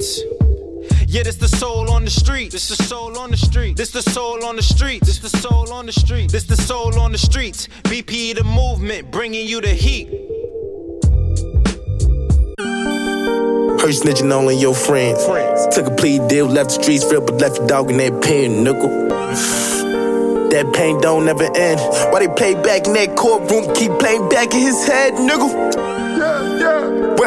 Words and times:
streets. 0.00 0.22
Yeah, 1.06 1.22
this 1.22 1.36
the 1.36 1.48
soul 1.48 1.90
on 1.90 2.04
the 2.04 2.10
street. 2.10 2.52
This 2.52 2.68
the 2.68 2.82
soul 2.82 3.18
on 3.18 3.30
the 3.30 3.36
street. 3.36 3.76
This 3.76 3.90
the 3.90 4.02
soul 4.02 4.44
on 4.44 4.56
the 4.56 4.62
street. 4.62 5.02
This 5.04 5.18
the 5.18 5.28
soul 5.28 5.72
on 5.72 5.86
the 5.86 5.92
street. 5.92 6.30
This 6.30 6.44
the 6.44 6.56
soul 6.56 6.98
on 6.98 7.12
the 7.12 7.18
streets. 7.18 7.68
BP 7.84 8.34
the 8.34 8.44
movement, 8.44 9.10
bringing 9.10 9.46
you 9.46 9.60
the 9.60 9.68
heat. 9.68 10.08
Heard 13.80 13.94
snitching 13.94 14.32
on 14.32 14.58
your 14.58 14.74
friends. 14.74 15.24
friends. 15.24 15.74
Took 15.74 15.86
a 15.86 15.94
plea 15.94 16.20
deal, 16.28 16.46
left 16.46 16.70
the 16.70 16.82
streets 16.82 17.04
real, 17.10 17.20
but 17.20 17.40
left 17.40 17.56
your 17.56 17.66
dog 17.66 17.90
in 17.90 17.96
that 17.98 18.22
pen, 18.22 18.64
nickel. 18.64 19.08
That 20.48 20.72
pain 20.72 20.98
don't 21.02 21.26
never 21.26 21.44
end. 21.44 21.78
Why 22.10 22.20
they 22.20 22.34
play 22.34 22.54
back 22.54 22.86
in 22.86 22.94
that 22.94 23.16
courtroom, 23.16 23.74
keep 23.74 23.92
playing 23.98 24.30
back 24.30 24.54
in 24.54 24.60
his 24.60 24.86
head, 24.86 25.12
nigga. 25.12 25.97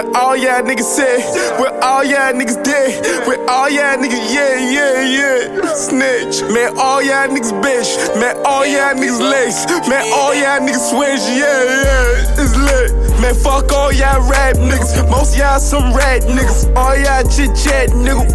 Where 0.01 0.17
all 0.17 0.35
y'all 0.35 0.63
niggas 0.63 0.81
said, 0.81 1.21
where 1.59 1.71
all 1.83 2.03
y'all 2.03 2.33
niggas 2.33 2.63
dead, 2.63 3.27
where 3.27 3.37
all 3.47 3.69
y'all 3.69 4.01
niggas, 4.01 4.33
yeah, 4.33 4.57
yeah, 4.57 5.01
yeah. 5.05 5.73
Snitch, 5.75 6.41
man, 6.51 6.75
all 6.75 7.03
y'all 7.03 7.29
niggas 7.29 7.53
bitch, 7.61 8.19
man, 8.19 8.35
all 8.43 8.65
y'all 8.65 8.95
niggas 8.95 9.21
lace, 9.21 9.67
man, 9.87 10.01
all 10.11 10.33
y'all 10.33 10.57
niggas 10.59 10.89
switch, 10.89 11.21
yeah, 11.37 11.85
yeah, 11.85 12.41
it's 12.41 12.57
lit. 12.57 13.21
Man, 13.21 13.35
fuck 13.35 13.71
all 13.71 13.93
y'all 13.93 14.27
rap 14.27 14.55
niggas, 14.55 15.07
most 15.07 15.37
y'all 15.37 15.59
some 15.59 15.93
rat 15.93 16.23
niggas, 16.23 16.75
all 16.75 16.97
y'all 16.97 17.21
chit 17.29 17.55
chat 17.55 17.89
nigga. 17.89 18.25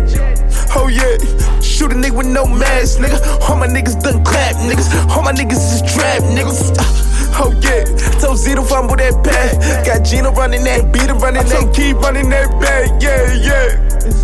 Oh 0.77 0.87
yeah, 0.87 1.19
shoot 1.61 1.91
a 1.91 1.97
nigga 1.97 2.17
with 2.17 2.29
no 2.29 2.47
mask, 2.47 3.01
nigga. 3.01 3.19
All 3.51 3.57
my 3.57 3.67
niggas 3.67 4.01
done 4.01 4.23
clap, 4.23 4.55
niggas. 4.71 5.11
All 5.11 5.23
my 5.23 5.33
niggas 5.33 5.59
is 5.75 5.83
trap, 5.83 6.23
niggas. 6.31 7.16
Oh 7.39 7.53
yeah, 7.61 7.85
told 8.19 8.39
Zito 8.39 8.67
fumble 8.67 8.97
that 8.97 9.23
bag. 9.23 9.85
Got 9.85 10.05
Gino 10.05 10.33
running 10.33 10.65
that, 10.65 10.93
beat 10.93 11.11
running 11.21 11.45
that, 11.45 11.75
keep 11.75 11.97
running 11.99 12.31
that 12.31 12.49
bag. 12.61 12.97
Yeah, 13.03 13.29
yeah, 13.37 13.77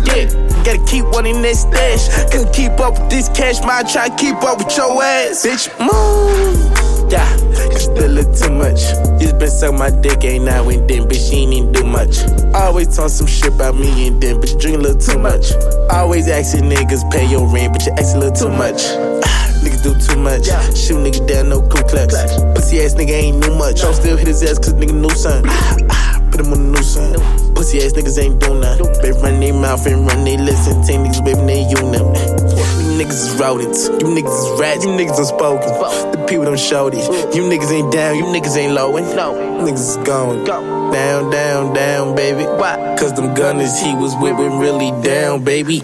yeah. 0.09 0.63
Gotta 0.63 0.83
keep 0.85 1.05
running 1.13 1.41
that 1.43 1.55
stash. 1.55 2.09
Couldn't 2.31 2.53
keep 2.53 2.79
up 2.79 2.97
with 2.97 3.09
this 3.11 3.29
cash, 3.29 3.61
might 3.61 3.87
try 3.87 4.09
to 4.09 4.15
keep 4.15 4.41
up 4.41 4.57
with 4.57 4.75
your 4.75 5.01
ass. 5.03 5.45
Bitch, 5.45 5.69
move. 5.77 7.11
Yeah, 7.11 7.29
cause 7.69 7.83
still 7.83 8.09
look 8.09 8.33
too 8.33 8.49
much. 8.49 8.81
Just 9.21 9.37
been 9.37 9.49
suck 9.51 9.75
my 9.75 9.91
dick, 9.91 10.23
ain't 10.23 10.45
now 10.45 10.67
and 10.69 10.89
then, 10.89 11.03
bitch, 11.07 11.29
she 11.29 11.43
ain't 11.43 11.53
even 11.53 11.71
do 11.71 11.83
much. 11.83 12.23
Always 12.55 12.95
talk 12.95 13.09
some 13.09 13.27
shit 13.27 13.53
about 13.53 13.75
me 13.75 14.07
and 14.07 14.19
then, 14.19 14.41
you 14.41 14.57
drink 14.57 14.77
a 14.77 14.81
little 14.81 14.99
too 14.99 15.19
much. 15.19 15.53
Always 15.91 16.27
asking 16.27 16.63
niggas 16.63 17.11
pay 17.11 17.29
your 17.29 17.45
rent, 17.45 17.73
but 17.73 17.85
you 17.85 17.91
ask 17.93 18.15
a 18.15 18.19
little 18.19 18.35
too 18.35 18.49
much. 18.49 18.81
Ah. 19.23 19.42
Niggas 19.63 19.83
do 19.83 19.95
too 19.95 20.19
much. 20.19 20.47
Yeah. 20.47 20.61
Shoot 20.73 20.99
nigga 20.99 21.25
down, 21.27 21.49
no 21.49 21.61
Ku 21.61 21.81
Klux. 21.87 22.13
Pussy 22.53 22.81
ass 22.83 22.95
nigga 22.95 23.11
ain't 23.11 23.39
new 23.39 23.55
much. 23.55 23.83
I'm 23.83 23.93
still 23.93 24.17
hit 24.17 24.27
his 24.27 24.43
ass 24.43 24.59
cause 24.59 24.73
nigga 24.73 24.93
new 24.93 25.09
son. 25.11 25.43
Put 26.31 26.41
him 26.41 26.51
on 26.51 26.59
the 26.59 26.77
new 26.77 26.83
son. 26.83 27.13
Pussy 27.55 27.79
ass 27.79 27.93
niggas 27.93 28.21
ain't 28.21 28.39
doing 28.41 28.59
nothing. 28.59 28.87
Baby 29.01 29.17
run 29.23 29.39
their 29.39 29.53
mouth 29.53 29.85
and 29.87 30.05
run 30.05 30.23
they 30.25 30.37
listen. 30.37 30.83
Ten 30.83 31.05
niggas 31.05 31.23
waving 31.23 31.47
their 31.47 31.63
unit. 31.63 32.01
You 32.01 32.99
niggas 32.99 33.23
is 33.23 33.39
rodents. 33.39 33.87
You 33.87 34.11
niggas 34.11 34.35
is 34.35 34.59
rats. 34.59 34.83
You 34.83 34.91
niggas 34.91 35.17
unspoken. 35.17 35.69
The 36.11 36.25
people 36.27 36.45
don't 36.45 36.59
show 36.59 36.89
these. 36.89 37.07
You 37.33 37.43
niggas 37.43 37.71
ain't 37.71 37.91
down. 37.91 38.17
You 38.17 38.25
niggas 38.25 38.57
ain't 38.57 38.73
lowing. 38.73 39.05
Niggas 39.05 39.97
is 39.97 39.97
going. 40.05 40.43
Down, 40.43 41.31
down, 41.31 41.73
down, 41.73 42.15
baby. 42.15 42.43
Why? 42.43 42.95
Cause 42.99 43.13
them 43.13 43.33
gunners 43.33 43.79
he 43.79 43.95
was 43.95 44.13
whipping 44.17 44.59
really 44.59 44.91
down, 45.03 45.43
baby. 45.43 45.83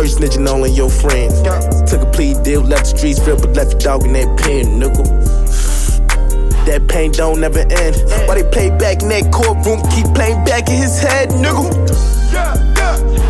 Heard 0.00 0.08
snitching 0.08 0.48
on 0.48 0.64
your 0.72 0.88
friends. 0.88 1.42
Took 1.84 2.00
a 2.00 2.10
plea 2.10 2.32
deal, 2.42 2.62
left 2.62 2.88
the 2.88 2.96
streets 2.96 3.20
real, 3.26 3.36
but 3.36 3.52
left 3.52 3.72
your 3.72 3.80
dog 3.80 4.06
in 4.06 4.14
that 4.14 4.32
pen, 4.40 4.78
nickel. 4.78 5.04
That 6.64 6.88
pain 6.88 7.12
don't 7.12 7.38
never 7.38 7.60
end. 7.60 8.00
Why 8.24 8.40
they 8.40 8.48
play 8.48 8.70
back 8.80 9.02
in 9.02 9.12
that 9.12 9.28
courtroom, 9.28 9.84
keep 9.92 10.08
playing 10.16 10.40
back 10.48 10.72
in 10.72 10.80
his 10.80 10.96
head, 11.04 11.28
nigga. 11.36 11.68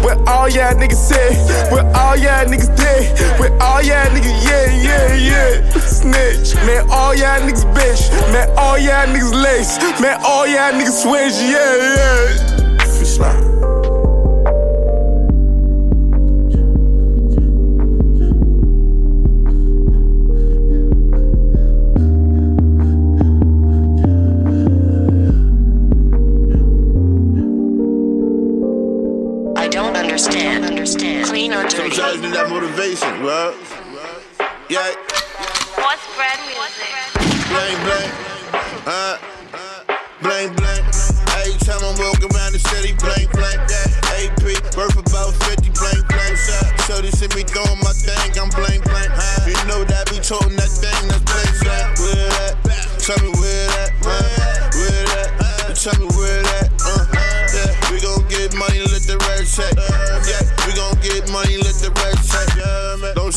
Where 0.06 0.14
all 0.30 0.46
y'all 0.46 0.78
niggas 0.78 0.94
said, 0.94 1.34
where 1.74 1.82
all 1.90 2.14
y'all 2.14 2.46
niggas 2.46 2.70
dead, 2.78 3.18
where 3.40 3.50
all 3.58 3.82
y'all 3.82 4.06
niggas, 4.14 4.30
yeah, 4.46 4.70
yeah, 4.78 5.14
yeah. 5.18 5.70
Snitch, 5.82 6.54
man, 6.54 6.86
all 6.88 7.18
y'all 7.18 7.42
niggas 7.42 7.66
bitch, 7.74 8.14
man, 8.30 8.46
all 8.56 8.78
y'all 8.78 9.10
niggas 9.10 9.34
lace, 9.34 9.74
man, 10.00 10.22
all 10.22 10.46
y'all 10.46 10.70
niggas 10.78 11.02
switch, 11.02 11.34
yeah, 11.50 11.98
yeah. 11.98 12.78
Free 12.94 13.49
motivation, 32.80 33.22
right? 33.22 33.54
Yeah. 34.70 34.94
What's 35.76 36.00
brand 36.16 36.40
music? 36.48 36.88
Bling 37.52 37.76
bling. 37.84 38.10
Uh, 38.86 39.18
bling 40.22 40.54
bling. 40.56 40.84
Every 41.36 41.60
time 41.60 41.82
I'm 41.84 41.96
walking 42.00 42.32
around 42.32 42.52
the 42.52 42.62
city, 42.72 42.96
bling 42.96 43.28
bling. 43.36 43.60
Yeah. 43.68 44.00
AP, 44.16 44.40
worth 44.76 44.96
about 44.96 45.34
50, 45.44 45.68
bling 45.76 46.04
bling. 46.08 46.36
So 46.88 47.00
they 47.00 47.10
see 47.10 47.28
me 47.36 47.44
doing 47.44 47.80
my 47.84 47.92
thing, 47.92 48.32
I'm 48.40 48.48
bling 48.48 48.80
bling. 48.88 49.10
You 49.44 49.60
know 49.68 49.84
that 49.84 50.08
be 50.08 50.16
toting 50.20 50.56
that 50.56 50.72
thing, 50.72 50.89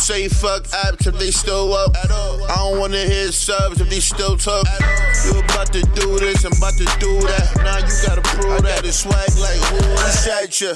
say 0.04 0.28
fuck 0.28 0.64
apps 0.84 1.08
if 1.08 1.18
they 1.18 1.32
still 1.32 1.74
up. 1.74 1.96
I 1.96 2.08
don't 2.58 2.78
wanna 2.78 3.06
hear 3.06 3.32
subs 3.32 3.80
if 3.80 3.90
they 3.90 4.02
still 4.02 4.36
talk. 4.36 4.68
You 5.24 5.40
about 5.40 5.72
to 5.72 5.82
do 5.96 6.20
this, 6.20 6.44
I'm 6.44 6.52
about 6.52 6.74
to 6.74 6.84
do 7.00 7.22
that. 7.32 7.48
Now 7.64 7.80
you 7.80 7.94
gotta 8.04 8.22
prove 8.36 8.64
that 8.64 8.84
it's 8.84 9.00
swag 9.00 9.32
like 9.40 9.56
who 9.72 9.80
at 10.04 10.60
ya? 10.60 10.74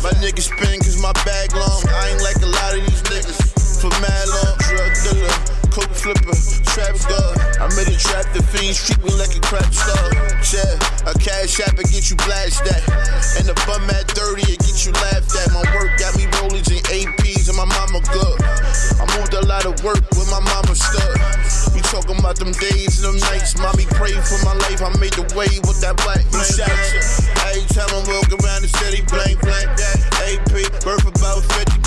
My 0.00 0.16
niggas 0.24 0.48
spin 0.48 0.80
cause 0.80 0.96
my 0.96 1.12
bag 1.28 1.52
long. 1.52 1.82
I 1.92 2.08
ain't 2.08 2.22
like 2.22 2.40
a 2.40 2.48
lot 2.48 2.72
of 2.72 2.80
these 2.80 3.02
niggas 3.12 3.39
for 3.80 3.88
mad 4.04 4.28
long. 4.28 4.56
Drug 4.68 4.92
dealer, 5.08 5.36
coke 5.72 5.94
flipper, 5.96 6.36
trap 6.68 6.92
god. 7.08 7.34
I 7.56 7.66
made 7.72 7.88
a 7.88 7.96
trap, 7.96 8.28
the 8.36 8.44
fiends 8.44 8.76
treat 8.76 9.00
me 9.00 9.08
like 9.16 9.32
a 9.32 9.40
crap 9.40 9.72
star. 9.72 10.04
Yeah, 10.52 10.76
a 11.08 11.16
cash 11.16 11.56
app 11.64 11.80
and 11.80 11.88
get 11.88 12.12
you 12.12 12.16
blasted 12.20 12.68
at. 12.68 12.84
And 13.40 13.48
the 13.48 13.56
bum 13.64 13.88
at 13.88 14.04
30 14.12 14.44
and 14.52 14.60
get 14.60 14.84
you 14.84 14.92
laughed 14.92 15.32
at. 15.32 15.48
My 15.56 15.64
work 15.72 15.96
got 15.96 16.12
me 16.20 16.28
rolling 16.36 16.60
and 16.60 16.84
APs 16.92 17.48
and 17.48 17.56
my 17.56 17.64
mama 17.64 18.04
good. 18.12 18.36
I 19.00 19.04
moved 19.16 19.32
a 19.32 19.44
lot 19.48 19.64
of 19.64 19.80
work 19.80 20.04
when 20.12 20.28
my 20.28 20.44
mama 20.44 20.76
stuck. 20.76 21.16
We 21.72 21.80
talking 21.80 22.20
about 22.20 22.36
them 22.36 22.52
days 22.60 23.00
and 23.00 23.16
them 23.16 23.18
nights. 23.32 23.56
Mommy 23.56 23.88
prayed 23.96 24.20
for 24.28 24.40
my 24.44 24.52
life. 24.68 24.84
I 24.84 24.92
made 25.00 25.16
the 25.16 25.24
way 25.32 25.48
with 25.64 25.80
that 25.80 25.96
black 26.04 26.20
blank. 26.28 26.52
Every 27.48 27.64
time 27.72 27.88
I'm 27.96 28.04
walking 28.04 28.36
around 28.44 28.60
the 28.60 28.70
city, 28.76 29.00
blank, 29.08 29.40
blank, 29.40 29.72
that 29.80 29.96
AP, 30.28 30.52
worth 30.84 31.08
about 31.08 31.40
50, 31.64 31.79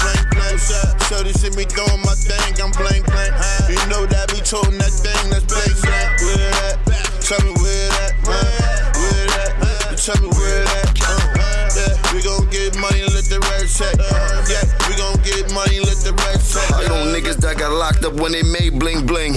blank. 0.43 0.59
So 1.07 1.23
they 1.23 1.31
see 1.33 1.49
me 1.55 1.65
doing 1.65 2.01
my 2.03 2.15
thing, 2.15 2.61
I'm 2.61 2.71
blank, 2.71 3.05
blank. 3.05 3.33
You 3.69 3.79
know 3.87 4.05
that 4.05 4.29
be 4.31 4.39
toting 4.41 4.77
that 4.77 4.91
thing, 4.91 5.29
that's 5.29 5.45
blank, 5.47 5.75
blank. 5.81 6.21
Where 6.21 6.51
that? 6.51 6.75
Tell 7.23 7.39
me 7.45 7.53
where 7.55 7.89
that, 7.89 8.11
where 8.27 9.27
that? 9.31 9.97
Tell 9.97 10.19
me 10.21 10.29
where 10.35 10.63
that, 10.65 10.91
yeah. 10.99 12.13
We 12.13 12.21
gon' 12.21 12.45
get 12.51 12.77
money, 12.77 13.01
let 13.09 13.25
the 13.25 13.39
red 13.39 13.65
check. 13.65 13.95
Yeah, 14.45 14.61
we 14.85 14.93
gon' 14.99 15.17
get 15.23 15.49
money, 15.55 15.79
let 15.79 15.97
the 16.03 16.13
red 16.13 16.37
check. 16.43 16.69
I 16.75 16.85
know 16.87 17.09
niggas 17.09 17.37
that 17.41 17.57
got 17.57 17.71
locked 17.71 18.03
up 18.03 18.13
when 18.19 18.33
they 18.33 18.43
made 18.43 18.79
bling 18.79 19.05
bling. 19.07 19.35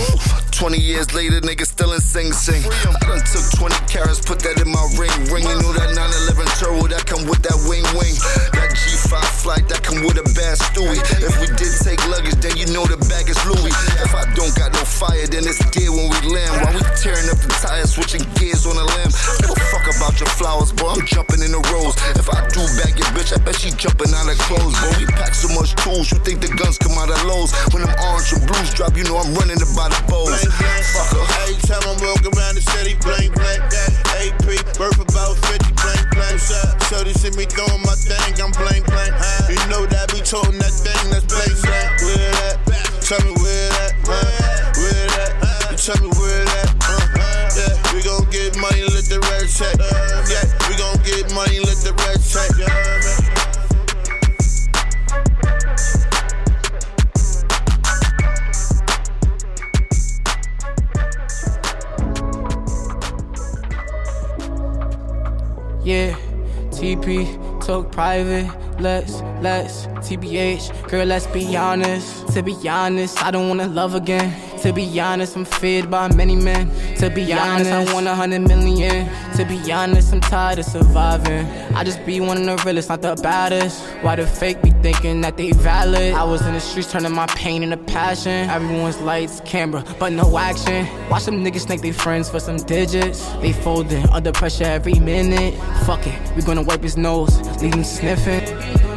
20 0.51 0.79
years 0.81 1.13
later, 1.15 1.41
niggas 1.41 1.69
still 1.69 1.93
in 1.93 2.01
Sing 2.01 2.33
Sing. 2.33 2.65
I 2.65 2.99
done 3.05 3.23
took 3.25 3.45
20 3.61 3.77
carats, 3.87 4.21
put 4.25 4.41
that 4.41 4.61
in 4.61 4.69
my 4.73 4.83
ring. 4.97 5.13
Ring, 5.29 5.45
you 5.45 5.57
know 5.61 5.73
that 5.73 5.93
911 5.95 6.49
turbo 6.57 6.89
that 6.89 7.07
come 7.07 7.29
with 7.29 7.45
that 7.45 7.57
wing 7.69 7.85
wing. 7.97 8.17
That's 10.57 10.73
Stewie. 10.73 10.97
If 11.21 11.37
we 11.41 11.47
did 11.59 11.73
take 11.85 12.01
luggage, 12.09 12.41
then 12.41 12.57
you 12.57 12.67
know 12.73 12.89
the 12.89 12.97
bag 13.13 13.29
is 13.29 13.37
Louis. 13.45 13.73
If 14.01 14.15
I 14.17 14.25
don't 14.33 14.55
got 14.57 14.73
no 14.73 14.83
fire, 14.85 15.27
then 15.29 15.45
it's 15.45 15.61
dead 15.71 15.93
when 15.93 16.09
we 16.09 16.19
land. 16.33 16.65
While 16.65 16.75
we 16.75 16.83
tearing 16.97 17.29
up 17.29 17.39
the 17.39 17.51
tires, 17.61 17.93
switching 17.93 18.25
gears 18.41 18.65
on 18.65 18.77
the 18.77 18.87
lamb. 18.87 19.13
Give 19.43 19.53
a 19.53 19.59
fuck 19.69 19.85
about 19.85 20.17
your 20.17 20.31
flowers, 20.33 20.73
bro. 20.73 20.97
I'm 20.97 21.05
jumping 21.05 21.45
in 21.45 21.53
the 21.53 21.61
rose. 21.69 21.95
If 22.17 22.29
I 22.33 22.47
do 22.49 22.65
bag 22.81 22.97
your 22.97 23.11
bitch, 23.13 23.37
I 23.37 23.39
bet 23.45 23.61
she 23.61 23.71
jumping 23.77 24.13
out 24.17 24.29
of 24.29 24.39
clothes, 24.49 24.75
bro. 24.81 24.89
We 24.97 25.05
pack 25.13 25.37
so 25.37 25.53
much 25.53 25.77
tools, 25.85 26.09
you 26.11 26.19
think 26.25 26.41
the 26.41 26.51
guns 26.57 26.79
come 26.81 26.97
out 26.97 27.13
of 27.13 27.21
lows. 27.29 27.53
When 27.71 27.85
them 27.85 27.93
orange 28.01 28.33
and 28.33 28.43
blues 28.49 28.73
drop, 28.73 28.97
you 28.97 29.05
know 29.05 29.21
I'm 29.21 29.31
running 29.37 29.61
about 29.61 29.93
the 29.93 30.01
bows. 30.09 30.41
Fuck 30.95 31.13
her. 31.13 31.25
Every 31.45 31.61
time 31.69 31.85
I'm 31.85 31.99
walking 32.01 32.33
around 32.33 32.57
the 32.57 32.65
city, 32.65 32.97
blank, 33.05 33.37
blank, 33.37 33.61
AP, 34.17 34.47
worth 34.81 35.01
about 35.01 35.37
50, 35.53 35.69
blank, 35.77 36.05
blank. 36.17 36.41
So 36.89 37.05
they 37.05 37.13
see 37.13 37.31
me 37.37 37.45
doing 37.51 37.86
private. 67.97 68.47
Let's, 68.79 69.23
let's, 69.41 69.87
TBH, 70.05 70.91
girl, 70.91 71.07
let's 71.07 71.27
be 71.29 71.57
honest. 71.57 72.29
To 72.35 72.43
be 72.43 72.55
honest, 72.69 73.23
I 73.23 73.31
don't 73.31 73.49
wanna 73.49 73.69
love 73.69 73.95
again. 73.95 74.29
To 74.61 74.71
be 74.71 75.01
honest, 75.01 75.35
I'm 75.35 75.47
feared 75.47 75.91
by 75.91 76.15
many 76.15 76.37
men. 76.37 76.71
To 76.97 77.09
be 77.09 77.33
honest, 77.33 77.71
I 77.71 77.91
want 77.95 78.07
a 78.07 78.15
hundred 78.15 78.41
million. 78.41 79.09
To 79.37 79.45
be 79.45 79.71
honest, 79.71 80.15
I'm 80.15 80.23
tired 80.23 80.61
of 80.61 80.65
surviving. 80.65 81.47
I 81.75 81.85
just 81.85 82.03
be 82.07 82.21
one 82.21 82.49
of 82.49 82.57
the 82.57 82.65
realest, 82.65 82.89
not 82.89 83.03
the 83.03 83.15
baddest. 83.17 83.85
Why 84.01 84.17
the 84.17 84.27
fake 84.27 84.63
be 84.63 84.71
thinking 84.71 85.21
that 85.21 85.37
they 85.37 85.53
valid? 85.53 86.15
I 86.15 86.25
was 86.25 86.41
in 86.47 86.55
the 86.55 86.61
streets 86.61 86.91
turning 86.91 87.13
my 87.13 87.27
pain 87.27 87.63
into 87.63 87.77
passion. 87.77 88.49
Everyone's 88.49 88.99
lights, 89.03 89.43
camera, 89.45 89.85
but 89.99 90.13
no 90.13 90.39
action. 90.39 90.87
Watch 91.11 91.27
them 91.27 91.45
niggas 91.45 91.67
snake 91.67 91.83
their 91.83 91.93
friends 91.93 92.31
for 92.31 92.41
some 92.41 92.57
digits. 92.57 93.31
They 93.43 93.53
folding 93.53 94.09
under 94.09 94.33
pressure 94.33 94.65
every 94.65 94.99
minute. 95.01 95.53
Fuck 95.85 96.07
it, 96.07 96.19
we 96.35 96.41
gonna 96.41 96.63
wipe 96.63 96.83
his 96.83 96.97
nose, 96.97 97.39
leave 97.61 97.75
him 97.75 97.85
sniffing. 97.85 98.96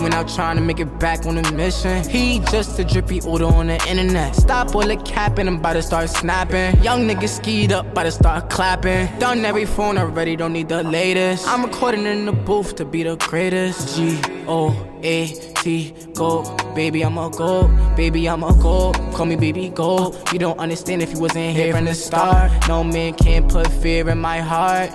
Went 0.00 0.14
out 0.14 0.28
trying 0.28 0.56
to 0.56 0.62
make 0.62 0.80
it 0.80 0.98
back 0.98 1.26
on 1.26 1.36
a 1.36 1.52
mission. 1.52 2.02
He 2.08 2.38
just 2.50 2.78
a 2.78 2.84
drippy 2.84 3.20
order 3.20 3.44
on 3.44 3.66
the 3.66 3.74
internet. 3.86 4.34
Stop 4.34 4.74
all 4.74 4.86
the 4.86 4.96
capping, 4.96 5.46
I'm 5.46 5.56
about 5.56 5.74
to 5.74 5.82
start 5.82 6.08
snapping. 6.08 6.82
Young 6.82 7.06
niggas 7.06 7.36
skied 7.36 7.70
up, 7.70 7.86
about 7.92 8.04
to 8.04 8.10
start 8.10 8.48
clapping. 8.48 9.08
Done 9.18 9.44
every 9.44 9.66
phone 9.66 9.98
already, 9.98 10.36
don't 10.36 10.54
need 10.54 10.70
the 10.70 10.82
latest. 10.82 11.46
I'm 11.46 11.64
recording 11.64 12.06
in 12.06 12.24
the 12.24 12.32
booth 12.32 12.76
to 12.76 12.86
be 12.86 13.02
the 13.02 13.16
greatest. 13.16 13.94
G 13.96 14.18
O 14.48 14.74
A 15.02 15.26
T, 15.26 15.94
go, 16.14 16.56
baby, 16.74 17.02
I'm 17.02 17.18
a 17.18 17.28
go, 17.28 17.68
baby, 17.94 18.26
I'm 18.26 18.42
a 18.42 18.54
go. 18.54 18.92
Call 19.12 19.26
me 19.26 19.36
baby, 19.36 19.68
go. 19.68 20.16
You 20.32 20.38
don't 20.38 20.58
understand 20.58 21.02
if 21.02 21.12
you 21.12 21.20
wasn't 21.20 21.54
here 21.54 21.74
from 21.74 21.84
the 21.84 21.94
start. 21.94 22.50
No 22.68 22.82
man 22.82 23.12
can 23.12 23.46
put 23.48 23.66
fear 23.66 24.08
in 24.08 24.18
my 24.18 24.40
heart. 24.40 24.90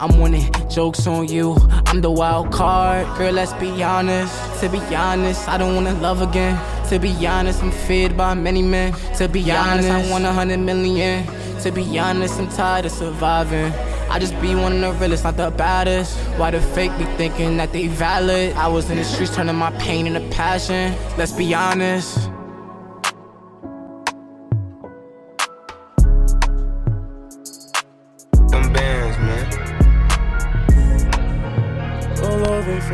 I'm 0.00 0.20
winning, 0.20 0.50
jokes 0.68 1.06
on 1.06 1.28
you. 1.28 1.56
I'm 1.86 2.00
the 2.00 2.10
wild 2.10 2.52
card. 2.52 3.06
Girl, 3.16 3.32
let's 3.32 3.52
be 3.54 3.82
honest. 3.82 4.60
To 4.60 4.68
be 4.68 4.78
honest, 4.94 5.48
I 5.48 5.56
don't 5.56 5.74
wanna 5.74 5.94
love 5.94 6.20
again. 6.20 6.58
To 6.88 6.98
be 6.98 7.26
honest, 7.26 7.62
I'm 7.62 7.70
feared 7.70 8.16
by 8.16 8.34
many 8.34 8.62
men. 8.62 8.92
To 9.16 9.28
be 9.28 9.50
honest, 9.50 9.88
I 9.88 10.10
want 10.10 10.24
a 10.24 10.32
hundred 10.32 10.58
million. 10.58 11.26
To 11.62 11.70
be 11.70 11.98
honest, 11.98 12.38
I'm 12.38 12.48
tired 12.48 12.86
of 12.86 12.92
surviving. 12.92 13.72
I 14.10 14.18
just 14.18 14.38
be 14.40 14.54
one 14.54 14.84
of 14.84 14.94
the 14.94 15.00
realest, 15.00 15.24
not 15.24 15.36
the 15.36 15.50
baddest. 15.50 16.16
Why 16.38 16.50
the 16.50 16.60
fake 16.60 16.92
be 16.98 17.04
thinking 17.16 17.56
that 17.56 17.72
they 17.72 17.86
valid? 17.86 18.54
I 18.54 18.68
was 18.68 18.90
in 18.90 18.96
the 18.98 19.04
streets 19.04 19.34
turning 19.34 19.56
my 19.56 19.70
pain 19.78 20.06
into 20.06 20.20
passion. 20.34 20.94
Let's 21.16 21.32
be 21.32 21.54
honest. 21.54 22.30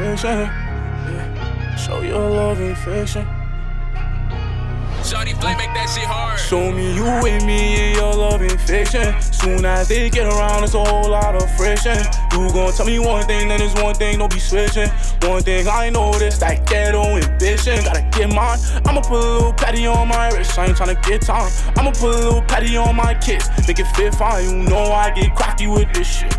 Fiction. 0.01 0.31
Yeah. 0.31 1.77
Show 1.77 2.01
your 2.01 2.31
love 2.31 2.61
ain't 2.61 2.79
fiction. 2.79 3.27
Shawty 5.05 5.35
play, 5.41 5.57
make 5.57 5.73
that 5.75 5.89
shit 5.93 6.05
hard. 6.05 6.39
Show 6.39 6.73
me 6.73 6.95
you 6.95 7.05
with 7.23 7.45
me 7.45 7.77
and 7.77 7.97
your 7.97 8.15
love 8.15 8.41
ain't 8.43 8.61
fiction. 8.61 9.21
Soon 9.21 9.65
as 9.65 9.89
they 9.89 10.09
get 10.09 10.27
around, 10.27 10.65
it's 10.65 10.75
a 10.75 10.85
whole 10.85 11.11
lot 11.11 11.35
of 11.35 11.45
friction. 11.57 11.99
You 12.33 12.49
gon' 12.53 12.73
tell 12.73 12.87
me 12.87 12.99
one 12.99 13.27
thing, 13.27 13.49
then 13.49 13.59
there's 13.59 13.75
one 13.75 13.95
thing, 13.95 14.19
don't 14.19 14.33
be 14.33 14.39
switching. 14.39 14.89
One 15.23 15.43
thing 15.43 15.69
I 15.69 15.87
ain't 15.87 15.95
noticed, 15.95 16.41
that 16.41 16.67
ghetto 16.67 17.03
ambition. 17.03 17.85
Gotta 17.85 18.09
get 18.17 18.29
mine. 18.29 18.59
I'ma 18.87 19.01
put 19.01 19.25
a 19.25 19.33
little 19.33 19.53
patty 19.53 19.87
on 19.87 20.09
my 20.09 20.31
wrist. 20.31 20.59
I 20.59 20.67
ain't 20.67 20.77
tryna 20.77 21.03
get 21.03 21.23
time. 21.23 21.51
I'ma 21.77 21.91
put 21.91 22.15
a 22.15 22.25
little 22.25 22.43
patty 22.43 22.77
on 22.77 22.97
my 22.97 23.15
kids. 23.15 23.49
Make 23.67 23.81
it 23.81 23.89
fit 23.97 24.15
fine. 24.15 24.45
You 24.45 24.69
know 24.69 24.93
I 24.93 25.11
get 25.11 25.35
cocky 25.37 25.67
with 25.67 25.93
this 25.93 26.07
shit. 26.07 26.35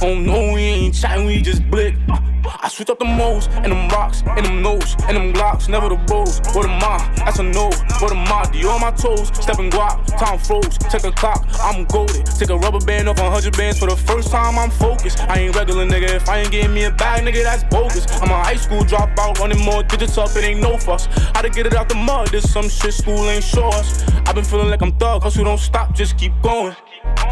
Oh 0.00 0.14
no, 0.14 0.52
we 0.52 0.62
ain't 0.62 0.94
chatting, 0.94 1.26
we 1.26 1.42
just 1.42 1.68
blick. 1.70 1.94
Uh, 2.08 2.18
I 2.60 2.68
switch 2.68 2.90
up 2.90 2.98
the 2.98 3.04
modes 3.04 3.46
and 3.52 3.70
them 3.70 3.88
rocks 3.88 4.22
and 4.26 4.44
them 4.44 4.62
notes 4.62 4.96
and 5.06 5.16
them 5.16 5.32
glocks, 5.32 5.68
never 5.68 5.88
the 5.88 5.94
bows. 5.94 6.40
What 6.54 6.66
am 6.66 6.82
I? 6.82 6.98
That's 7.16 7.38
a 7.38 7.44
no. 7.44 7.70
What 8.00 8.10
am 8.10 8.26
I? 8.26 8.50
D 8.50 8.66
on 8.66 8.80
my 8.80 8.90
toes, 8.90 9.28
stepping 9.28 9.70
guap, 9.70 10.04
time 10.18 10.38
froze. 10.38 10.76
Check 10.90 11.02
the 11.02 11.12
clock, 11.12 11.46
I'm 11.60 11.84
goaded. 11.84 12.26
Take 12.26 12.50
a 12.50 12.56
rubber 12.56 12.80
band 12.80 13.08
off 13.08 13.20
100 13.20 13.56
bands 13.56 13.78
for 13.78 13.88
the 13.88 13.96
first 13.96 14.32
time. 14.32 14.58
I'm 14.58 14.70
focused. 14.70 15.20
I 15.20 15.38
ain't 15.38 15.54
regular 15.54 15.86
nigga. 15.86 16.10
If 16.16 16.28
I 16.28 16.38
ain't 16.38 16.50
getting 16.50 16.74
me 16.74 16.84
a 16.84 16.90
bag, 16.90 17.24
nigga, 17.24 17.44
that's 17.44 17.62
bogus. 17.64 18.06
I'm 18.20 18.30
a 18.30 18.42
high 18.42 18.56
school 18.56 18.82
dropout, 18.82 19.38
running 19.38 19.64
more 19.64 19.84
digits 19.84 20.18
up. 20.18 20.34
It 20.34 20.42
ain't 20.42 20.60
no 20.60 20.78
fuss. 20.78 21.06
How 21.34 21.42
to 21.42 21.50
get 21.50 21.66
it 21.66 21.74
out 21.74 21.88
the 21.88 21.94
mud? 21.94 22.28
This 22.28 22.50
some 22.50 22.68
shit 22.68 22.94
school 22.94 23.28
ain't 23.30 23.44
show 23.44 23.68
us. 23.68 24.02
I've 24.26 24.34
been 24.34 24.44
feeling 24.44 24.68
like 24.68 24.82
I'm 24.82 24.92
thug, 24.98 25.22
cause 25.22 25.36
we 25.38 25.44
don't 25.44 25.58
stop, 25.58 25.94
just 25.94 26.18
keep 26.18 26.32
going. 26.42 26.74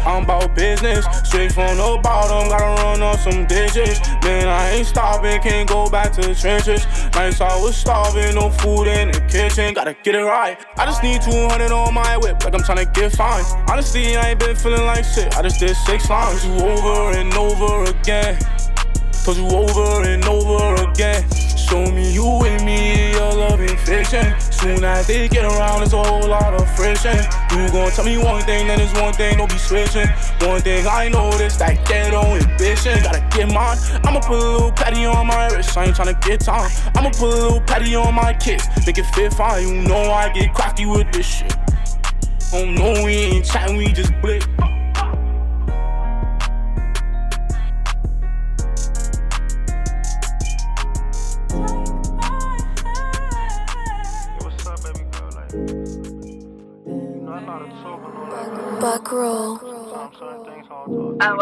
I'm 0.07 0.23
about 0.23 0.55
business, 0.55 1.05
straight 1.25 1.51
from 1.51 1.75
the 1.75 1.99
bottom, 2.01 2.47
gotta 2.47 2.81
run 2.81 3.01
on 3.01 3.17
some 3.17 3.45
digits. 3.45 3.99
Man, 4.23 4.47
I 4.47 4.71
ain't 4.71 4.87
stopping, 4.87 5.41
can't 5.41 5.67
go 5.67 5.89
back 5.89 6.13
to 6.13 6.21
the 6.21 6.33
trenches. 6.33 6.87
Nights 7.13 7.41
I 7.41 7.59
was 7.61 7.75
starving, 7.75 8.35
no 8.35 8.49
food 8.49 8.87
in 8.87 9.11
the 9.11 9.19
kitchen, 9.27 9.73
gotta 9.73 9.93
get 10.03 10.15
it 10.15 10.23
right. 10.23 10.57
I 10.77 10.85
just 10.85 11.03
need 11.03 11.21
200 11.21 11.73
on 11.73 11.93
my 11.93 12.15
whip, 12.15 12.41
like 12.45 12.53
I'm 12.55 12.61
tryna 12.61 12.93
get 12.93 13.11
fine. 13.17 13.43
Honestly, 13.69 14.15
I 14.15 14.29
ain't 14.29 14.39
been 14.39 14.55
feeling 14.55 14.85
like 14.85 15.03
shit, 15.03 15.35
I 15.35 15.41
just 15.41 15.59
did 15.59 15.75
six 15.75 16.09
lines. 16.09 16.45
You 16.45 16.53
over 16.53 17.17
and 17.17 17.33
over 17.33 17.83
again. 17.91 18.39
Told 19.27 19.39
you 19.39 19.57
over 19.57 20.07
and 20.07 20.23
over 20.23 20.89
again. 20.89 21.21
Show 21.57 21.91
me 21.91 22.13
you 22.13 22.39
with 22.39 22.63
me, 22.63 23.11
your 23.11 23.33
love 23.33 23.59
ain't 23.59 23.77
fiction. 23.77 24.23
Soon 24.39 24.85
as 24.85 25.05
they 25.05 25.27
get 25.27 25.43
around, 25.43 25.83
it's 25.83 25.91
a 25.91 26.01
whole 26.01 26.29
lot 26.29 26.53
of 26.53 26.65
friction. 26.77 27.17
You 27.51 27.69
gon' 27.69 27.91
tell 27.91 28.05
me 28.05 28.17
one 28.17 28.41
thing, 28.43 28.67
then 28.67 28.79
it's 28.79 28.93
one 28.93 29.11
thing, 29.11 29.35
don't 29.35 29.51
be 29.51 29.57
switching. 29.57 30.07
One 30.47 30.61
thing 30.61 30.87
I 30.87 31.09
noticed, 31.09 31.59
that 31.59 31.85
ghetto 31.85 32.21
ambition. 32.21 33.03
Gotta 33.03 33.19
get 33.35 33.49
mine. 33.49 33.77
I'ma 34.05 34.21
put 34.21 34.39
a 34.39 34.49
little 34.49 34.71
patty 34.71 35.03
on 35.03 35.27
my 35.27 35.47
wrist, 35.47 35.77
I 35.77 35.87
ain't 35.87 35.97
tryna 35.97 36.21
get 36.21 36.39
time. 36.39 36.71
I'ma 36.95 37.09
put 37.09 37.23
a 37.23 37.27
little 37.27 37.59
patty 37.59 37.95
on 37.95 38.15
my 38.15 38.33
kids, 38.33 38.65
make 38.85 38.97
it 38.97 39.07
fit 39.07 39.33
fine. 39.33 39.67
You 39.67 39.81
know 39.89 40.09
I 40.09 40.31
get 40.31 40.53
cocky 40.53 40.85
with 40.85 41.11
this 41.11 41.25
shit. 41.25 41.53
Oh 42.53 42.63
no, 42.63 43.03
we 43.03 43.11
ain't 43.11 43.45
chatting, 43.45 43.75
we 43.75 43.91
just 43.91 44.13
blick. 44.21 44.47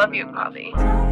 Love 0.05 0.13
you, 0.13 0.25
Bobby. 0.27 1.04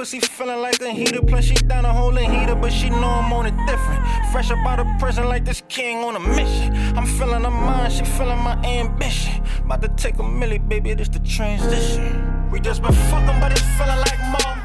Pussy 0.00 0.18
feeling 0.18 0.62
like 0.62 0.80
a 0.80 0.90
heater. 0.90 1.20
Plus 1.20 1.44
she 1.44 1.52
down 1.54 1.84
a 1.84 1.92
hole 1.92 2.16
in 2.16 2.32
heater, 2.32 2.54
but 2.54 2.72
she 2.72 2.88
know 2.88 3.10
I'm 3.20 3.30
on 3.34 3.44
it 3.44 3.54
different. 3.66 4.02
Fresh 4.32 4.50
up 4.50 4.66
out 4.66 4.80
of 4.80 4.86
prison 4.98 5.28
like 5.28 5.44
this 5.44 5.62
king 5.68 5.98
on 5.98 6.16
a 6.16 6.20
mission. 6.20 6.74
I'm 6.96 7.04
feeling 7.04 7.44
her 7.44 7.50
mind, 7.50 7.92
she 7.92 8.02
feeling 8.16 8.38
my 8.38 8.56
ambition. 8.64 9.44
About 9.62 9.82
to 9.82 9.88
take 9.88 10.14
a 10.14 10.22
milli, 10.22 10.58
baby, 10.66 10.94
this 10.94 11.10
the 11.10 11.18
transition. 11.18 12.48
We 12.50 12.60
just 12.60 12.80
been 12.80 12.94
fucking, 13.10 13.40
but 13.40 13.52
it's 13.52 13.60
feeling 13.76 14.00
like 14.08 14.22
more. 14.34 14.56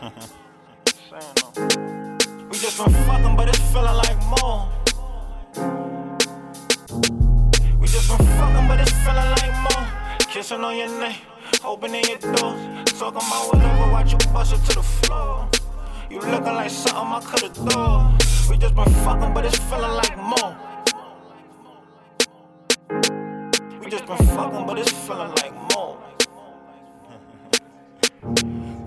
we 2.50 2.56
just 2.56 2.78
been 2.82 2.94
fucking, 3.06 3.36
but 3.36 3.48
it's 3.48 3.58
feeling 3.70 3.98
like 4.04 4.20
more. 4.32 4.60
We 7.80 7.86
just 7.86 8.08
been 8.08 8.26
fucking, 8.38 8.66
but 8.68 8.80
it's 8.80 8.92
feeling 9.04 9.30
like 9.38 9.54
more. 9.66 9.84
Kissing 10.32 10.64
on 10.64 10.74
your 10.78 10.88
neck, 11.00 11.16
opening 11.62 12.04
your 12.08 12.18
doors. 12.32 12.93
Talking 13.04 13.18
about 13.18 13.52
whatever, 13.52 13.92
watch 13.92 14.12
you 14.12 14.18
bust 14.32 14.54
it 14.54 14.64
to 14.70 14.76
the 14.76 14.82
floor. 14.82 15.46
You 16.08 16.20
looking 16.20 16.54
like 16.54 16.70
something 16.70 17.12
I 17.12 17.20
could've 17.22 17.68
done. 17.68 18.16
We 18.48 18.56
just 18.56 18.74
been 18.74 18.90
fucking, 19.04 19.34
but 19.34 19.44
it's 19.44 19.58
feeling 19.58 19.90
like 19.90 20.16
more. 20.16 20.56
We 23.78 23.90
just 23.90 24.06
been 24.06 24.16
fucking, 24.16 24.66
but 24.66 24.78
it's 24.78 24.90
feeling 24.90 25.34
like 25.36 25.52
more. 25.74 25.98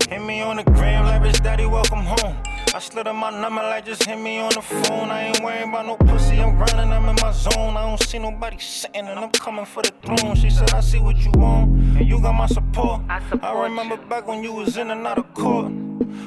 Hit 0.08 0.20
me 0.20 0.40
on 0.40 0.56
the 0.56 0.64
gram, 0.64 1.04
leverage 1.04 1.38
daddy, 1.38 1.66
welcome 1.66 2.02
home. 2.02 2.47
I 2.74 2.80
slid 2.80 3.06
on 3.08 3.16
my 3.16 3.30
number 3.30 3.62
like 3.62 3.86
just 3.86 4.04
hit 4.04 4.18
me 4.18 4.38
on 4.38 4.50
the 4.50 4.60
phone. 4.60 5.10
I 5.10 5.28
ain't 5.28 5.42
worrying 5.42 5.68
about 5.70 5.86
no 5.86 5.96
pussy, 5.96 6.40
I'm 6.40 6.56
grinding, 6.56 6.92
I'm 6.92 7.08
in 7.08 7.16
my 7.22 7.32
zone. 7.32 7.76
I 7.76 7.86
don't 7.88 8.00
see 8.02 8.18
nobody 8.18 8.58
sitting 8.58 9.06
and 9.08 9.18
I'm 9.18 9.30
coming 9.30 9.64
for 9.64 9.82
the 9.82 9.92
throne. 10.02 10.36
She 10.36 10.50
said, 10.50 10.72
I 10.72 10.80
see 10.80 10.98
what 10.98 11.16
you 11.16 11.30
want, 11.34 11.70
and 11.96 12.06
you 12.06 12.20
got 12.20 12.32
my 12.32 12.46
support. 12.46 13.00
I 13.08 13.20
support 13.28 13.42
I 13.44 13.62
remember 13.64 13.96
you. 13.96 14.08
back 14.08 14.26
when 14.26 14.42
you 14.42 14.52
was 14.52 14.76
in 14.76 14.90
and 14.90 15.06
out 15.06 15.18
of 15.18 15.32
court. 15.34 15.72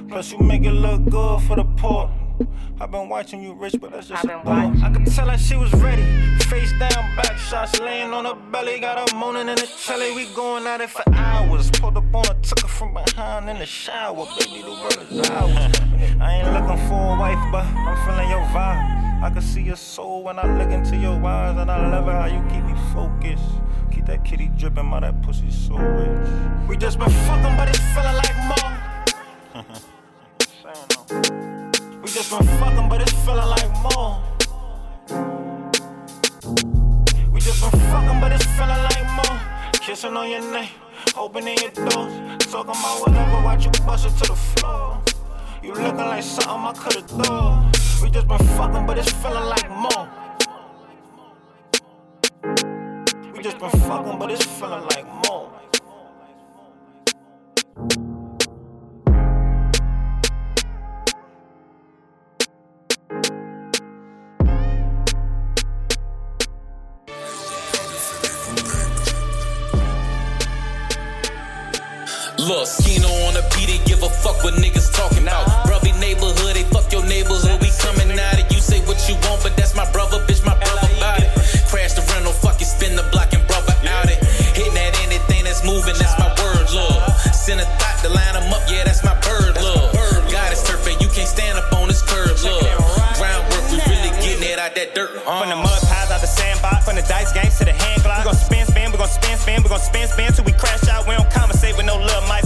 Plus, 0.09 0.31
you 0.31 0.39
make 0.39 0.63
it 0.63 0.71
look 0.71 1.05
good 1.09 1.41
for 1.43 1.55
the 1.55 1.63
port. 1.77 2.09
I've 2.79 2.91
been 2.91 3.09
watching 3.09 3.43
you 3.43 3.53
rich, 3.53 3.75
but 3.79 3.91
that's 3.91 4.07
just 4.07 4.23
I've 4.25 4.31
a 4.31 4.43
been 4.43 4.45
thought. 4.45 4.83
I 4.83 4.93
could 4.93 5.05
tell 5.13 5.25
that 5.27 5.39
she 5.39 5.55
was 5.55 5.71
ready. 5.73 6.03
Face 6.45 6.71
down, 6.79 7.15
back 7.15 7.37
shots, 7.37 7.79
laying 7.79 8.11
on 8.11 8.25
her 8.25 8.35
belly. 8.51 8.79
Got 8.79 9.09
her 9.09 9.15
moaning 9.17 9.49
in 9.49 9.55
the 9.55 9.69
telly. 9.85 10.13
We 10.15 10.25
going 10.33 10.65
at 10.67 10.81
it 10.81 10.89
for 10.89 11.03
hours. 11.13 11.69
Pulled 11.71 11.97
up 11.97 12.15
on 12.15 12.25
her, 12.25 12.33
took 12.41 12.61
her 12.61 12.67
from 12.67 12.93
behind 12.93 13.49
in 13.49 13.59
the 13.59 13.65
shower. 13.65 14.25
Baby, 14.39 14.61
the 14.63 14.71
world 14.71 15.07
is 15.09 15.29
ours. 15.29 15.79
I 16.19 16.37
ain't 16.37 16.53
looking 16.53 16.87
for 16.87 17.15
a 17.15 17.19
wife, 17.19 17.51
but 17.51 17.65
I'm 17.65 17.97
feeling 18.05 18.29
your 18.29 18.45
vibe. 18.47 19.23
I 19.23 19.29
can 19.29 19.41
see 19.41 19.61
your 19.61 19.75
soul 19.75 20.23
when 20.23 20.39
I 20.39 20.57
look 20.57 20.71
into 20.71 20.97
your 20.97 21.23
eyes, 21.23 21.57
and 21.57 21.69
I 21.69 21.89
love 21.89 22.07
it 22.07 22.11
how 22.11 22.25
you 22.25 22.41
keep 22.49 22.63
me 22.63 22.73
focused. 22.93 23.43
Keep 23.91 24.05
that 24.07 24.25
kitty 24.25 24.49
dripping, 24.57 24.85
my 24.85 24.99
that 25.01 25.21
pussy 25.21 25.51
so 25.51 25.75
rich. 25.75 26.27
We 26.67 26.77
just 26.77 26.97
been 26.97 27.09
fucking, 27.09 27.55
but 27.57 27.69
it's 27.69 27.79
feeling 27.93 28.15
like 28.15 29.63
more. 29.63 29.81
Just 32.13 32.29
been 32.29 32.45
fucking, 32.59 32.89
but 32.89 33.01
it's 33.01 33.13
feeling 33.13 33.47
like 33.47 33.71
more. 33.81 34.21
We 37.31 37.39
just 37.39 37.61
been 37.61 37.79
fucking, 37.79 38.19
but 38.19 38.33
it's 38.33 38.45
feeling 38.45 38.83
like 38.91 39.05
more. 39.15 39.39
Kissing 39.71 40.17
on 40.17 40.29
your 40.29 40.41
neck, 40.51 40.71
opening 41.17 41.57
your 41.59 41.71
doors. 41.71 42.13
Talking 42.51 42.71
about 42.71 42.99
whatever, 42.99 43.41
watch 43.45 43.63
you 43.63 43.71
bust 43.85 44.07
it 44.07 44.23
to 44.23 44.27
the 44.27 44.35
floor. 44.35 45.01
You 45.63 45.73
looking 45.73 45.95
like 45.95 46.23
something 46.23 46.51
I 46.51 46.73
could've 46.73 47.07
done. 47.07 47.71
We 48.03 48.09
just 48.09 48.27
been 48.27 48.37
fucking, 48.39 48.85
but 48.85 48.97
it's 48.97 49.11
feeling 49.13 49.45
like 49.45 49.69
more. 49.69 50.09
We 53.33 53.41
just 53.41 53.57
been 53.57 53.69
fucking, 53.69 54.19
but 54.19 54.29
it's 54.31 54.43
feeling 54.45 54.83
like 54.83 55.07
more. 55.29 55.61
Look, 72.51 72.67
Skino 72.67 73.07
on 73.31 73.33
the 73.39 73.47
beat, 73.55 73.71
they 73.71 73.79
give 73.87 74.03
a 74.03 74.09
fuck 74.11 74.43
what 74.43 74.59
niggas 74.59 74.91
talking 74.91 75.23
about. 75.23 75.47
Brother 75.63 75.95
neighborhood, 76.03 76.51
they 76.51 76.67
fuck 76.67 76.91
your 76.91 76.99
neighborhood. 77.07 77.63
We 77.63 77.71
coming 77.79 78.11
out 78.11 78.43
of 78.43 78.51
you 78.51 78.59
say 78.59 78.83
what 78.83 78.99
you 79.07 79.15
want, 79.23 79.39
but 79.39 79.55
that's 79.55 79.71
my 79.71 79.87
brother, 79.95 80.19
bitch, 80.27 80.43
my 80.43 80.59
brother 80.59 80.91
about 80.99 81.23
it. 81.23 81.31
Crash 81.71 81.95
the 81.95 82.03
rental, 82.11 82.35
fucking 82.35 82.67
spin 82.67 82.99
the 82.99 83.07
block 83.07 83.31
and 83.31 83.39
brother 83.47 83.71
out 83.87 84.11
it. 84.11 84.19
Hitting 84.51 84.75
at 84.75 84.91
anything 84.99 85.47
that's 85.47 85.63
moving, 85.63 85.95
that's 85.95 86.11
my 86.19 86.27
word, 86.43 86.67
love. 86.75 87.07
Send 87.31 87.63
a 87.63 87.67
thought 87.79 88.03
to 88.03 88.11
line 88.11 88.35
them 88.35 88.51
up, 88.51 88.67
yeah, 88.67 88.83
that's 88.83 88.99
my 88.99 89.15
bird, 89.23 89.55
love. 89.55 89.95
God 90.27 90.51
is 90.51 90.59
turfing, 90.67 90.99
you 90.99 91.07
can't 91.07 91.31
stand 91.31 91.55
up 91.55 91.71
on 91.71 91.87
this 91.87 92.03
curb, 92.03 92.35
love. 92.43 92.67
Groundwork, 93.15 93.63
we 93.71 93.79
really 93.87 94.11
getting 94.19 94.43
it 94.43 94.59
out 94.59 94.75
that 94.75 94.91
dirt. 94.91 95.15
Uh. 95.23 95.39
From 95.39 95.55
the 95.55 95.55
mud 95.55 95.79
pies 95.87 96.11
out 96.11 96.19
the 96.19 96.27
sandbox, 96.27 96.83
from 96.83 96.99
the 96.99 97.05
dice 97.07 97.31
games 97.31 97.55
to 97.59 97.65
the 97.65 97.71
hand 97.71 98.03
glock. 98.03 98.27
We 98.27 98.35
gon' 98.35 98.35
spin, 98.35 98.65
spin, 98.67 98.91
we 98.91 98.97
gon' 98.97 99.07
spin, 99.07 99.37
spin, 99.39 99.63
we 99.63 99.69
gon' 99.69 99.79
spin, 99.79 100.07
spin 100.07 100.33
till 100.33 100.43
we 100.43 100.51
crash 100.51 100.87
out. 100.91 101.07
We 101.07 101.15
don't 101.15 101.29
conversate 101.31 101.77
with 101.77 101.85
no 101.85 101.95
little 101.95 102.27
mice 102.27 102.40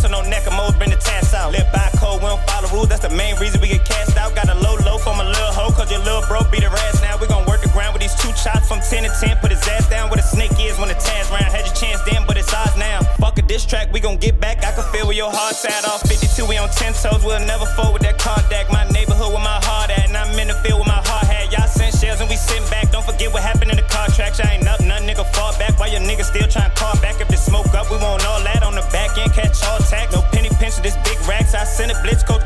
bring 0.78 0.92
the 0.92 0.98
tass 0.98 1.34
out. 1.34 1.52
Live 1.52 1.68
by 1.72 1.90
code, 1.98 2.22
we 2.22 2.28
don't 2.28 2.42
follow 2.48 2.70
rules, 2.70 2.90
that's 2.90 3.02
the 3.02 3.14
main 3.16 3.36
reason 3.38 3.62
we 3.62 3.68
get 3.68 3.86
cast 3.86 4.18
out. 4.18 4.36
Got 4.36 4.50
a 4.50 4.56
low 4.56 4.76
low 4.86 4.98
from 4.98 5.20
a 5.20 5.24
little 5.24 5.54
hoe, 5.54 5.72
cause 5.72 5.92
your 5.92 6.04
little 6.04 6.24
bro 6.28 6.44
beat 6.52 6.62
the 6.62 6.72
ass 6.72 7.02
now. 7.02 7.18
We 7.18 7.28
gon' 7.28 7.46
work 7.46 7.62
the 7.62 7.70
ground 7.70 7.94
with 7.94 8.02
these 8.02 8.16
two 8.16 8.32
chops 8.36 8.68
from 8.68 8.80
10 8.80 9.04
to 9.04 9.12
10, 9.12 9.38
put 9.38 9.52
his 9.52 9.64
ass 9.68 9.90
down 9.90 10.10
where 10.10 10.18
the 10.18 10.28
snake 10.28 10.56
is 10.60 10.78
when 10.78 10.90
the 10.90 11.00
Taz 11.00 11.32
round. 11.32 11.52
Had 11.52 11.66
your 11.66 11.76
chance 11.76 12.02
then, 12.06 12.24
but 12.28 12.38
it's 12.38 12.54
ours 12.54 12.76
now. 12.78 13.02
Fuck 13.20 13.40
a 13.40 13.42
diss 13.42 13.66
track, 13.66 13.92
we 13.92 14.00
gon' 14.00 14.18
get 14.18 14.40
back. 14.40 14.64
I 14.64 14.72
can 14.76 14.84
feel 14.92 15.08
where 15.08 15.16
your 15.16 15.32
heart's 15.32 15.66
at. 15.66 15.86
Off 15.86 16.02
52, 16.08 16.46
we 16.46 16.58
on 16.58 16.70
10 16.70 16.94
toes, 16.94 17.24
we'll 17.24 17.40
never 17.40 17.66
fold 17.78 18.05
I 31.56 31.64
send 31.64 31.92
a 31.92 32.02
blitz 32.02 32.24
coach, 32.24 32.45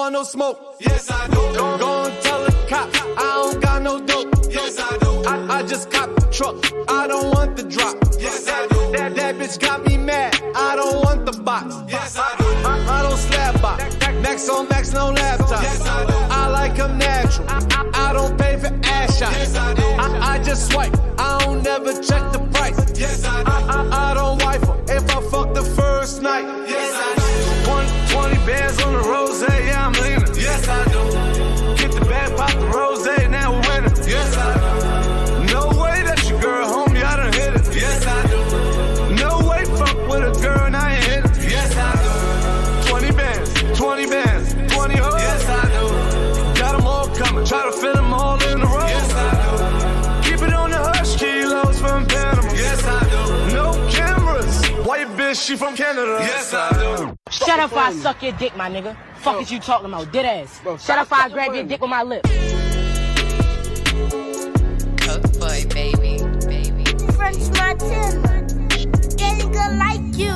want 0.00 0.12
no 0.14 0.22
smoke. 0.22 0.76
Yes, 0.80 1.10
I 1.10 1.26
do. 1.28 1.34
Go, 1.78 2.04
and 2.06 2.22
tell 2.22 2.42
the 2.44 2.52
cops, 2.68 2.98
I 3.18 3.30
don't 3.36 3.60
got 3.60 3.82
no 3.82 4.00
dope. 4.00 4.32
Yes, 4.50 4.78
I 4.78 4.96
do. 4.98 5.10
I, 5.32 5.58
I 5.58 5.62
just 5.66 5.90
cop 5.90 6.08
the 6.14 6.26
truck, 6.36 6.56
I 6.88 7.06
don't 7.06 7.28
want 7.34 7.56
the 7.58 7.64
drop. 7.64 7.96
Yes, 8.18 8.48
I 8.48 8.66
do. 8.68 8.80
That, 8.96 9.14
that 9.16 9.34
bitch 9.36 9.60
got 9.60 9.84
me 9.86 9.98
mad, 9.98 10.34
I 10.54 10.74
don't 10.76 11.04
want 11.04 11.26
the 11.26 11.36
box. 11.42 11.66
Yes, 11.86 12.16
I 12.16 12.34
do. 12.38 12.46
I, 12.72 12.74
I 12.96 13.02
don't 13.02 13.18
slap 13.18 13.60
box. 13.60 13.84
Max 14.22 14.48
on 14.48 14.68
max, 14.68 14.92
no 14.94 15.10
laptop. 15.10 15.62
Yes, 15.62 15.86
I 15.86 16.06
do. 16.06 16.14
I 16.40 16.48
like 16.48 16.76
them 16.76 16.96
natural. 16.96 17.46
I, 17.50 17.90
I 17.94 18.12
don't 18.14 18.38
pay 18.38 18.56
for 18.56 18.72
ass 18.84 19.18
shots. 19.18 19.36
Yes, 19.36 19.56
I 19.56 19.74
do. 19.74 19.82
I, 19.82 20.06
I 20.32 20.42
just 20.42 20.70
swipe. 20.70 20.94
I 21.18 21.44
don't 21.44 21.62
never 21.62 21.92
check 22.02 22.24
the 22.32 22.49
Shut 57.50 57.58
up, 57.58 57.72
I 57.72 57.92
suck 57.94 58.22
your 58.22 58.30
dick, 58.30 58.56
my 58.56 58.70
nigga. 58.70 58.96
Fuck 59.16 59.42
is 59.42 59.50
you 59.50 59.58
talking 59.58 59.88
about, 59.88 60.12
dead 60.12 60.24
ass. 60.24 60.60
Bro, 60.62 60.76
Shut 60.76 60.98
up, 60.98 61.08
I 61.10 61.28
grab 61.28 61.52
your 61.52 61.64
dick 61.64 61.80
with 61.80 61.90
my 61.90 62.04
lips. 62.04 62.30
Coke 65.00 65.32
boy, 65.40 65.66
baby, 65.74 66.22
baby. 66.46 66.84
French 67.14 67.38
Montana. 67.58 68.46
Getting 69.16 69.50
good 69.50 69.72
like 69.78 70.00
you. 70.16 70.30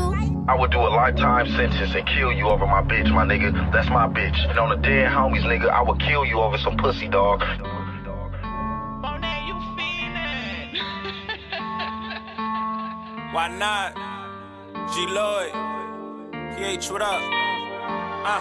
I 0.49 0.57
would 0.59 0.73
do 0.73 0.81
a 0.81 0.91
lifetime 0.91 1.47
sentence 1.55 1.95
and 1.95 2.05
kill 2.05 2.33
you 2.33 2.49
over 2.49 2.67
my 2.67 2.83
bitch, 2.83 3.09
my 3.13 3.25
nigga. 3.25 3.73
That's 3.73 3.89
my 3.91 4.09
bitch. 4.09 4.51
And 4.51 4.59
on 4.59 4.71
the 4.71 4.77
dead 4.83 5.07
homies, 5.13 5.45
nigga, 5.45 5.71
I 5.71 5.83
would 5.83 6.01
kill 6.01 6.25
you 6.25 6.41
over 6.41 6.59
some 6.59 6.77
pussy, 6.77 7.07
dog. 7.07 7.43
Why 13.33 13.57
not? 13.57 13.95
G 14.93 15.07
Lloyd. 15.07 15.74
PH, 16.57 16.91
what 16.91 17.03
up? 17.03 17.19
Uh, 18.23 18.39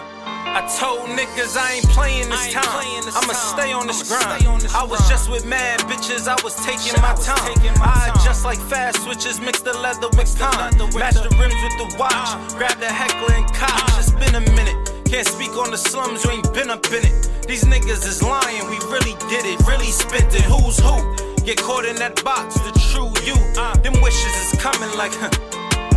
I 0.53 0.61
told 0.77 1.09
niggas 1.17 1.57
I 1.57 1.81
ain't 1.81 1.89
playing 1.89 2.29
this 2.29 2.53
time. 2.53 2.85
I'ma 3.09 3.33
stay 3.33 3.73
on 3.73 3.87
this 3.87 4.07
grind. 4.07 4.45
I 4.69 4.85
was 4.85 5.01
just 5.09 5.31
with 5.31 5.45
mad 5.45 5.79
bitches, 5.89 6.27
I 6.27 6.37
was 6.43 6.53
taking 6.61 6.93
my 7.01 7.15
time. 7.17 7.57
I 7.81 8.13
adjust 8.13 8.45
like 8.45 8.59
fast 8.59 9.01
switches, 9.01 9.41
mix 9.41 9.61
the 9.61 9.73
leather 9.73 10.09
with 10.13 10.29
time. 10.37 10.77
The 10.77 10.85
Match 10.93 11.15
the 11.15 11.33
rims 11.41 11.57
with 11.65 11.75
the 11.81 11.97
watch, 11.97 12.53
grab 12.53 12.77
the 12.79 12.85
heckler 12.85 13.33
and 13.33 13.49
cop. 13.51 13.81
It's 13.97 14.11
been 14.11 14.35
a 14.35 14.45
minute. 14.53 14.77
Can't 15.09 15.27
speak 15.27 15.57
on 15.57 15.71
the 15.71 15.77
slums, 15.77 16.23
you 16.23 16.31
ain't 16.31 16.53
been 16.53 16.69
up 16.69 16.85
in 16.93 17.01
it. 17.01 17.47
These 17.47 17.63
niggas 17.65 18.05
is 18.05 18.21
lying, 18.21 18.69
we 18.69 18.77
really 18.93 19.17
did 19.25 19.45
it, 19.49 19.57
really 19.65 19.89
spent 19.89 20.33
it. 20.35 20.45
Who's 20.45 20.77
who? 20.77 21.01
Get 21.45 21.57
caught 21.57 21.85
in 21.85 21.95
that 21.97 22.23
box, 22.23 22.55
the 22.61 22.77
true 22.93 23.09
you. 23.25 23.35
Them 23.81 23.99
wishes 24.03 24.53
is 24.53 24.61
coming 24.61 24.95
like, 24.97 25.11
huh. 25.15 25.52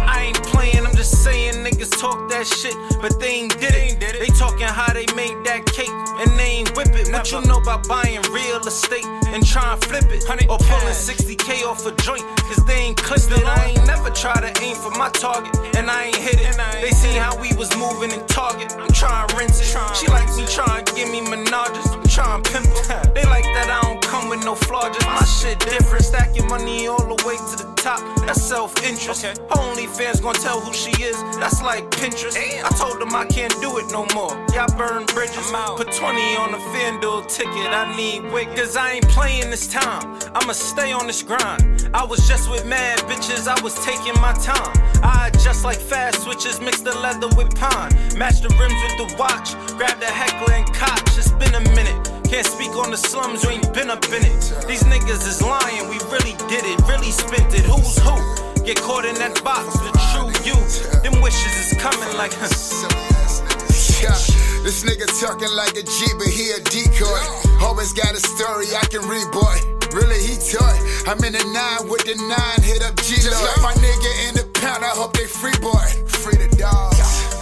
I 0.07 0.27
ain't 0.27 0.42
playing, 0.45 0.87
I'm 0.87 0.95
just 0.95 1.23
saying 1.23 1.55
niggas 1.64 1.99
talk 1.99 2.29
that 2.31 2.47
shit, 2.47 2.77
but 3.01 3.19
they 3.21 3.47
ain't 3.47 3.59
did 3.61 3.75
it. 3.75 4.01
They 4.01 4.33
talking 4.38 4.66
how 4.66 4.92
they 4.92 5.07
made 5.14 5.37
that 5.45 5.66
cake 5.66 5.90
and 6.21 6.31
they 6.38 6.62
ain't 6.62 6.77
whip 6.77 6.95
it. 6.95 7.12
What 7.12 7.31
you 7.33 7.40
know 7.42 7.59
about 7.59 7.87
buying 7.88 8.23
real 8.33 8.61
estate 8.66 9.05
and 9.35 9.45
trying 9.47 9.79
to 9.79 9.88
flip 9.88 10.05
it? 10.11 10.25
Or 10.49 10.59
pulling 10.59 10.95
60k 10.95 11.64
off 11.66 11.85
a 11.87 11.92
joint, 12.03 12.25
cause 12.49 12.64
they 12.66 12.90
ain't 12.90 12.97
clipped 12.97 13.31
it. 13.31 13.45
I 13.45 13.75
ain't 13.77 13.87
never 13.87 14.11
try 14.11 14.35
to 14.40 14.51
aim 14.62 14.77
for 14.77 14.90
my 14.90 15.11
target, 15.11 15.55
and 15.77 15.90
I 15.90 16.05
ain't 16.07 16.16
hit 16.16 16.40
it. 16.40 16.57
They 16.81 16.90
seen 16.90 17.21
how 17.21 17.37
we 17.40 17.53
was 17.55 17.75
moving 17.77 18.11
in 18.11 18.25
Target, 18.27 18.75
I'm 18.79 18.92
trying 18.92 19.29
to 19.29 19.37
rinse 19.37 19.61
it. 19.61 19.66
She 19.97 20.07
like 20.09 20.29
me 20.37 20.45
trying 20.47 20.85
to 20.85 20.95
give 20.95 21.11
me 21.11 21.21
menages, 21.21 21.88
I'm 21.92 22.03
trying 22.09 22.42
to 22.42 22.51
pimp 22.51 22.66
it. 22.66 22.87
They 23.16 23.25
like 23.25 23.45
that 23.45 23.69
I 23.71 23.81
don't 23.83 23.86
with 24.29 24.45
no 24.45 24.55
flaw, 24.55 24.89
just 24.93 25.07
my 25.07 25.25
shit 25.25 25.59
different. 25.61 26.05
Stacking 26.05 26.47
money 26.49 26.87
all 26.87 27.03
the 27.03 27.19
way 27.27 27.37
to 27.37 27.57
the 27.57 27.73
top, 27.77 28.01
that's 28.27 28.43
self 28.43 28.73
interest. 28.85 29.25
Only 29.57 29.87
fans 29.87 30.21
gonna 30.21 30.39
tell 30.39 30.61
who 30.61 30.73
she 30.73 30.91
is, 31.03 31.17
that's 31.39 31.62
like 31.62 31.91
Pinterest. 31.91 32.37
I 32.37 32.69
told 32.77 33.01
them 33.01 33.15
I 33.15 33.27
can't 33.27 33.55
do 33.61 33.79
it 33.79 33.87
no 33.91 34.07
more. 34.15 34.35
Y'all 34.55 34.69
burn 34.77 35.05
bridges. 35.07 35.53
Put 35.77 35.93
20 35.93 36.37
on 36.37 36.55
a 36.55 36.59
FanDuel 36.73 37.29
ticket, 37.29 37.71
I 37.73 37.95
need 37.97 38.31
wig. 38.33 38.49
Cause 38.57 38.77
I 38.77 38.93
ain't 38.93 39.09
playing 39.09 39.51
this 39.51 39.67
time. 39.67 40.19
I'ma 40.35 40.53
stay 40.53 40.93
on 40.93 41.07
this 41.07 41.23
grind. 41.23 41.89
I 41.95 42.05
was 42.05 42.27
just 42.29 42.51
with 42.51 42.67
mad 42.67 42.99
bitches, 43.01 43.47
I 43.49 43.61
was 43.62 43.75
taking 43.85 44.21
my 44.21 44.33
time. 44.35 44.73
I 45.03 45.31
adjust 45.33 45.65
like 45.65 45.79
fast 45.79 46.23
switches, 46.23 46.61
mix 46.61 46.81
the 46.81 46.95
leather 46.99 47.29
with 47.37 47.55
pine. 47.55 47.93
Match 48.17 48.41
the 48.41 48.49
rims 48.61 48.81
with 48.85 48.97
the 48.99 49.17
watch, 49.19 49.55
grab 49.77 49.99
the 50.01 50.07
heckler 50.07 50.55
and 50.55 50.67
cotch. 50.75 51.19
It's 51.19 51.31
been 51.33 51.55
a 51.55 51.61
minute. 51.75 52.15
Can't 52.37 52.53
speak 52.53 52.77
on 52.77 52.90
the 52.90 52.99
slums, 53.01 53.42
you 53.42 53.49
ain't 53.49 53.72
been 53.72 53.88
up 53.88 54.05
in 54.12 54.20
it. 54.20 54.42
These 54.68 54.85
niggas 54.85 55.25
is 55.25 55.40
lying, 55.40 55.88
we 55.88 55.96
really 56.12 56.37
did 56.53 56.68
it, 56.68 56.77
really 56.85 57.09
spent 57.09 57.49
it. 57.57 57.64
Who's 57.64 57.96
who? 58.05 58.12
Get 58.61 58.77
caught 58.77 59.09
in 59.09 59.16
that 59.16 59.40
box, 59.40 59.72
the 59.81 59.88
true 60.12 60.29
you. 60.44 60.53
Them 61.01 61.25
wishes 61.25 61.57
is 61.57 61.72
coming 61.81 62.12
like, 62.12 62.37
Yeah, 62.37 64.12
this 64.68 64.85
nigga 64.85 65.09
talking 65.16 65.49
like 65.49 65.81
a 65.81 65.85
G, 65.88 65.96
but 66.20 66.29
he 66.29 66.53
a 66.53 66.61
decoy. 66.61 67.25
Always 67.64 67.96
got 67.96 68.12
a 68.12 68.20
story 68.20 68.68
I 68.77 68.85
can 68.92 69.09
read, 69.09 69.33
boy. 69.33 69.57
Really, 69.96 70.20
he 70.20 70.37
toy. 70.37 70.77
I'm 71.09 71.16
in 71.25 71.33
the 71.33 71.44
nine 71.57 71.88
with 71.88 72.05
the 72.05 72.20
nine, 72.20 72.61
hit 72.61 72.85
up 72.85 73.01
G. 73.01 73.16
Just 73.16 73.33
like 73.33 73.64
my 73.64 73.72
nigga 73.81 74.29
in 74.29 74.37
the 74.37 74.44
pound, 74.61 74.85
I 74.85 74.92
hope 74.92 75.16
they 75.16 75.25
free, 75.25 75.57
boy. 75.64 75.88
Free 76.05 76.37
the 76.37 76.53
dog. 76.61 76.95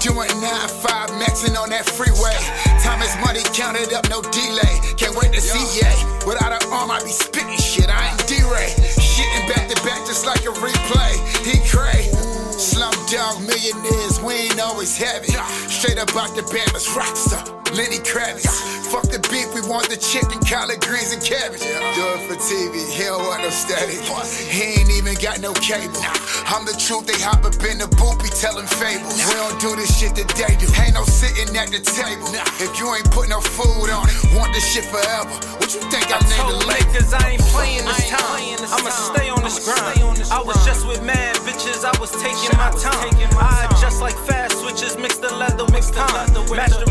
Doing 0.04 0.28
9-5, 0.28 1.16
maxing 1.16 1.56
on 1.56 1.70
that 1.70 1.88
freeway. 1.88 2.36
Time 2.84 3.00
is 3.00 3.16
money, 3.24 3.40
counted 3.56 3.94
up, 3.96 4.04
no 4.12 4.20
delay. 4.20 4.76
Can't 5.00 5.16
wait 5.16 5.32
to 5.32 5.40
see 5.40 5.80
ya. 5.80 5.88
Without 6.28 6.52
an 6.52 6.60
arm, 6.70 6.90
I 6.90 7.00
be 7.00 7.08
spitting 7.08 7.56
shit, 7.56 7.88
I 7.88 8.12
ain't 8.12 8.28
D-Ray. 8.28 8.68
Shitting 9.00 9.48
back 9.48 9.64
to 9.72 9.76
back 9.80 10.04
just 10.04 10.26
like 10.26 10.44
a 10.44 10.52
replay. 10.60 11.16
He 11.40 11.56
cray. 11.72 12.12
Slum 12.52 12.92
dog 13.08 13.40
millionaires, 13.48 14.20
we 14.20 14.52
ain't 14.52 14.60
always 14.60 14.92
it. 15.00 15.24
Straight 15.72 15.96
up 15.96 16.14
out 16.14 16.36
the 16.36 16.42
Bamas, 16.52 16.84
rockstar, 16.92 17.63
Lenny 17.74 17.98
Kravitz. 17.98 18.46
Fuck 18.94 19.10
the 19.10 19.18
beef, 19.34 19.50
we 19.50 19.60
want 19.66 19.90
the 19.90 19.98
chicken, 19.98 20.38
collard 20.46 20.78
greens, 20.78 21.10
and 21.10 21.18
cabbage. 21.18 21.66
Do 21.98 22.04
it 22.14 22.22
for 22.30 22.38
TV, 22.38 22.86
he 22.86 23.02
don't 23.02 23.26
want 23.26 23.42
no 23.42 23.50
static. 23.50 23.98
He 24.46 24.78
ain't 24.78 24.90
even 24.94 25.18
got 25.18 25.42
no 25.42 25.50
cable. 25.58 25.98
I'm 26.46 26.62
the 26.62 26.76
truth, 26.78 27.10
they 27.10 27.18
hop 27.18 27.42
up 27.42 27.58
in 27.66 27.82
the 27.82 27.90
booth, 27.98 28.22
be 28.22 28.30
telling 28.30 28.70
fables. 28.78 29.18
We 29.26 29.34
don't 29.34 29.58
do 29.58 29.74
this 29.74 29.90
shit 29.90 30.14
that 30.14 30.30
they 30.38 30.54
do. 30.54 30.70
Ain't 30.78 30.94
no 30.94 31.02
sitting 31.02 31.50
at 31.58 31.74
the 31.74 31.82
table. 31.82 32.30
If 32.62 32.78
you 32.78 32.86
ain't 32.94 33.10
put 33.10 33.26
no 33.26 33.42
food 33.42 33.90
on 33.90 34.06
it, 34.06 34.14
want 34.38 34.54
this 34.54 34.62
shit 34.62 34.86
forever. 34.86 35.34
What 35.58 35.74
you 35.74 35.82
think 35.90 36.06
I 36.14 36.22
named 36.30 36.54
the 36.54 36.58
label? 36.70 36.94
Cause 36.94 37.10
I 37.10 37.34
ain't 37.34 37.42
playing 37.50 37.82
this 37.82 38.06
time. 38.06 38.38
I'ma 38.70 38.90
stay 38.94 39.26
on 39.34 39.42
this 39.42 39.58
grind. 39.66 39.98
I 40.30 40.38
was 40.38 40.62
just 40.62 40.86
with 40.86 41.02
mad 41.02 41.34
bitches, 41.42 41.82
I 41.82 41.90
was 41.98 42.14
taking 42.22 42.54
my 42.54 42.70
time. 42.78 43.10
I 43.34 43.66
adjust 43.66 43.98
like 43.98 44.14
fast 44.22 44.62
switches, 44.62 44.94
mix 44.96 45.18
the 45.18 45.34
leather 45.34 45.66
with 45.74 45.90
time. 45.90 46.30
Match 46.54 46.78
the 46.78 46.83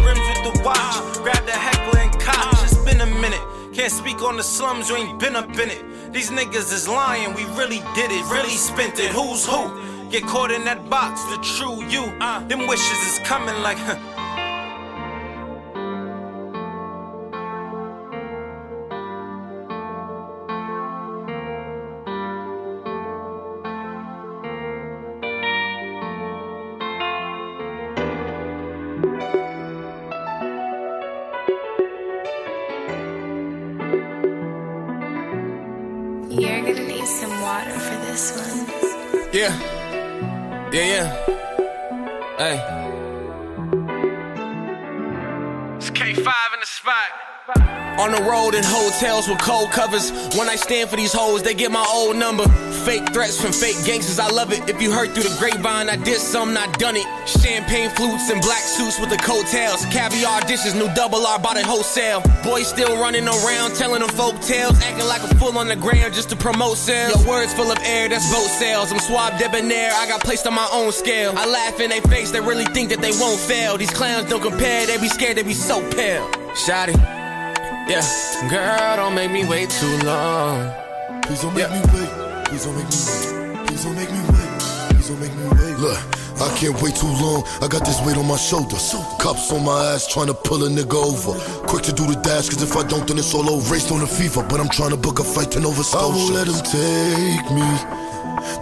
watch, 0.64 1.18
grab 1.24 1.46
the 1.46 1.52
heckler 1.52 2.00
and 2.00 2.20
cotch. 2.20 2.64
It's 2.64 2.78
been 2.84 3.02
a 3.02 3.06
minute. 3.06 3.42
Can't 3.74 3.92
speak 3.92 4.22
on 4.22 4.38
the 4.38 4.44
slums, 4.44 4.90
you 4.90 4.96
ain't 4.96 5.20
been 5.20 5.36
up 5.36 5.50
in 5.50 5.70
it. 5.70 6.14
These 6.14 6.30
niggas 6.30 6.72
is 6.72 6.88
lying, 6.88 7.34
we 7.34 7.44
really 7.58 7.82
did 7.96 8.12
it, 8.12 8.24
really 8.32 8.50
spent 8.50 9.00
it. 9.00 9.12
Who's 9.12 9.46
who? 9.46 10.10
Get 10.10 10.24
caught 10.24 10.52
in 10.52 10.64
that 10.66 10.90
box, 10.90 11.24
the 11.24 11.38
true 11.42 11.84
you. 11.90 12.04
Uh. 12.22 12.46
Them 12.48 12.68
wishes 12.68 13.00
is 13.08 13.20
coming 13.26 13.60
like, 13.64 13.78
huh. 13.80 14.23
Yeah. 39.34 40.70
Yeah, 40.72 40.86
yeah. 40.94 41.08
Hey. 42.38 42.58
It's 45.78 45.90
K5 45.90 46.54
in 46.54 46.60
the 46.60 46.68
spot. 46.68 47.23
On 48.04 48.12
the 48.12 48.22
road 48.22 48.54
in 48.54 48.66
hotels 48.66 49.30
with 49.30 49.40
cold 49.40 49.72
covers. 49.72 50.12
When 50.36 50.50
I 50.50 50.58
stand 50.58 50.90
for 50.90 50.98
these 50.98 51.14
hoes, 51.14 51.42
they 51.42 51.54
get 51.54 51.72
my 51.72 51.88
old 51.88 52.18
number. 52.18 52.44
Fake 52.84 53.14
threats 53.14 53.40
from 53.40 53.54
fake 53.54 53.78
gangsters, 53.86 54.20
I 54.20 54.28
love 54.28 54.52
it. 54.52 54.70
If 54.70 54.82
you 54.82 54.92
heard 54.92 55.14
through 55.14 55.24
the 55.24 55.36
grapevine, 55.40 55.88
I 55.88 55.96
did 55.96 56.20
something, 56.20 56.58
I 56.58 56.68
done 56.74 56.98
it. 56.98 57.08
Champagne 57.26 57.90
flutes 57.92 58.30
and 58.30 58.42
black 58.42 58.60
suits 58.60 59.00
with 59.00 59.10
the 59.10 59.16
coattails. 59.16 59.86
Caviar 59.86 60.42
dishes, 60.42 60.76
new 60.76 60.94
double 60.96 61.26
R, 61.26 61.40
bought 61.40 61.56
it 61.56 61.64
wholesale. 61.64 62.20
Boys 62.44 62.68
still 62.68 62.92
running 63.00 63.26
around, 63.26 63.74
telling 63.76 64.02
them 64.02 64.10
folk 64.10 64.38
tales. 64.42 64.76
Acting 64.84 65.08
like 65.08 65.24
a 65.24 65.34
fool 65.36 65.58
on 65.58 65.70
the 65.70 65.78
ground 65.78 66.14
just 66.14 66.30
to 66.32 66.36
promote 66.36 66.76
sales. 66.76 67.16
Your 67.16 67.26
words 67.26 67.54
full 67.54 67.72
of 67.72 67.78
air, 67.86 68.10
that's 68.10 68.30
boat 68.34 68.52
sales. 68.60 68.92
I'm 68.92 69.00
suave 69.00 69.40
debonair, 69.40 69.92
I 69.96 70.10
got 70.10 70.20
placed 70.20 70.46
on 70.46 70.54
my 70.54 70.68
own 70.74 70.92
scale. 70.92 71.32
I 71.38 71.48
laugh 71.48 71.80
in 71.80 71.90
their 71.90 72.02
face, 72.02 72.32
they 72.32 72.42
really 72.42 72.66
think 72.76 72.90
that 72.90 73.00
they 73.00 73.12
won't 73.12 73.40
fail. 73.40 73.78
These 73.78 73.92
clowns 73.92 74.30
don't 74.30 74.44
compare, 74.44 74.88
they 74.88 74.98
be 74.98 75.08
scared, 75.08 75.38
they 75.38 75.44
be 75.44 75.54
so 75.54 75.80
pale. 75.92 76.28
Shotty. 76.52 77.13
Yeah, 77.86 78.02
girl, 78.50 78.96
don't 78.96 79.16
make 79.16 79.30
me 79.30 79.46
wait 79.46 79.70
too 79.70 79.98
long. 80.06 80.72
Please 81.24 81.42
don't 81.42 81.54
make 81.54 81.70
me 81.70 81.82
wait. 81.94 82.10
Please 82.46 82.64
don't 82.64 82.76
make 82.76 82.88
me 82.88 82.96
wait. 82.96 83.68
Please 83.68 83.84
don't 83.84 83.96
make 83.96 84.10
me 84.10 84.20
wait. 84.30 84.90
Please 84.90 85.08
don't 85.10 85.20
make 85.20 85.36
me 85.36 85.44
wait. 85.50 85.78
Look, 85.80 86.00
I 86.40 86.56
can't 86.58 86.82
wait 86.82 86.96
too 86.96 87.08
long. 87.08 87.44
I 87.62 87.68
got 87.68 87.84
this 87.86 88.00
weight 88.06 88.16
on 88.16 88.26
my 88.26 88.38
shoulders. 88.38 88.96
Cops 89.20 89.52
on 89.52 89.66
my 89.66 89.94
ass 89.94 90.08
trying 90.08 90.28
to 90.28 90.34
pull 90.34 90.64
a 90.64 90.70
nigga 90.70 90.96
over. 90.96 91.38
Quick 91.68 91.84
to 91.84 91.92
do 91.92 92.08
the 92.08 92.16
dash, 92.22 92.48
cause 92.48 92.64
if 92.64 92.78
I 92.78 92.88
don't, 92.88 93.06
then 93.06 93.18
it's 93.18 93.34
all 93.34 93.50
over. 93.50 93.74
Raced 93.74 93.92
on 93.92 94.00
the 94.00 94.08
fever, 94.08 94.44
but 94.48 94.62
I'm 94.62 94.70
trying 94.70 94.92
to 94.92 94.98
book 94.98 95.20
a 95.20 95.24
flight 95.24 95.52
to 95.52 95.60
Nova 95.60 95.84
Scotia. 95.84 96.06
I 96.06 96.08
won't 96.08 96.34
let 96.34 96.48
him 96.48 96.64
take 96.64 97.52
me. 97.52 98.03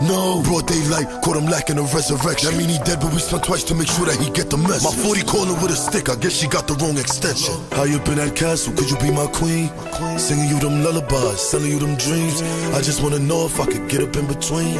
No, 0.02 0.42
broad 0.44 0.68
daylight, 0.68 1.08
caught 1.24 1.38
him 1.38 1.46
lacking 1.46 1.78
a 1.78 1.84
resurrection. 1.84 2.52
That 2.52 2.58
mean 2.58 2.70
he 2.70 2.78
dead, 2.80 3.00
but 3.00 3.14
we 3.14 3.20
spent 3.20 3.44
twice 3.44 3.64
to 3.66 3.76
make 3.76 3.88
sure 3.88 4.06
that 4.06 4.18
he 4.20 4.30
get 4.32 4.50
the 4.50 4.58
message. 4.58 4.98
My 4.98 5.04
40 5.04 5.22
calling 5.24 5.62
with 5.62 5.72
a 5.72 5.76
stick, 5.76 6.10
I 6.10 6.16
guess 6.16 6.34
she 6.34 6.48
got 6.48 6.68
the 6.68 6.74
wrong 6.76 6.98
extension. 6.98 7.54
High 7.72 7.94
up 7.96 8.08
in 8.08 8.16
that 8.16 8.36
castle, 8.36 8.74
could 8.74 8.90
you 8.90 8.98
be 8.98 9.12
my 9.12 9.28
queen? 9.28 9.70
Singing 10.18 10.50
you 10.50 10.60
them 10.60 10.84
lullabies, 10.84 11.40
selling 11.40 11.72
you 11.72 11.80
them 11.80 11.96
dreams. 11.96 12.42
I 12.74 12.82
just 12.82 13.02
wanna 13.04 13.20
know 13.20 13.46
if 13.46 13.60
I 13.60 13.66
could 13.66 13.88
get 13.90 14.02
up 14.02 14.16
in 14.16 14.28
between. 14.28 14.76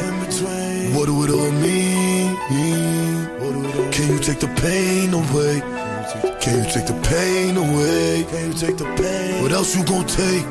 What 0.94 1.06
do 1.06 1.24
it 1.24 1.30
all 1.30 1.52
mean? 1.52 2.36
Can 3.92 4.08
you 4.12 4.18
take 4.18 4.40
the 4.40 4.48
pain 4.60 5.14
away? 5.14 5.71
Can 6.40 6.64
you 6.64 6.70
take 6.70 6.86
the 6.86 6.98
pain 7.08 7.56
away? 7.56 8.24
Can 8.30 8.52
you 8.52 8.58
take 8.58 8.76
the 8.76 8.84
pain? 8.94 9.42
What 9.42 9.52
else 9.52 9.74
you 9.76 9.84
gon' 9.84 10.06
take? 10.06 10.44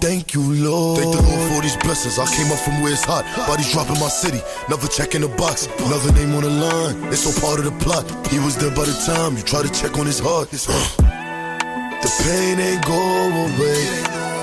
Thank 0.00 0.34
you, 0.34 0.42
Lord. 0.42 0.98
Thank 1.00 1.14
the 1.14 1.22
Lord 1.22 1.52
for 1.52 1.62
these 1.62 1.76
blessings. 1.76 2.18
I 2.18 2.26
came 2.34 2.50
up 2.50 2.58
from 2.58 2.82
where 2.82 2.92
it's 2.92 3.04
hot. 3.04 3.24
Bodies 3.46 3.70
dropping 3.72 4.00
my 4.00 4.08
city. 4.08 4.40
Never 4.68 4.88
checking 4.88 5.20
the 5.20 5.28
box. 5.28 5.66
Another 5.78 6.12
name 6.12 6.34
on 6.34 6.42
the 6.42 6.50
line. 6.50 7.12
It's 7.12 7.26
all 7.26 7.34
part 7.40 7.58
of 7.58 7.66
the 7.66 7.84
plot. 7.84 8.04
He 8.28 8.38
was 8.38 8.56
there 8.56 8.70
by 8.74 8.84
the 8.84 8.96
time 9.06 9.36
you 9.36 9.42
try 9.42 9.62
to 9.62 9.70
check 9.70 9.98
on 9.98 10.06
his 10.06 10.18
heart. 10.18 10.50
The 10.50 12.10
pain 12.24 12.58
ain't 12.58 12.84
go 12.84 12.98
away. 12.98 13.82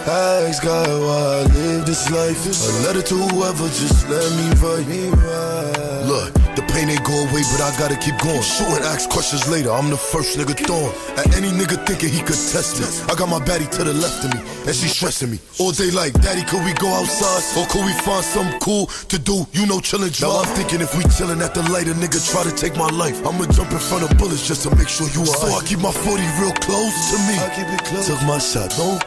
Ask 0.08 0.64
God 0.64 0.88
why 0.88 1.44
I 1.44 1.54
live 1.54 1.86
this 1.86 2.10
life. 2.12 2.40
A 2.48 2.88
letter 2.88 3.02
to 3.02 3.16
whoever, 3.16 3.68
just 3.68 4.08
let 4.08 4.32
me 4.40 4.48
write. 4.64 4.88
Look, 6.08 6.32
the 6.58 6.66
pain 6.74 6.90
ain't 6.90 7.06
go 7.06 7.14
away, 7.14 7.46
but 7.54 7.62
I 7.62 7.70
gotta 7.78 7.96
keep 7.96 8.18
going. 8.18 8.42
Shoot 8.42 8.82
and 8.82 8.86
ask 8.90 9.08
questions 9.10 9.46
later. 9.48 9.70
I'm 9.70 9.94
the 9.94 9.98
first 9.98 10.38
nigga 10.38 10.58
throwing. 10.58 10.90
At 11.14 11.30
any 11.38 11.54
nigga 11.54 11.78
thinking 11.86 12.10
he 12.10 12.20
could 12.26 12.42
test 12.50 12.82
me. 12.82 12.90
I 13.06 13.14
got 13.14 13.30
my 13.30 13.38
baddie 13.38 13.70
to 13.78 13.86
the 13.86 13.94
left 13.94 14.26
of 14.26 14.34
me, 14.34 14.42
and 14.66 14.74
she 14.74 14.90
stressing 14.90 15.30
me. 15.30 15.38
All 15.62 15.72
day 15.72 15.94
like, 15.94 16.18
Daddy, 16.26 16.42
could 16.50 16.66
we 16.66 16.74
go 16.74 16.90
outside? 16.90 17.46
Or 17.62 17.70
could 17.70 17.86
we 17.86 17.94
find 18.02 18.26
something 18.26 18.58
cool 18.60 18.90
to 19.14 19.18
do? 19.22 19.46
You 19.54 19.70
know, 19.70 19.78
chillin' 19.78 20.10
drive. 20.10 20.34
Now 20.34 20.42
I'm 20.42 20.50
thinking 20.58 20.82
if 20.82 20.98
we 20.98 21.06
chillin' 21.14 21.46
at 21.46 21.54
the 21.54 21.62
light, 21.70 21.88
a 21.88 21.94
nigga 21.94 22.18
try 22.26 22.42
to 22.42 22.54
take 22.58 22.74
my 22.76 22.90
life. 22.90 23.22
I'ma 23.22 23.46
jump 23.54 23.72
in 23.72 23.78
front 23.78 24.10
of 24.10 24.18
bullets 24.18 24.42
just 24.48 24.66
to 24.66 24.74
make 24.76 24.90
sure 24.90 25.06
you 25.14 25.22
are. 25.22 25.38
So 25.38 25.54
I 25.54 25.62
keep 25.62 25.80
my 25.80 25.94
40 25.94 26.26
real 26.42 26.58
close 26.58 26.98
to 27.14 27.18
me. 27.30 27.38
I 27.38 27.54
keep 27.54 27.70
it 27.70 27.86
close. 27.86 28.10
Took 28.10 28.22
my 28.26 28.42
shot, 28.42 28.74
don't 28.74 28.98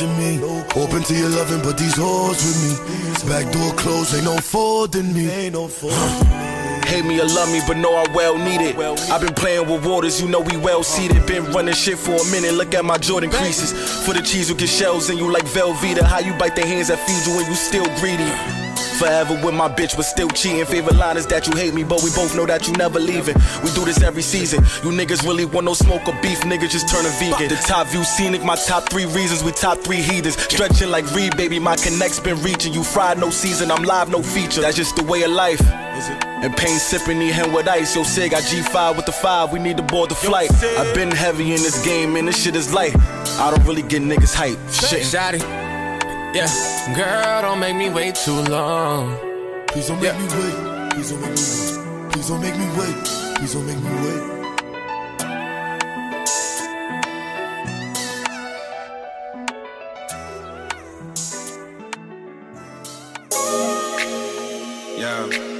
to 0.00 0.06
me. 0.16 0.40
Open 0.72 1.02
to 1.04 1.14
your 1.14 1.28
loving, 1.28 1.60
but 1.60 1.76
these 1.76 1.96
hoes 1.96 2.40
with 2.40 2.58
me. 2.64 2.72
Back 3.28 3.52
door 3.52 3.72
closed, 3.76 4.14
ain't 4.14 4.24
no 4.24 4.36
folding 4.38 5.12
me. 5.12 5.28
Ain't 5.28 5.52
no 5.52 5.68
Hate 6.86 7.04
me 7.04 7.20
or 7.20 7.26
love 7.26 7.50
me, 7.50 7.60
but 7.66 7.76
know 7.76 7.94
I 7.94 8.04
well 8.14 8.36
need 8.38 8.60
it. 8.60 8.76
I've 9.10 9.20
been 9.20 9.34
playing 9.34 9.68
with 9.68 9.84
waters, 9.84 10.20
you 10.20 10.28
know 10.28 10.40
we 10.40 10.56
well 10.56 10.82
seated. 10.82 11.26
Been 11.26 11.44
running 11.52 11.74
shit 11.74 11.98
for 11.98 12.12
a 12.12 12.24
minute, 12.30 12.54
look 12.54 12.74
at 12.74 12.84
my 12.84 12.98
Jordan 12.98 13.30
creases. 13.30 13.72
For 14.04 14.14
the 14.14 14.22
cheese 14.22 14.48
who 14.48 14.54
get 14.54 14.68
shells 14.68 15.10
in 15.10 15.18
you 15.18 15.30
like 15.30 15.44
Velveeta. 15.44 16.02
How 16.02 16.20
you 16.20 16.32
bite 16.34 16.54
the 16.56 16.66
hands 16.66 16.88
that 16.88 16.98
feed 17.00 17.26
you 17.26 17.36
when 17.36 17.46
you 17.46 17.54
still 17.54 17.86
greedy. 18.00 18.30
Forever 18.98 19.34
with 19.44 19.54
my 19.54 19.68
bitch, 19.68 19.96
but 19.96 20.04
still 20.04 20.28
cheating. 20.28 20.64
Favorite 20.66 20.94
line 20.94 21.16
is 21.16 21.26
that 21.26 21.48
you 21.48 21.56
hate 21.56 21.74
me, 21.74 21.82
but 21.82 22.02
we 22.04 22.10
both 22.10 22.36
know 22.36 22.46
that 22.46 22.68
you 22.68 22.72
never 22.74 23.00
leaving. 23.00 23.34
We 23.64 23.70
do 23.72 23.84
this 23.84 24.00
every 24.02 24.22
season. 24.22 24.62
You 24.84 24.94
niggas 24.94 25.26
really 25.26 25.44
want 25.44 25.64
no 25.64 25.74
smoke 25.74 26.06
or 26.06 26.14
beef, 26.22 26.40
niggas 26.42 26.70
just 26.70 26.88
turn 26.88 27.04
a 27.04 27.08
vegan. 27.18 27.48
The 27.48 27.56
top 27.56 27.88
view 27.88 28.04
scenic, 28.04 28.44
my 28.44 28.54
top 28.54 28.88
three 28.88 29.06
reasons, 29.06 29.42
we 29.42 29.50
top 29.50 29.78
three 29.78 30.00
heathens. 30.00 30.40
Stretching 30.40 30.90
like 30.90 31.10
Reed, 31.12 31.36
baby, 31.36 31.58
my 31.58 31.76
connect's 31.76 32.20
been 32.20 32.40
reaching. 32.42 32.72
You 32.72 32.84
fried, 32.84 33.18
no 33.18 33.30
season, 33.30 33.72
I'm 33.72 33.82
live, 33.82 34.10
no 34.10 34.22
feature. 34.22 34.60
That's 34.60 34.76
just 34.76 34.94
the 34.94 35.02
way 35.02 35.24
of 35.24 35.32
life. 35.32 35.60
And 36.44 36.54
pain 36.58 36.78
sipping, 36.78 37.18
need 37.20 37.32
him 37.32 37.54
with 37.54 37.66
ice. 37.66 37.96
Yo, 37.96 38.02
Sig, 38.02 38.32
got 38.32 38.42
G5 38.42 38.96
with 38.96 39.06
the 39.06 39.12
5, 39.12 39.50
we 39.50 39.58
need 39.58 39.78
to 39.78 39.82
board 39.82 40.10
the 40.10 40.14
flight. 40.14 40.52
I've 40.62 40.94
been 40.94 41.10
heavy 41.10 41.54
in 41.54 41.62
this 41.62 41.82
game, 41.82 42.16
and 42.16 42.28
this 42.28 42.42
shit 42.42 42.54
is 42.54 42.70
light. 42.70 42.94
I 43.40 43.50
don't 43.50 43.64
really 43.66 43.80
get 43.80 44.02
niggas 44.02 44.34
hype. 44.34 44.58
Shit. 44.70 45.04
Shotty. 45.04 45.40
Yeah, 46.34 46.46
girl, 46.94 47.40
don't 47.40 47.60
make 47.60 47.74
me 47.74 47.88
wait 47.88 48.14
too 48.14 48.42
long. 48.42 49.16
Please 49.68 49.88
don't 49.88 50.02
make 50.02 50.14
me 50.18 50.26
wait. 50.26 50.54
Please 50.92 51.10
don't 51.12 51.22
make 51.22 51.32
me 51.32 51.36
wait. 51.46 52.12
Please 52.12 52.28
don't 52.28 52.40
make 52.42 52.56
me 52.58 52.66
wait. 52.76 53.04
Please 53.36 53.54
don't 53.54 53.66
make 53.66 53.78
me 53.78 53.90
wait. 54.04 54.22
Yeah. 64.98 65.53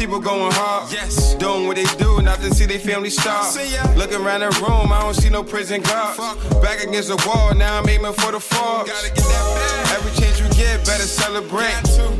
People 0.00 0.18
going 0.18 0.50
hard. 0.52 0.90
Yes. 0.90 1.34
Doing 1.34 1.66
what 1.66 1.76
they 1.76 1.84
do, 2.00 2.22
not 2.22 2.40
to 2.40 2.48
see 2.54 2.64
their 2.64 2.78
family 2.78 3.10
starve. 3.10 3.52
Looking 3.98 4.24
around 4.24 4.40
the 4.40 4.48
room, 4.64 4.90
I 4.90 5.00
don't 5.02 5.12
see 5.12 5.28
no 5.28 5.44
prison 5.44 5.82
guards. 5.82 6.16
Back 6.64 6.82
against 6.82 7.08
the 7.08 7.20
wall, 7.28 7.54
now 7.54 7.78
I'm 7.78 7.86
aiming 7.86 8.14
for 8.14 8.32
the 8.32 8.40
fall. 8.40 8.88
Every 8.88 10.12
chance 10.16 10.40
you 10.40 10.48
get, 10.56 10.80
better 10.86 11.04
celebrate. 11.04 11.76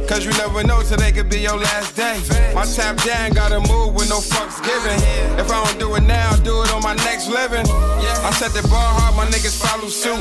Cause 0.06 0.26
you 0.26 0.32
never 0.32 0.62
know 0.62 0.82
today 0.82 1.10
could 1.10 1.30
be 1.30 1.40
your 1.40 1.56
last 1.56 1.96
day. 1.96 2.20
My 2.54 2.66
tap 2.66 3.00
down, 3.02 3.32
gotta 3.32 3.60
move 3.60 3.94
with 3.94 4.10
no 4.10 4.20
fucks 4.20 4.60
given. 4.60 5.00
If 5.40 5.50
I 5.50 5.64
don't 5.64 5.78
do 5.80 5.94
it 5.94 6.02
now, 6.02 6.32
I'll 6.32 6.42
do 6.44 6.62
it 6.62 6.70
on 6.74 6.82
my 6.82 6.94
next 7.08 7.28
living. 7.28 7.64
I 7.64 8.30
set 8.36 8.52
the 8.52 8.60
bar 8.68 8.92
hard, 9.00 9.16
my 9.16 9.24
niggas 9.24 9.56
follow 9.56 9.88
suit. 9.88 10.20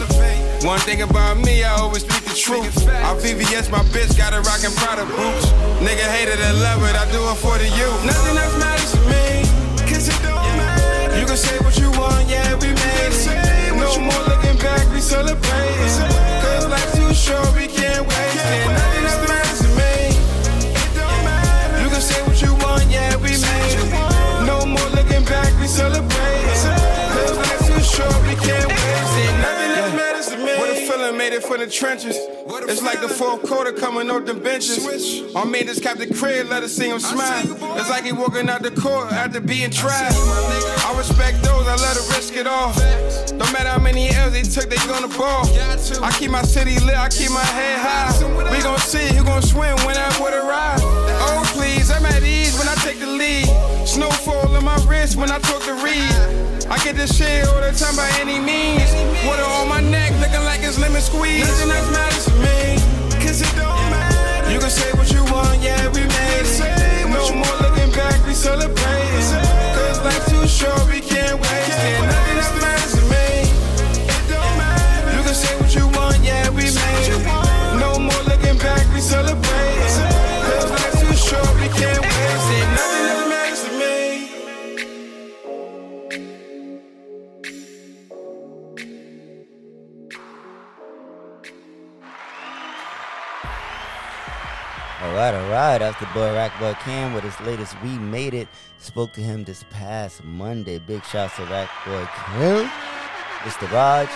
One 0.63 0.79
thing 0.79 1.01
about 1.01 1.37
me, 1.37 1.63
I 1.63 1.71
always 1.79 2.03
speak 2.03 2.21
the 2.25 2.35
truth. 2.35 2.87
I 2.87 3.15
VVS 3.15 3.71
my 3.71 3.79
bitch, 3.95 4.17
got 4.17 4.33
a 4.33 4.41
rockin' 4.41 4.71
Prada 4.75 5.05
boots. 5.05 5.47
Nigga 5.79 6.03
hated 6.11 6.39
and 6.39 6.59
love 6.59 6.83
it, 6.83 6.95
I 6.95 7.09
do 7.11 7.23
it 7.31 7.37
for 7.39 7.57
the 7.57 7.69
youth. 7.79 8.05
Nothing 8.05 8.35
else 8.35 8.57
matters 8.59 8.91
to 8.91 8.99
me, 9.07 9.47
cause 9.87 10.09
it 10.09 10.19
don't 10.21 10.35
matter. 10.59 11.17
You 11.17 11.25
can 11.25 11.37
say 11.37 11.57
what 11.63 11.79
you 11.79 11.89
want, 11.95 12.27
yeah, 12.27 12.55
we 12.59 12.75
made 12.75 13.15
it. 13.15 13.71
No 13.71 13.87
more 14.03 14.23
looking 14.27 14.57
back, 14.59 14.83
we 14.91 14.99
celebrating. 14.99 16.11
Cause 16.43 16.67
life's 16.67 16.91
too 16.95 17.13
short, 17.13 17.55
feeling 31.49 31.59
made 31.59 31.67
it 31.67 31.71
for 31.71 31.71
the 31.71 31.71
trenches. 31.71 32.15
It's 32.69 32.81
like 32.81 33.01
the 33.01 33.09
fourth 33.09 33.43
quarter 33.43 33.71
coming 33.71 34.09
off 34.09 34.25
the 34.25 34.33
benches. 34.33 35.35
Our 35.35 35.45
man 35.45 35.65
this 35.65 35.79
the 35.79 36.13
crib, 36.13 36.47
let 36.47 36.63
us 36.63 36.73
see 36.73 36.89
him 36.89 36.99
smile. 36.99 37.43
It's 37.77 37.89
like 37.89 38.05
he 38.05 38.11
walking 38.11 38.49
out 38.49 38.61
the 38.61 38.71
court 38.71 39.11
after 39.11 39.39
being 39.39 39.71
tried. 39.71 40.11
I 40.13 40.93
respect 40.97 41.41
those, 41.43 41.67
I 41.67 41.75
let 41.75 41.97
her 41.97 42.15
risk 42.15 42.35
it 42.35 42.47
all. 42.47 42.73
No 43.33 43.45
matter 43.51 43.69
how 43.69 43.79
many 43.79 44.09
L's 44.09 44.33
they 44.33 44.43
took, 44.43 44.69
they 44.69 44.77
gonna 44.87 45.07
ball. 45.17 45.45
I 46.01 46.11
keep 46.17 46.31
my 46.31 46.43
city 46.43 46.79
lit, 46.79 46.97
I 46.97 47.09
keep 47.09 47.31
my 47.31 47.43
head 47.43 47.79
high. 47.79 48.51
We 48.51 48.61
gon' 48.61 48.79
see 48.79 49.07
who 49.15 49.23
gon' 49.23 49.41
swim 49.41 49.77
when 49.85 49.97
I 49.97 50.09
would 50.19 50.33
arrive. 50.33 50.79
Oh 50.81 51.43
please, 51.89 51.97
I'm 51.97 52.05
at 52.05 52.23
ease 52.23 52.57
when 52.57 52.67
I 52.67 52.75
take 52.75 52.99
the 52.99 53.07
lead. 53.07 53.47
Snowfall 53.87 54.55
in 54.55 54.63
my 54.63 54.77
wrist 54.85 55.15
when 55.15 55.31
I 55.31 55.39
talk 55.39 55.63
to 55.63 55.73
read. 55.73 56.13
I 56.69 56.77
get 56.83 56.95
this 56.95 57.17
shit 57.17 57.47
all 57.47 57.61
the 57.61 57.71
time 57.71 57.95
by 57.95 58.09
any 58.19 58.39
means. 58.39 58.91
Water 59.25 59.43
on 59.43 59.67
my 59.67 59.81
neck, 59.81 60.11
looking 60.19 60.43
like 60.45 60.61
it's 60.61 60.77
lemon 60.79 61.01
squeeze. 61.01 61.47
Nothing 61.47 61.71
else 61.71 61.91
matters 61.91 62.25
to 62.25 62.35
me, 62.45 62.77
cause 63.25 63.41
it 63.41 63.53
don't 63.55 63.89
matter. 63.89 64.51
You 64.51 64.59
can 64.59 64.69
say 64.69 64.91
what 64.93 65.11
you 65.11 65.23
want, 65.33 65.61
yeah, 65.61 65.87
we 65.89 66.01
made 66.01 66.45
it. 66.45 67.09
No 67.09 67.33
more 67.33 67.57
looking 67.61 67.91
back, 67.91 68.25
we 68.25 68.33
celebrating. 68.33 69.25
Cause 69.75 69.99
life's 70.03 70.29
too 70.29 70.47
short, 70.47 70.85
we 70.87 71.01
can't 71.01 71.39
wait. 71.41 71.49
All 71.99 72.78
That's 95.77 95.99
the 95.99 96.07
boy 96.07 96.33
Rack 96.33 96.57
Boy 96.59 96.73
Cam 96.79 97.13
with 97.13 97.23
his 97.23 97.39
latest 97.41 97.79
We 97.83 97.89
Made 97.99 98.33
It. 98.33 98.47
Spoke 98.79 99.13
to 99.13 99.21
him 99.21 99.43
this 99.43 99.63
past 99.69 100.23
Monday. 100.23 100.79
Big 100.79 101.03
shouts 101.05 101.35
to 101.35 101.43
Rack 101.43 101.69
Boy 101.85 102.03
Cam, 102.05 102.71
Mr. 103.41 103.71
Raj. 103.71 104.09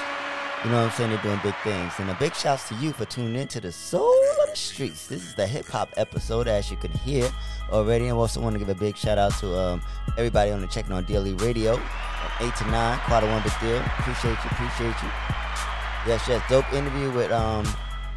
You 0.64 0.72
know 0.72 0.78
what 0.78 0.86
I'm 0.86 0.92
saying? 0.92 1.10
They're 1.12 1.22
doing 1.22 1.40
big 1.44 1.56
things. 1.64 1.94
And 2.00 2.10
a 2.10 2.16
big 2.16 2.34
shouts 2.34 2.70
to 2.70 2.76
you 2.76 2.92
for 2.94 3.06
tuning 3.06 3.36
in 3.36 3.48
to 3.50 3.62
the 3.62 3.72
Soul 3.72 4.16
of 4.42 4.50
the 4.50 4.56
Streets. 4.56 5.08
This 5.08 5.22
is 5.22 5.36
the 5.36 5.46
hip 5.46 5.68
hop 5.68 5.90
episode, 5.98 6.48
as 6.48 6.72
you 6.72 6.78
can 6.78 6.92
hear 6.92 7.30
already. 7.70 8.08
And 8.08 8.18
also 8.18 8.42
want 8.42 8.54
to 8.54 8.60
give 8.60 8.70
a 8.70 8.76
big 8.76 8.98
shout 8.98 9.18
out 9.18 9.34
to 9.40 9.56
um, 9.56 9.82
everybody 10.18 10.50
on 10.50 10.62
the 10.62 10.68
Checking 10.68 10.94
on 10.94 11.04
DLE 11.04 11.40
Radio, 11.42 11.74
8 12.40 12.56
to 12.56 12.66
9, 12.72 13.00
quite 13.00 13.24
a 13.24 13.28
one 13.28 13.44
big 13.44 13.54
deal. 13.60 13.78
Appreciate 14.00 14.38
you, 14.44 14.50
appreciate 14.52 15.04
you. 15.04 15.10
Yes, 16.08 16.28
yes, 16.28 16.42
dope 16.50 16.74
interview 16.74 17.12
with 17.12 17.32
um, 17.32 17.66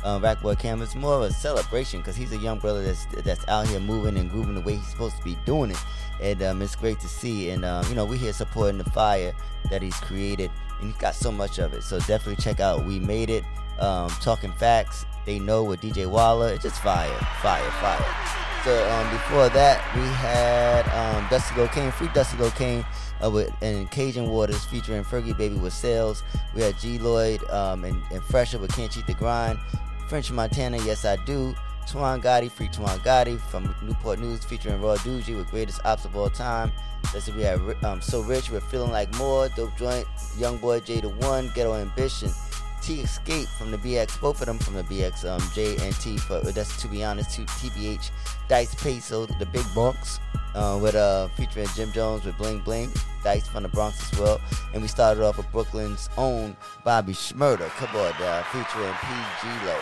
uh, 0.04 0.18
Rackboy 0.18 0.58
Cam. 0.58 0.82
It's 0.82 0.94
more 0.94 1.14
of 1.14 1.22
a 1.22 1.32
celebration 1.32 2.00
because 2.00 2.16
he's 2.16 2.32
a 2.32 2.36
young 2.36 2.58
brother 2.58 2.82
that's 2.82 3.06
that's 3.24 3.46
out 3.48 3.66
here 3.68 3.80
moving 3.80 4.16
and 4.16 4.30
grooving 4.30 4.54
the 4.54 4.60
way 4.60 4.76
he's 4.76 4.88
supposed 4.88 5.16
to 5.16 5.24
be 5.24 5.36
doing 5.44 5.70
it, 5.70 5.84
and 6.20 6.42
um, 6.42 6.62
it's 6.62 6.76
great 6.76 7.00
to 7.00 7.08
see. 7.08 7.50
And 7.50 7.64
um, 7.64 7.86
you 7.88 7.94
know, 7.94 8.04
we're 8.04 8.18
here 8.18 8.32
supporting 8.32 8.78
the 8.78 8.90
fire 8.90 9.32
that 9.70 9.82
he's 9.82 9.98
created, 10.00 10.50
and 10.80 10.90
he's 10.90 11.00
got 11.00 11.14
so 11.14 11.30
much 11.32 11.58
of 11.58 11.74
it. 11.74 11.82
So 11.82 11.98
definitely 12.00 12.36
check 12.36 12.60
out 12.60 12.84
We 12.84 12.98
Made 12.98 13.30
It, 13.30 13.44
um, 13.78 14.10
Talking 14.20 14.52
Facts. 14.52 15.06
They 15.24 15.38
know 15.38 15.64
with 15.64 15.80
DJ 15.80 16.06
Waller. 16.06 16.52
It's 16.52 16.62
just 16.62 16.80
fire, 16.82 17.18
fire, 17.42 17.70
fire. 17.72 18.36
So 18.64 18.90
um, 18.90 19.10
before 19.10 19.48
that, 19.50 19.80
we 19.94 20.02
had 20.02 20.88
um, 20.88 21.26
Dusty 21.30 21.54
Kane, 21.68 21.92
free 21.92 22.08
Dusty 22.14 22.36
Locane 22.36 22.84
uh, 23.24 23.30
with 23.30 23.52
and 23.62 23.90
Cajun 23.90 24.28
Waters 24.28 24.64
featuring 24.64 25.04
Fergie 25.04 25.36
Baby 25.36 25.56
with 25.56 25.72
Sales. 25.72 26.22
We 26.54 26.62
had 26.62 26.78
G 26.78 26.98
Lloyd 26.98 27.42
um, 27.50 27.84
and, 27.84 28.02
and 28.12 28.22
Fresher 28.24 28.58
with 28.58 28.74
Can't 28.74 28.90
Cheat 28.90 29.06
the 29.06 29.14
Grind. 29.14 29.58
French 30.08 30.30
Montana, 30.30 30.78
Yes 30.84 31.04
I 31.04 31.16
Do. 31.24 31.54
Twan 31.86 32.20
Gotti, 32.20 32.50
Free 32.50 32.68
Twan 32.68 32.98
Gotti 32.98 33.38
from 33.38 33.72
Newport 33.80 34.18
News 34.18 34.44
featuring 34.44 34.80
Raw 34.80 34.96
Doogie 34.96 35.36
with 35.36 35.48
Greatest 35.50 35.80
Ops 35.84 36.04
of 36.04 36.16
All 36.16 36.28
Time. 36.28 36.72
Let's 37.14 37.26
see, 37.26 37.32
we 37.32 37.42
had 37.42 37.60
um, 37.84 38.00
So 38.02 38.22
Rich 38.22 38.50
with 38.50 38.64
Feeling 38.64 38.90
Like 38.90 39.14
More, 39.16 39.48
Dope 39.50 39.76
Joint, 39.76 40.06
Young 40.36 40.58
Boy 40.58 40.80
J 40.80 41.00
the 41.00 41.08
One, 41.08 41.52
Ghetto 41.54 41.74
Ambition. 41.74 42.30
T 42.86 43.00
Escape 43.00 43.48
from 43.48 43.72
the 43.72 43.78
BX, 43.78 44.20
both 44.20 44.40
of 44.40 44.46
them 44.46 44.60
from 44.60 44.74
the 44.74 44.84
BX, 44.84 45.28
um, 45.28 45.42
J 45.52 45.76
and 45.84 45.92
T, 45.96 46.20
but 46.28 46.44
that's 46.54 46.80
to 46.80 46.86
be 46.86 47.02
honest, 47.02 47.32
to 47.32 47.42
TBH, 47.42 48.10
Dice 48.48 48.76
Peso, 48.76 49.26
the 49.26 49.46
Big 49.46 49.64
Bronx, 49.74 50.20
uh, 50.54 50.78
with 50.80 50.94
uh, 50.94 51.26
featuring 51.36 51.66
Jim 51.74 51.90
Jones 51.90 52.24
with 52.24 52.38
Bling 52.38 52.60
Bling, 52.60 52.92
Dice 53.24 53.48
from 53.48 53.64
the 53.64 53.68
Bronx 53.70 54.12
as 54.12 54.20
well, 54.20 54.40
and 54.72 54.80
we 54.80 54.86
started 54.86 55.24
off 55.24 55.36
with 55.36 55.50
Brooklyn's 55.50 56.08
own 56.16 56.56
Bobby 56.84 57.12
Shmurda, 57.12 57.68
come 57.70 57.88
on 57.96 58.12
down, 58.20 58.44
featuring 58.52 58.94
PG 58.94 59.66
Lo, 59.66 59.76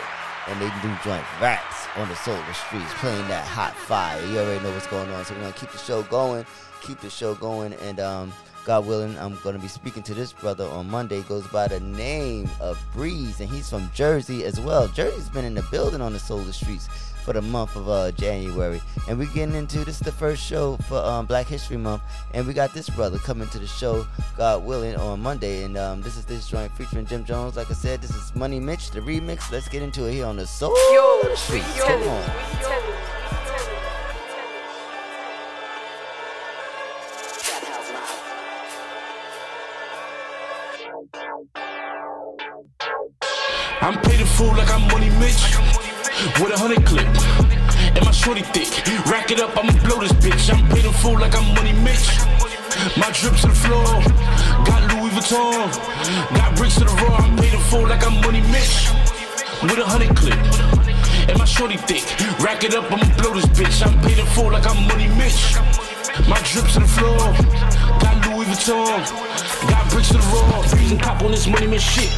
and 0.47 0.59
they 0.59 0.69
do 0.81 0.87
joint 1.03 1.23
rats 1.39 1.85
on 1.97 2.09
the 2.09 2.15
solar 2.15 2.41
streets, 2.53 2.91
playing 2.95 3.27
that 3.27 3.45
hot 3.45 3.75
fire. 3.75 4.19
You 4.25 4.39
already 4.39 4.63
know 4.63 4.71
what's 4.71 4.87
going 4.87 5.11
on, 5.11 5.23
so 5.25 5.35
we're 5.35 5.41
gonna 5.41 5.53
keep 5.53 5.71
the 5.71 5.77
show 5.77 6.01
going, 6.01 6.43
keep 6.81 6.99
the 7.01 7.11
show 7.11 7.35
going, 7.35 7.73
and 7.73 7.99
um, 7.99 8.33
God 8.65 8.87
willing, 8.87 9.15
I'm 9.19 9.37
going 9.43 9.55
to 9.55 9.61
be 9.61 9.67
speaking 9.67 10.01
to 10.03 10.15
this 10.15 10.33
brother 10.33 10.65
on 10.65 10.89
Monday. 10.89 11.21
Goes 11.21 11.45
by 11.47 11.67
the 11.67 11.79
name 11.79 12.49
of 12.59 12.83
Breeze, 12.93 13.39
and 13.39 13.47
he's 13.47 13.69
from 13.69 13.91
Jersey 13.93 14.43
as 14.43 14.59
well. 14.59 14.87
Jersey's 14.87 15.29
been 15.29 15.45
in 15.45 15.53
the 15.53 15.61
building 15.69 16.01
on 16.01 16.13
the 16.13 16.19
Solar 16.19 16.51
Streets 16.51 16.89
for 17.23 17.33
the 17.33 17.41
month 17.41 17.75
of 17.75 17.87
uh, 17.89 18.11
January, 18.11 18.81
and 19.07 19.17
we're 19.19 19.31
getting 19.33 19.55
into 19.55 19.79
this. 19.79 19.95
Is 19.95 19.99
the 19.99 20.11
first 20.11 20.43
show 20.43 20.77
for 20.87 20.97
um, 20.97 21.25
Black 21.27 21.45
History 21.45 21.77
Month, 21.77 22.01
and 22.33 22.45
we 22.45 22.53
got 22.53 22.73
this 22.73 22.89
brother 22.89 23.19
coming 23.19 23.47
to 23.49 23.59
the 23.59 23.67
show, 23.67 24.05
God 24.35 24.65
willing, 24.65 24.95
on 24.95 25.21
Monday. 25.21 25.63
And 25.63 25.77
um, 25.77 26.01
this 26.01 26.17
is 26.17 26.25
this 26.25 26.47
joint 26.47 26.71
featuring 26.71 27.05
Jim 27.05 27.23
Jones. 27.23 27.55
Like 27.55 27.69
I 27.69 27.75
said, 27.75 28.01
this 28.01 28.15
is 28.15 28.35
Money 28.35 28.59
Mitch, 28.59 28.91
the 28.91 28.99
remix. 28.99 29.51
Let's 29.51 29.69
get 29.69 29.83
into 29.83 30.05
it 30.07 30.13
here 30.13 30.25
on 30.25 30.37
the 30.37 30.47
Soul 30.47 30.75
Streets. 31.35 31.81
Come 31.83 32.01
on. 32.01 32.74
I'm 43.85 44.01
paid 44.01 44.19
in 44.19 44.25
full 44.25 44.49
like 44.57 44.71
I'm 44.73 44.81
Money 44.89 45.11
Mitch. 45.21 45.45
With 46.41 46.49
a 46.49 46.57
hundred 46.57 46.81
clip. 46.89 47.05
And 47.93 48.03
my 48.03 48.09
shorty 48.09 48.41
thick. 48.41 48.73
Rack 49.05 49.29
it 49.29 49.39
up, 49.39 49.53
I'ma 49.53 49.77
blow 49.85 50.01
this 50.01 50.11
bitch. 50.25 50.49
I'm 50.49 50.65
paid 50.73 50.85
in 50.85 50.91
full 50.91 51.13
like 51.21 51.37
I'm 51.37 51.53
Money 51.53 51.73
Mitch. 51.85 52.17
My 52.97 53.13
drip 53.13 53.37
to 53.45 53.53
the 53.53 53.53
floor. 53.53 53.85
Got 54.65 54.89
Louis 54.89 55.13
Vuitton. 55.13 55.69
Got 56.33 56.57
bricks 56.57 56.81
to 56.81 56.85
the 56.89 56.97
raw. 57.05 57.29
I'm 57.29 57.37
paid 57.37 57.53
in 57.53 57.61
full 57.69 57.85
like 57.85 58.01
I'm 58.01 58.17
Money 58.25 58.41
Mitch. 58.49 58.89
With 59.61 59.77
a 59.77 59.85
hundred 59.85 60.17
clip. 60.17 60.41
And 61.29 61.37
my 61.37 61.45
shorty 61.45 61.77
thick. 61.77 62.09
Rack 62.41 62.63
it 62.63 62.73
up, 62.73 62.89
I'ma 62.89 63.05
blow 63.21 63.37
this 63.37 63.45
bitch. 63.53 63.85
I'm 63.85 64.01
paid 64.01 64.17
in 64.17 64.25
full 64.33 64.49
like 64.49 64.65
I'm 64.65 64.81
Money 64.89 65.13
Mitch. 65.13 65.53
My 66.25 66.41
drip 66.41 66.65
to 66.73 66.81
the 66.81 66.89
floor. 66.89 67.21
Got 68.01 68.17
Louis 68.33 68.49
Vuitton. 68.49 68.97
Got 69.69 69.85
bricks 69.93 70.09
to 70.09 70.17
the 70.17 70.25
raw. 70.33 70.65
Freezing 70.73 70.97
cop 70.97 71.21
on 71.21 71.29
this 71.29 71.45
Money 71.45 71.67
Mitch 71.67 71.85
shit. 71.85 72.09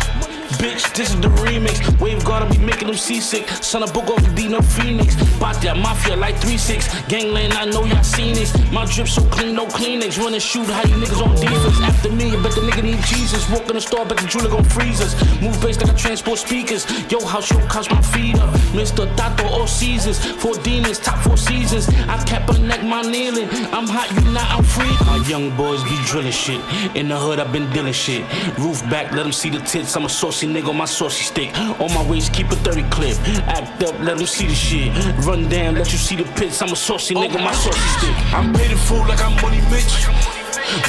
Bitch, 0.58 0.92
this 0.96 1.10
is 1.14 1.22
the 1.22 1.28
remix. 1.46 1.78
Wave 2.02 2.24
gotta 2.26 2.50
be 2.50 2.58
making 2.58 2.88
them 2.88 2.98
seasick. 2.98 3.48
Son 3.62 3.84
of 3.84 3.94
book 3.94 4.10
off 4.10 4.24
the 4.24 4.34
D, 4.34 4.48
no 4.48 4.60
Phoenix. 4.62 5.16
Bought 5.40 5.62
that 5.62 5.78
mafia 5.78 6.16
like 6.16 6.36
3-6. 6.38 7.08
Gangland, 7.08 7.54
I 7.54 7.66
know 7.66 7.86
y'all 7.86 8.04
seen 8.04 8.34
this. 8.34 8.52
My 8.72 8.86
drip 8.86 9.08
so 9.08 9.24
clean, 9.30 9.56
no 9.56 9.68
Kleenex. 9.68 10.18
Run 10.18 10.34
and 10.34 10.42
shoot, 10.42 10.66
how 10.66 10.82
you 10.84 10.96
niggas 10.96 11.22
on 11.22 11.36
defense. 11.36 11.80
After 11.82 12.12
me, 12.12 12.36
I 12.36 12.42
bet 12.42 12.54
the 12.54 12.62
nigga 12.62 12.84
need 12.84 13.04
Jesus. 13.04 13.48
Walk 13.52 13.70
in 13.70 13.76
the 13.76 13.82
store, 13.82 14.06
bet 14.06 14.18
the 14.18 14.28
jeweler 14.28 14.50
gon' 14.50 14.64
freeze 14.64 15.00
us. 15.00 15.14
Move 15.42 15.62
bass 15.62 15.80
like 15.80 15.92
I 15.92 15.94
transport 15.94 16.40
speakers. 16.40 16.86
Yo, 17.12 17.24
house, 17.24 17.52
yo, 17.52 17.60
couch, 17.68 17.92
my 17.92 18.02
feet 18.02 18.40
up. 18.40 18.50
Mr. 18.74 19.06
Tato, 19.16 19.46
all 19.48 19.68
seasons. 19.68 20.18
Four 20.42 20.56
demons, 20.56 20.98
top 20.98 21.20
four 21.20 21.38
seasons. 21.38 21.88
I 22.10 22.18
kept 22.26 22.50
a 22.50 22.58
neck, 22.60 22.84
my 22.84 23.04
kneeling. 23.04 23.48
I'm 23.72 23.88
hot, 23.88 24.10
you 24.16 24.32
not, 24.32 24.50
I'm 24.50 24.64
free. 24.64 24.90
My 25.06 25.24
young 25.28 25.56
boys 25.56 25.84
be 25.84 25.98
drilling 26.06 26.32
shit. 26.32 26.62
In 26.96 27.10
the 27.10 27.18
hood, 27.18 27.40
I've 27.40 27.54
been 27.54 27.70
dealing 27.72 27.94
shit. 27.94 28.24
Roof 28.58 28.82
back, 28.90 29.12
let 29.12 29.24
them 29.24 29.32
see 29.32 29.52
the 29.52 29.60
tits. 29.60 29.96
I'm 29.96 30.06
a 30.06 30.10
saucy 30.10 30.47
nigga 30.54 30.70
on 30.70 30.78
my 30.78 30.86
saucy 30.86 31.24
stick. 31.24 31.58
On 31.80 31.94
my 31.94 32.04
waist, 32.10 32.34
keep 32.34 32.52
a 32.52 32.56
30 32.56 32.84
clip. 32.90 33.18
Act 33.48 33.84
up, 33.84 34.00
let 34.00 34.18
them 34.18 34.28
see 34.28 34.48
the 34.48 34.56
shit. 34.56 34.92
Run 35.26 35.50
down, 35.50 35.76
let 35.76 35.92
you 35.92 35.98
see 35.98 36.16
the 36.16 36.24
pits. 36.36 36.62
I'm 36.62 36.72
a 36.72 36.76
saucy 36.76 37.16
nigga, 37.16 37.44
my 37.44 37.54
saucy 37.54 37.80
stick. 37.98 38.16
I'm 38.34 38.54
paid 38.54 38.72
in 38.72 38.78
full 38.78 39.06
like 39.08 39.22
I'm 39.22 39.36
Money 39.42 39.62
Mitch. 39.70 39.94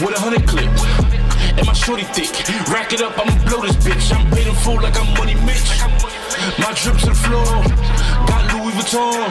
With 0.01 0.17
a 0.17 0.21
hundred 0.21 0.47
clip. 0.47 0.71
And 1.59 1.67
my 1.67 1.73
shorty 1.73 2.05
thick. 2.05 2.31
Rack 2.69 2.93
it 2.93 3.03
up, 3.03 3.19
I'ma 3.19 3.35
blow 3.49 3.63
this 3.63 3.77
bitch. 3.77 4.15
I'm 4.15 4.31
paid 4.31 4.47
in 4.47 4.55
full 4.55 4.81
like 4.81 4.99
I'm 4.99 5.13
Money 5.15 5.35
Mitch. 5.47 5.71
My 6.59 6.73
drip 6.75 6.99
to 6.99 7.07
the 7.07 7.15
floor. 7.15 7.45
Got 8.27 8.58
Vuitton. 8.79 9.31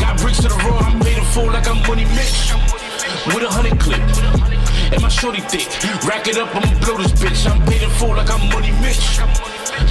Got 0.00 0.18
bricks 0.20 0.38
to 0.38 0.48
the 0.48 0.56
raw. 0.64 0.78
I'm 0.78 1.00
paid 1.00 1.18
in 1.18 1.24
full 1.24 1.46
like 1.46 1.68
I'm 1.68 1.86
Money 1.86 2.04
Mitch. 2.16 2.52
With 3.26 3.44
a 3.44 3.50
hundred 3.50 3.78
clip. 3.78 4.00
And 4.92 5.02
my 5.02 5.08
shorty 5.08 5.40
thick. 5.40 5.68
Rack 6.08 6.28
it 6.28 6.38
up, 6.38 6.54
I'ma 6.56 6.72
blow 6.80 6.96
this 6.96 7.12
bitch. 7.12 7.44
I'm 7.50 7.60
paid 7.66 7.82
in 7.82 7.90
full 7.90 8.16
like 8.16 8.30
I'm 8.30 8.48
Money 8.48 8.72
Mitch. 8.80 9.20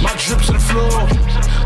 My 0.02 0.12
drip 0.18 0.42
to 0.46 0.52
the 0.52 0.58
floor. 0.58 1.59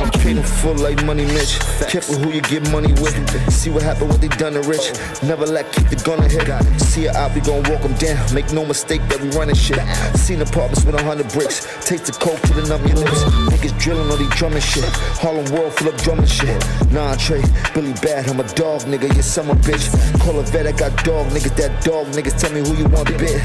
I'm 0.00 0.36
in 0.36 0.42
full 0.42 0.74
like 0.74 1.04
money, 1.04 1.24
Mitch. 1.26 1.58
Careful 1.88 2.16
who 2.16 2.30
you 2.30 2.40
get 2.42 2.68
money 2.70 2.92
with. 2.94 3.14
See 3.52 3.70
what 3.70 3.82
happened, 3.82 4.10
what 4.10 4.20
they 4.20 4.28
done 4.28 4.54
to 4.54 4.62
rich. 4.62 4.92
Never 5.22 5.46
let 5.46 5.72
keep 5.72 5.88
the 5.88 5.96
gun 6.04 6.22
hit. 6.22 6.48
See 6.80 7.06
it 7.06 7.14
out, 7.14 7.34
we 7.34 7.40
gon' 7.40 7.62
walk 7.70 7.82
them 7.82 7.94
down. 7.94 8.18
Make 8.34 8.52
no 8.52 8.64
mistake 8.64 9.00
that 9.08 9.20
we 9.20 9.28
running 9.30 9.54
shit. 9.54 9.80
Seen 10.16 10.40
apartments 10.40 10.84
with 10.84 10.94
a 10.94 11.02
hundred 11.02 11.28
bricks. 11.32 11.66
Take 11.86 12.04
the 12.04 12.12
coke 12.12 12.40
to 12.42 12.54
the 12.54 12.66
numb 12.68 12.86
your 12.86 12.96
lips. 12.96 13.24
Niggas 13.50 13.78
drilling 13.78 14.10
all 14.10 14.16
these 14.16 14.30
drumming 14.30 14.62
shit. 14.62 14.84
Harlem 15.20 15.50
world 15.52 15.72
full 15.74 15.88
of 15.88 15.96
drumming 16.02 16.26
shit. 16.26 16.56
Nah, 16.92 17.14
Trey, 17.16 17.42
Billy 17.74 17.92
Bad, 18.02 18.28
I'm 18.28 18.40
a 18.40 18.48
dog 18.54 18.82
nigga. 18.82 19.08
Yes, 19.14 19.38
I'm 19.38 19.50
a 19.50 19.54
bitch. 19.54 19.86
Call 20.20 20.38
a 20.38 20.42
vet, 20.42 20.66
I 20.66 20.72
got 20.72 20.92
dog 21.04 21.28
niggas. 21.28 21.56
That 21.56 21.84
dog 21.84 22.06
niggas 22.08 22.38
tell 22.40 22.52
me 22.52 22.60
who 22.60 22.74
you 22.76 22.88
want 22.88 23.08
to 23.08 23.18
bit. 23.18 23.40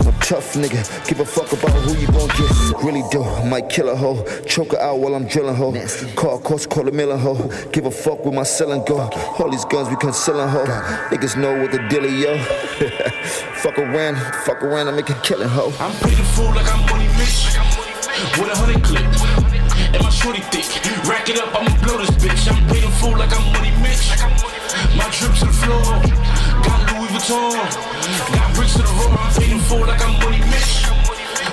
I'm 0.00 0.08
a 0.08 0.12
tough 0.20 0.54
nigga. 0.54 0.80
Give 1.08 1.20
a 1.20 1.24
fuck 1.24 1.52
about 1.52 1.76
who 1.84 1.94
you 1.96 2.06
gon' 2.08 2.28
get. 2.28 2.82
Really 2.82 3.04
do. 3.10 3.19
Might 3.44 3.68
kill 3.68 3.88
a 3.88 3.96
hoe. 3.96 4.24
Choke 4.44 4.72
her 4.72 4.80
out 4.80 4.98
while 4.98 5.14
I'm 5.14 5.26
drilling 5.26 5.54
hoe. 5.54 5.74
Call 6.14 6.38
course, 6.40 6.66
call 6.66 6.88
a 6.88 6.92
million 6.92 7.18
hoe. 7.18 7.50
Give 7.72 7.86
a 7.86 7.90
fuck 7.90 8.24
with 8.24 8.34
my 8.34 8.42
selling 8.42 8.84
go. 8.84 9.00
All 9.38 9.50
these 9.50 9.64
guns 9.64 9.88
we 9.88 9.96
concealing 9.96 10.48
hoe. 10.48 10.66
Niggas 11.10 11.36
know 11.36 11.60
what 11.60 11.72
the 11.72 11.78
deal 11.88 12.04
is, 12.04 12.12
yo. 12.12 12.38
fuck 13.62 13.78
around, 13.78 14.16
fuck 14.44 14.62
around, 14.62 14.88
I 14.88 14.92
make 14.92 15.10
a 15.10 15.14
killing 15.22 15.48
hoe. 15.48 15.72
I'm 15.80 15.92
paid 16.00 16.18
in 16.18 16.24
full 16.36 16.52
like 16.54 16.66
I'm 16.72 16.80
Money 16.90 17.08
Mitch. 17.18 17.56
With 18.38 18.50
a 18.50 18.56
hundred 18.56 18.82
clip. 18.84 19.04
And 19.94 20.02
my 20.02 20.10
shorty 20.10 20.40
thick. 20.52 20.66
Rack 21.08 21.28
it 21.28 21.38
up, 21.40 21.54
I'ma 21.54 21.70
blow 21.82 21.98
this 21.98 22.10
bitch. 22.22 22.50
I'm 22.50 22.66
paid 22.68 22.84
in 22.84 22.90
full 22.92 23.16
like 23.16 23.32
I'm 23.32 23.52
Money 23.52 23.72
Mitch. 23.82 24.10
My 24.96 25.08
drip 25.10 25.34
to 25.38 25.46
the 25.46 25.52
floor. 25.52 25.82
Got 26.62 26.92
Louis 26.92 27.08
Vuitton. 27.08 27.54
Got 28.34 28.54
bricks 28.54 28.74
to 28.74 28.82
the 28.82 28.88
raw. 28.88 29.16
I'm 29.18 29.34
paid 29.34 29.52
in 29.52 29.58
full 29.60 29.80
like 29.80 30.00
I'm 30.02 30.18
Money 30.20 30.40
Mitch. 30.50 30.86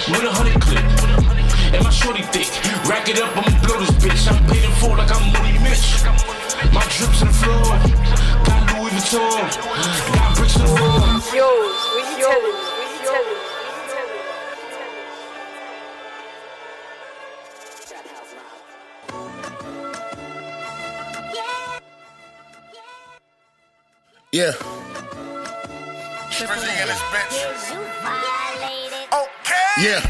With 0.10 0.24
a 0.24 0.32
hundred 0.32 0.62
clip 0.62 1.37
and 1.74 1.84
my 1.84 1.90
shorty 1.90 2.24
thick. 2.24 2.48
Rack 2.88 3.10
it 3.10 3.20
up, 3.20 3.36
I'ma 3.36 3.52
blow 3.66 3.80
this 3.80 3.92
bitch. 3.92 4.28
I'm 4.32 4.38
paid 4.48 4.64
in 4.64 4.72
full 4.80 4.96
like 4.96 5.12
I'm 5.12 5.34
Money 5.34 5.58
Mitch. 5.60 6.04
My 6.74 6.84
drips 6.96 7.22
in 7.22 7.28
the 7.28 7.34
floor, 7.34 7.64
got 8.46 8.62
Louis 8.74 8.92
Vuitton, 8.92 9.50
got 10.16 10.36
bricks 10.36 10.56
in 10.56 10.66
the 10.66 10.72
wall. 10.74 11.22
Yours, 11.34 11.78
we 11.96 12.02
yours, 12.20 12.58
we 12.80 12.88
yours. 13.06 13.48
Yeah. 24.34 24.54
Everything 26.40 26.78
in 26.82 26.88
this 26.88 27.02
bitch. 27.10 27.36
Okay. 29.12 29.68
Yeah. 29.80 30.02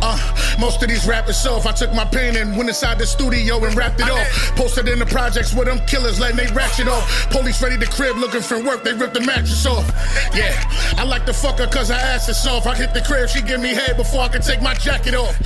Uh 0.00 0.37
most 0.58 0.82
of 0.82 0.88
these 0.88 1.06
rappers 1.06 1.36
soft. 1.36 1.66
I 1.66 1.72
took 1.72 1.92
my 1.94 2.04
pen 2.04 2.36
and 2.36 2.56
went 2.56 2.68
inside 2.68 2.98
the 2.98 3.06
studio 3.06 3.64
and 3.64 3.74
wrapped 3.76 4.00
it 4.00 4.10
off. 4.10 4.56
Posted 4.56 4.88
in 4.88 4.98
the 4.98 5.06
projects 5.06 5.54
with 5.54 5.66
them 5.66 5.78
killers, 5.86 6.20
letting 6.20 6.36
they 6.36 6.52
ratchet 6.52 6.88
off. 6.88 7.30
Police 7.30 7.62
ready 7.62 7.78
to 7.78 7.86
crib 7.86 8.16
looking 8.16 8.42
for 8.42 8.62
work, 8.62 8.84
they 8.84 8.92
ripped 8.92 9.14
the 9.14 9.20
mattress 9.20 9.66
off. 9.66 9.86
Yeah, 10.34 10.54
I 10.96 11.04
like 11.04 11.24
to 11.26 11.32
fuck 11.32 11.58
her 11.58 11.66
cause 11.66 11.88
her 11.88 11.94
ass 11.94 12.28
is 12.28 12.36
soft. 12.36 12.66
I 12.66 12.74
hit 12.74 12.92
the 12.94 13.00
crib, 13.00 13.28
she 13.28 13.42
give 13.42 13.60
me 13.60 13.74
head 13.74 13.96
before 13.96 14.22
I 14.22 14.28
could 14.28 14.42
take 14.42 14.62
my 14.62 14.74
jacket 14.74 15.14
off. 15.14 15.36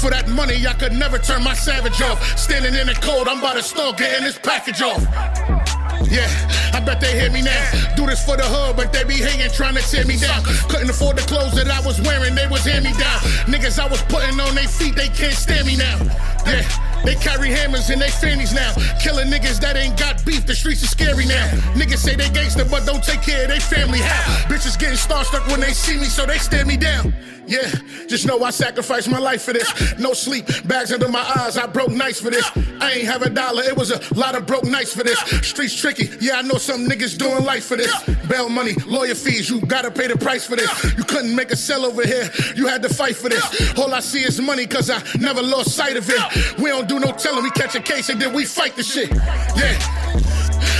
For 0.00 0.10
that 0.10 0.28
money, 0.28 0.66
I 0.66 0.74
could 0.74 0.92
never 0.92 1.18
turn 1.18 1.42
my 1.42 1.54
savage 1.54 2.00
off. 2.02 2.38
Standing 2.38 2.74
in 2.74 2.86
the 2.86 2.94
cold, 2.94 3.28
I'm 3.28 3.40
by 3.40 3.54
the 3.54 3.62
store 3.62 3.92
getting 3.92 4.24
this 4.24 4.38
package 4.38 4.82
off. 4.82 5.63
Yeah, 6.10 6.28
I 6.72 6.80
bet 6.80 7.00
they 7.00 7.18
hear 7.18 7.30
me 7.30 7.42
now. 7.42 7.94
Do 7.96 8.06
this 8.06 8.24
for 8.24 8.36
the 8.36 8.44
hood, 8.44 8.76
but 8.76 8.92
they 8.92 9.04
be 9.04 9.14
hating, 9.14 9.50
trying 9.52 9.74
to 9.74 9.82
tear 9.82 10.04
me 10.04 10.16
down. 10.16 10.44
Couldn't 10.68 10.90
afford 10.90 11.16
the 11.16 11.22
clothes 11.22 11.54
that 11.54 11.68
I 11.68 11.80
was 11.84 12.00
wearing, 12.00 12.34
they 12.34 12.46
was 12.46 12.64
hand 12.64 12.84
me 12.84 12.92
down. 12.92 13.20
Niggas 13.46 13.78
I 13.78 13.86
was 13.86 14.02
putting 14.02 14.38
on 14.40 14.54
their 14.54 14.68
feet, 14.68 14.96
they 14.96 15.08
can't 15.08 15.34
stand 15.34 15.66
me 15.66 15.76
now. 15.76 15.98
Yeah, 16.46 16.64
they 17.04 17.14
carry 17.16 17.50
hammers 17.50 17.90
in 17.90 17.98
their 17.98 18.10
fannies 18.10 18.52
now. 18.52 18.74
Killing 19.02 19.28
niggas 19.28 19.60
that 19.60 19.76
ain't 19.76 19.98
got 19.98 20.24
beef, 20.24 20.46
the 20.46 20.54
streets 20.54 20.82
are 20.84 20.92
scary 20.92 21.26
now. 21.26 21.46
Niggas 21.74 21.98
say 21.98 22.16
they 22.16 22.28
gangster, 22.30 22.64
but 22.64 22.84
don't 22.84 23.02
take 23.02 23.22
care 23.22 23.44
of 23.44 23.48
their 23.48 23.60
family. 23.60 24.00
How? 24.00 24.48
Bitches 24.48 24.78
getting 24.78 24.96
starstruck 24.96 25.46
when 25.50 25.60
they 25.60 25.72
see 25.72 25.96
me, 25.96 26.04
so 26.04 26.26
they 26.26 26.38
stare 26.38 26.66
me 26.66 26.76
down. 26.76 27.14
Yeah, 27.46 27.70
just 28.06 28.26
know 28.26 28.42
I 28.42 28.50
sacrificed 28.50 29.08
my 29.08 29.18
life 29.18 29.42
for 29.42 29.52
this. 29.52 29.98
No 29.98 30.12
sleep, 30.12 30.46
bags 30.66 30.92
under 30.92 31.08
my 31.08 31.24
eyes. 31.36 31.58
I 31.58 31.66
broke 31.66 31.90
nights 31.90 32.20
for 32.20 32.30
this. 32.30 32.50
I 32.80 32.92
ain't 32.92 33.06
have 33.06 33.22
a 33.22 33.30
dollar, 33.30 33.62
it 33.62 33.76
was 33.76 33.90
a 33.90 34.00
lot 34.14 34.34
of 34.34 34.46
broke 34.46 34.64
nights 34.64 34.94
for 34.94 35.02
this. 35.02 35.18
Streets 35.46 35.74
tricky, 35.74 36.08
yeah, 36.20 36.38
I 36.38 36.42
know 36.42 36.56
some 36.56 36.86
niggas 36.86 37.18
doing 37.18 37.44
life 37.44 37.64
for 37.64 37.76
this. 37.76 37.92
Bail 38.28 38.48
money, 38.48 38.74
lawyer 38.86 39.14
fees, 39.14 39.50
you 39.50 39.60
gotta 39.62 39.90
pay 39.90 40.06
the 40.06 40.16
price 40.16 40.46
for 40.46 40.56
this. 40.56 40.70
You 40.96 41.04
couldn't 41.04 41.34
make 41.34 41.50
a 41.50 41.56
sell 41.56 41.84
over 41.84 42.06
here, 42.06 42.30
you 42.56 42.66
had 42.66 42.82
to 42.82 42.88
fight 42.88 43.16
for 43.16 43.28
this. 43.28 43.78
All 43.78 43.92
I 43.92 44.00
see 44.00 44.22
is 44.22 44.40
money, 44.40 44.66
cause 44.66 44.90
I 44.90 45.02
never 45.18 45.42
lost 45.42 45.70
sight 45.70 45.96
of 45.96 46.08
it. 46.08 46.58
We 46.58 46.70
don't 46.70 46.88
do 46.88 46.98
no 46.98 47.12
telling, 47.12 47.42
we 47.42 47.50
catch 47.50 47.74
a 47.74 47.80
case 47.80 48.08
and 48.08 48.20
then 48.20 48.32
we 48.32 48.44
fight 48.44 48.76
the 48.76 48.82
shit. 48.82 49.10
Yeah. 49.56 50.14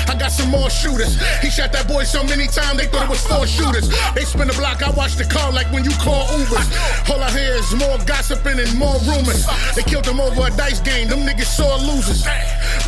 I 0.07 0.15
got 0.17 0.33
some 0.33 0.51
more 0.51 0.69
shooters. 0.71 1.17
He 1.41 1.51
shot 1.51 1.73
that 1.73 1.89
boy 1.89 2.05
so 2.05 2.23
many 2.23 2.47
times 2.47 2.79
they 2.79 2.87
thought 2.87 3.05
it 3.05 3.11
was 3.11 3.27
four 3.27 3.47
shooters. 3.47 3.89
They 4.15 4.25
spin 4.25 4.49
the 4.49 4.55
block, 4.55 4.83
I 4.83 4.91
watch 4.91 5.17
the 5.17 5.25
car 5.25 5.51
like 5.51 5.71
when 5.73 5.85
you 5.85 5.91
call 5.99 6.29
Ubers. 6.55 7.11
All 7.11 7.23
I 7.23 7.31
hear 7.31 7.55
is 7.55 7.75
more 7.75 7.99
gossiping 8.07 8.59
and 8.59 8.79
more 8.79 8.99
rumors. 9.01 9.47
They 9.75 9.83
killed 9.83 10.07
him 10.07 10.21
over 10.21 10.47
a 10.47 10.51
dice 10.57 10.81
game, 10.81 11.09
them 11.09 11.21
niggas 11.21 11.47
sore 11.47 11.79
losers. 11.79 12.25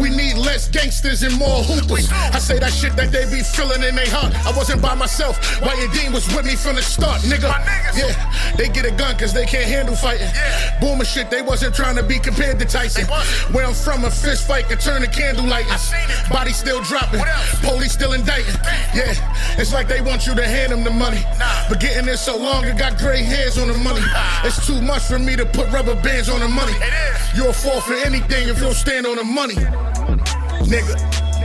We 0.01 0.11
need 0.11 0.37
less 0.37 0.69
gangsters 0.69 1.23
and 1.23 1.37
more 1.39 1.63
hoopers. 1.63 2.11
I 2.11 2.39
say 2.39 2.59
that 2.59 2.73
shit 2.73 2.97
that 2.97 3.13
they 3.13 3.25
be 3.31 3.43
feeling 3.43 3.83
in 3.83 3.95
their 3.95 4.09
heart. 4.11 4.35
I 4.47 4.57
wasn't 4.57 4.83
by 4.83 4.95
myself. 4.95 5.39
Wyatt 5.63 5.93
Dean 5.93 6.13
was 6.13 6.27
with 6.35 6.47
me 6.47 6.57
from 6.57 6.77
the 6.77 6.83
start, 6.83 7.23
nigga. 7.23 7.49
Yeah, 7.97 8.13
they 8.57 8.69
get 8.69 8.85
a 8.85 8.91
gun 8.91 9.17
cause 9.17 9.33
they 9.33 9.47
can't 9.47 9.65
handle 9.65 9.97
fighting. 9.97 10.29
Boomer 10.81 11.05
shit, 11.05 11.31
they 11.31 11.43
wasn't 11.43 11.75
trying 11.75 11.97
to 11.97 12.03
be 12.03 12.19
compared 12.19 12.59
to 12.59 12.65
Tyson. 12.65 13.07
Where 13.53 13.67
I'm 13.67 13.75
from, 13.75 14.05
a 14.05 14.11
fist 14.11 14.47
fight 14.47 14.69
can 14.69 14.79
turn 14.79 15.03
to 15.03 15.09
candlelight. 15.09 15.67
Body 16.31 16.53
still 16.53 16.83
dropping, 16.83 17.23
police 17.63 17.93
still 17.93 18.13
indicting. 18.13 18.55
Yeah, 18.95 19.15
it's 19.59 19.73
like 19.73 19.89
they 19.89 20.01
want 20.01 20.27
you 20.27 20.35
to 20.35 20.45
hand 20.45 20.73
them 20.73 20.85
the 20.85 20.91
money. 20.91 21.23
But 21.69 21.81
getting 21.81 22.07
there 22.07 22.17
so 22.17 22.37
long, 22.37 22.65
it 22.65 22.79
got 22.79 22.99
gray 22.99 23.23
hairs 23.23 23.56
on 23.59 23.69
the 23.69 23.79
money. 23.79 24.01
It's 24.45 24.67
too 24.67 24.81
much 24.83 25.03
for 25.03 25.19
me 25.19 25.37
to 25.37 25.47
put 25.47 25.71
rubber 25.71 25.95
bands 26.03 26.29
on 26.29 26.41
the 26.41 26.49
money. 26.49 26.73
You'll 27.35 27.53
fall 27.53 27.81
for 27.81 27.95
anything 27.95 28.49
if 28.49 28.57
you 28.59 28.65
don't 28.65 28.75
stand 28.75 29.07
on 29.07 29.17
the 29.17 29.25
money. 29.25 29.55
Nigga. 30.65 31.36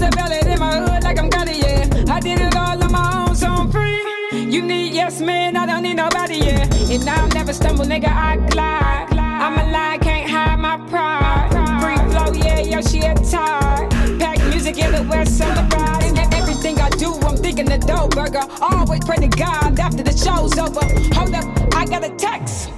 Still 0.00 0.10
valid 0.12 0.46
in 0.46 0.58
my 0.58 0.78
hood 0.78 1.02
like 1.02 1.18
I'm 1.18 1.28
got 1.28 1.46
it, 1.46 1.58
yeah. 1.58 2.14
I 2.14 2.20
did 2.20 2.40
it 2.40 2.56
all 2.56 2.82
on 2.82 2.90
my 2.90 3.26
own, 3.28 3.34
so 3.36 3.48
I'm 3.48 3.70
free. 3.70 4.00
You 4.32 4.62
need 4.62 4.94
yes 4.94 5.20
man, 5.20 5.56
I 5.56 5.66
don't 5.66 5.82
need 5.82 5.98
nobody, 5.98 6.36
yeah. 6.36 6.92
And 6.92 7.06
I'll 7.06 7.28
never 7.28 7.52
stumble, 7.52 7.84
nigga, 7.84 8.08
I 8.08 8.36
glide. 8.48 9.08
I'm 9.12 9.58
a 9.58 9.70
lie, 9.70 9.98
can't 10.00 10.30
hide 10.30 10.58
my 10.58 10.78
pride. 10.88 11.50
Free 11.82 12.00
flow, 12.10 12.32
yeah, 12.32 12.60
yo, 12.60 12.80
she 12.80 13.00
a 13.00 13.14
tired. 13.14 13.90
Pack 14.18 14.38
music 14.48 14.78
in 14.78 14.90
the 14.92 15.02
west 15.02 15.40
ride. 15.40 16.02
And 16.04 16.34
everything 16.34 16.80
I 16.80 16.88
do, 16.90 17.12
I'm 17.28 17.36
thinking 17.36 17.66
the 17.66 17.78
dough 17.78 18.08
burger. 18.08 18.46
Always 18.62 19.04
pray 19.04 19.16
to 19.16 19.28
God 19.28 19.78
after 19.78 20.02
the 20.02 20.16
show's 20.16 20.56
over. 20.58 20.84
Hold 21.14 21.34
up, 21.34 21.44
I 21.74 21.84
got 21.84 22.04
a 22.04 22.10
text. 22.16 22.70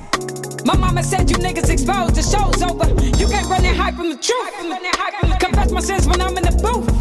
My 0.64 0.76
mama 0.76 1.02
said 1.02 1.30
you 1.30 1.36
niggas 1.36 1.70
exposed, 1.70 2.16
the 2.16 2.22
show's 2.22 2.62
over. 2.62 2.86
You 3.18 3.28
can't 3.28 3.48
run 3.48 3.64
and 3.64 3.76
hide 3.76 3.96
from 3.96 4.10
the 4.10 4.16
truth. 4.16 5.40
Confess 5.40 5.70
my 5.70 5.80
sins 5.80 6.06
when 6.08 6.20
I'm 6.20 6.36
in 6.36 6.44
the 6.44 6.56
booth. 6.62 6.91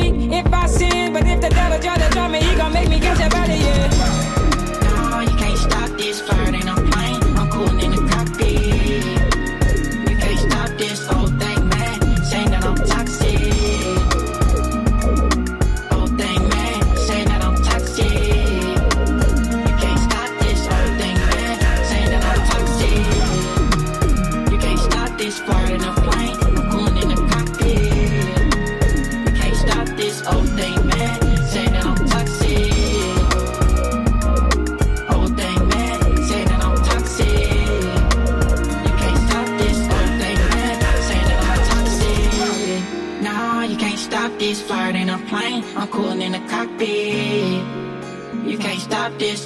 Me 0.00 0.38
if 0.38 0.52
I 0.52 0.66
sin. 0.66 1.12
But 1.12 1.26
if 1.26 1.40
the 1.40 1.48
devil 1.50 1.78
try 1.78 1.96
to 1.96 2.08
draw 2.10 2.28
me, 2.28 2.40
he 2.40 2.56
gon' 2.56 2.72
make 2.72 2.88
me 2.88 3.00
catch 3.00 3.20
your 3.20 3.30
body, 3.30 3.49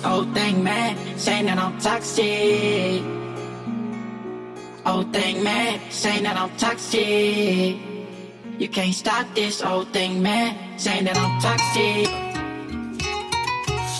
Oh, 0.06 0.18
old 0.18 0.34
thing, 0.34 0.62
man. 0.62 0.96
Saying 1.18 1.46
that 1.46 1.58
I'm 1.58 1.78
toxic. 1.78 3.02
Oh, 4.84 4.98
old 4.98 5.12
thing, 5.12 5.42
man. 5.42 5.80
Saying 5.90 6.24
that 6.24 6.36
I'm 6.36 6.54
toxic. 6.56 7.76
You 8.58 8.68
can't 8.68 8.94
stop 8.94 9.26
this 9.34 9.62
oh, 9.62 9.78
old 9.78 9.88
thing, 9.94 10.22
man. 10.22 10.78
Saying 10.78 11.04
that 11.06 11.16
I'm 11.16 11.40
toxic. 11.40 12.08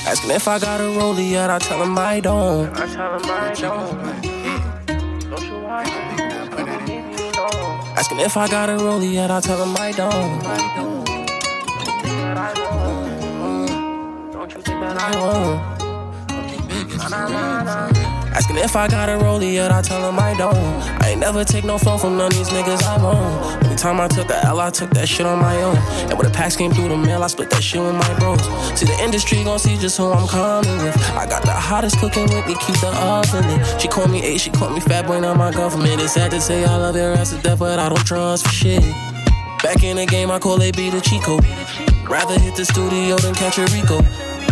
Asking 0.07 0.31
if 0.33 0.47
I 0.47 0.59
got 0.59 0.81
a 0.81 0.85
rollie 0.85 1.31
yet, 1.31 1.49
I 1.49 1.59
tell 1.59 1.83
him 1.83 1.99
I 1.99 2.21
don't. 2.21 2.69
I 2.77 2.87
tell 2.87 3.19
him 3.19 3.25
I 3.25 3.55
don't. 3.55 3.97
Don't 5.31 5.43
you 5.43 5.57
lie. 5.65 5.85
Asking 7.97 8.21
if 8.21 8.37
I 8.37 8.47
got 8.49 8.69
a 8.69 8.77
rollie 8.77 9.15
yet, 9.15 9.31
I 9.31 9.41
tell 9.41 9.65
him 9.65 9.75
I 9.79 9.93
don't. 9.93 10.43
Don't 14.33 14.53
you 14.53 14.61
think 14.61 14.81
that 14.81 14.99
I 14.99 15.17
won't? 15.19 15.74
Asking 18.35 18.57
if 18.57 18.75
I 18.75 18.89
got 18.89 19.09
a 19.09 19.13
rollie 19.13 19.53
yet, 19.55 19.71
I 19.71 19.81
tell 19.81 20.09
him 20.09 20.19
I 20.19 20.37
don't. 20.37 20.57
I 21.01 21.11
ain't 21.11 21.21
never 21.21 21.45
take 21.45 21.65
no 21.65 21.79
phone 21.79 22.01
from 22.01 22.17
none 22.17 22.27
of 22.27 22.37
these 22.37 22.49
niggas 22.49 22.83
I 22.83 23.01
own. 23.01 23.65
Every 23.65 23.77
time 23.77 24.01
I 24.01 24.09
took 24.09 24.27
the 24.27 24.45
L, 24.45 24.59
I 24.59 24.71
took 24.71 24.91
that 24.91 25.09
shit 25.09 25.25
on 25.25 25.39
my 25.39 25.55
own. 25.63 25.77
And 26.11 26.15
when 26.15 26.27
the 26.27 26.35
packs 26.35 26.57
came 26.57 26.73
through 26.73 26.89
the 26.89 26.97
mail, 26.97 27.23
I 27.23 27.29
split 27.29 27.51
that 27.51 27.63
shit 27.63 27.81
with 27.81 27.95
my 27.95 28.19
bros. 28.19 28.43
See, 28.77 28.87
the 28.87 28.99
industry 29.01 29.45
gon' 29.45 29.61
see 29.61 29.77
just 29.77 29.97
who 29.97 30.11
I'm 30.11 30.27
coming 30.27 30.77
with. 30.83 30.97
I 31.13 31.27
got 31.27 31.43
the 31.45 31.53
hottest 31.53 31.99
cooking 31.99 32.25
with 32.25 32.45
me, 32.49 32.57
keep 32.57 32.75
the 32.81 32.89
oven 32.89 33.47
lit. 33.47 33.81
She 33.81 33.87
call 33.87 34.09
me 34.09 34.25
A, 34.25 34.37
she 34.37 34.51
call 34.51 34.71
me 34.71 34.81
fat 34.81 35.07
boy, 35.07 35.21
not 35.21 35.37
my 35.37 35.53
government. 35.53 36.03
It's 36.03 36.15
sad 36.15 36.33
to 36.33 36.41
say 36.41 36.65
I 36.65 36.77
love 36.77 36.97
your 36.97 37.13
ass 37.13 37.31
to 37.31 37.41
death, 37.41 37.61
but 37.61 37.79
I 37.79 37.89
don't 37.89 38.05
trust 38.05 38.47
for 38.47 38.53
shit. 38.53 38.83
Back 39.63 39.85
in 39.85 39.97
the 39.97 40.07
game, 40.07 40.33
I 40.33 40.41
call 40.41 40.61
AB 40.61 40.91
the 40.91 41.01
Chico. 41.01 41.39
Rather 42.11 42.39
hit 42.41 42.57
the 42.57 42.65
studio 42.65 43.17
than 43.19 43.35
catch 43.35 43.59
a 43.59 43.65
Rico. 43.67 44.03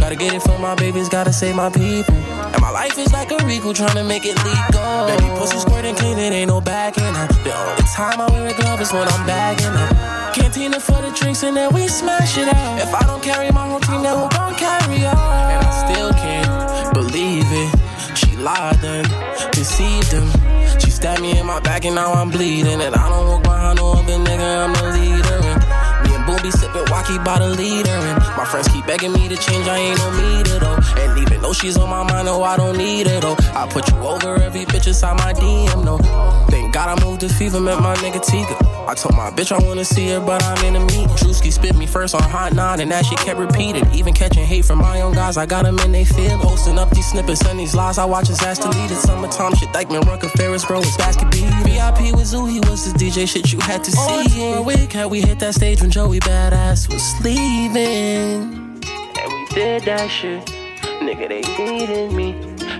Gotta 0.02 0.16
get 0.16 0.34
it 0.34 0.42
for 0.42 0.58
my 0.58 0.74
babies, 0.74 1.08
gotta 1.08 1.32
save 1.32 1.54
my 1.54 1.70
people. 1.70 2.12
And 2.12 2.60
my 2.60 2.70
life 2.70 2.98
is 2.98 3.12
like 3.12 3.30
a 3.30 3.38
Rico, 3.46 3.72
trying 3.72 3.94
to 3.94 4.02
make 4.02 4.24
it 4.26 4.36
legal. 4.42 5.06
Baby, 5.06 5.28
pussy 5.38 5.58
squirting 5.58 5.94
clean, 5.94 6.18
it 6.18 6.32
ain't 6.32 6.48
no 6.48 6.60
backing 6.60 7.14
up. 7.14 7.28
The 7.44 7.54
only 7.54 7.82
time 7.94 8.20
I 8.20 8.28
wear 8.32 8.48
a 8.48 8.52
glove 8.52 8.80
is 8.80 8.92
when 8.92 9.06
I'm 9.06 9.24
bagging 9.28 9.66
up. 9.68 10.34
Cantina 10.34 10.80
for 10.80 11.00
the 11.00 11.12
drinks 11.12 11.44
and 11.44 11.56
then 11.56 11.72
we 11.72 11.86
smash 11.86 12.36
it 12.36 12.48
out. 12.48 12.80
If 12.80 12.92
I 12.92 13.06
don't 13.06 13.22
carry 13.22 13.52
my 13.52 13.64
whole 13.68 13.78
team, 13.78 14.02
then 14.02 14.18
who 14.18 14.28
gon' 14.28 14.54
carry 14.56 15.06
on? 15.06 15.50
And 15.54 15.64
I 15.64 15.72
still 15.86 16.12
can't 16.14 16.92
believe 16.92 17.46
it. 17.46 17.70
She 18.18 18.36
lied 18.38 18.82
and 18.82 19.06
deceived 19.52 20.10
him. 20.10 20.26
She 20.80 20.90
stabbed 20.90 21.22
me 21.22 21.38
in 21.38 21.46
my 21.46 21.60
back 21.60 21.84
and 21.84 21.94
now 21.94 22.12
I'm 22.12 22.28
bleeding. 22.28 22.80
And 22.82 22.92
I 22.96 23.08
don't 23.08 23.28
walk 23.28 23.44
behind 23.44 23.78
no 23.78 23.92
other 23.92 24.18
nigga, 24.18 24.66
I'm 24.66 24.72
the 24.74 24.98
leader. 24.98 25.38
And 25.46 26.10
me 26.10 26.16
and 26.16 26.26
Boom 26.26 26.42
be 26.42 26.50
walkie 26.90 27.18
by 27.18 27.38
the 27.38 27.48
leader. 27.48 27.90
And 27.90 28.18
my 28.36 28.44
friends 28.44 28.68
keep 28.68 28.86
begging 28.86 29.12
me 29.12 29.28
to 29.28 29.36
change, 29.36 29.66
I 29.68 29.78
ain't 29.78 29.98
no 29.98 30.10
meter 30.12 30.58
though. 30.58 30.78
And 30.98 31.18
even 31.18 31.40
though 31.42 31.52
she's 31.52 31.76
on 31.76 31.88
my 31.90 32.02
mind, 32.02 32.26
no, 32.26 32.42
I 32.42 32.56
don't 32.56 32.76
need 32.76 33.06
her 33.06 33.20
though. 33.20 33.36
I 33.54 33.68
put 33.68 33.90
you 33.90 33.96
over 33.98 34.36
every 34.36 34.64
bitch 34.64 34.86
inside 34.86 35.16
my 35.18 35.32
DM, 35.32 35.84
no. 35.84 35.98
Thank 36.48 36.72
God 36.74 36.98
I 36.98 37.04
moved 37.04 37.20
to 37.20 37.28
fever, 37.28 37.60
met 37.60 37.80
my 37.80 37.94
nigga 37.96 38.20
Tiga. 38.20 38.56
I 38.88 38.94
told 38.94 39.14
my 39.14 39.30
bitch 39.30 39.52
I 39.52 39.64
wanna 39.64 39.84
see 39.84 40.08
her, 40.08 40.20
but 40.20 40.42
I'm 40.42 40.64
in 40.64 40.76
a 40.76 40.80
meet. 40.80 41.08
Drewski 41.20 41.52
spit 41.52 41.76
me 41.76 41.86
first 41.86 42.14
on 42.14 42.22
Hot 42.22 42.52
9, 42.52 42.80
and 42.80 42.90
that 42.90 43.04
shit 43.04 43.18
kept 43.18 43.38
repeating. 43.38 43.86
Even 43.92 44.12
catching 44.12 44.44
hate 44.44 44.64
from 44.64 44.78
my 44.78 45.00
own 45.02 45.14
guys, 45.14 45.36
I 45.36 45.46
got 45.46 45.64
them 45.64 45.78
in 45.80 45.92
they 45.92 46.04
feel. 46.04 46.38
Posting 46.38 46.78
up 46.78 46.90
these 46.90 47.08
snippets 47.08 47.44
and 47.46 47.58
these 47.58 47.74
lies, 47.74 47.98
I 47.98 48.04
watch 48.04 48.28
his 48.28 48.42
ass 48.42 48.58
deleted. 48.58 48.96
Summertime 48.96 49.54
shit, 49.54 49.68
Dyckman, 49.70 50.04
Rucker, 50.06 50.28
Ferris, 50.30 50.64
bro, 50.64 50.80
it's 50.80 50.96
basket 50.96 51.30
beat. 51.30 51.48
VIP 51.64 52.14
with 52.14 52.26
Zoo, 52.26 52.46
he 52.46 52.60
was 52.60 52.90
the 52.90 52.98
DJ 52.98 53.28
shit 53.28 53.52
you 53.52 53.60
had 53.60 53.84
to 53.84 53.92
oh, 53.96 54.24
see. 54.24 54.40
For 54.40 54.58
a 54.58 54.62
week, 54.62 54.92
how 54.92 55.08
we 55.08 55.20
hit 55.20 55.38
that 55.40 55.54
stage 55.54 55.80
when 55.80 55.90
Joey 55.90 56.20
Badass 56.20 56.71
was 56.72 57.20
leaving. 57.20 58.80
And 59.20 59.28
we 59.28 59.46
did 59.54 59.82
that 59.82 60.08
shit. 60.10 60.42
Nigga, 61.04 61.28
they 61.28 61.42
needed 61.62 62.12
me. 62.12 62.32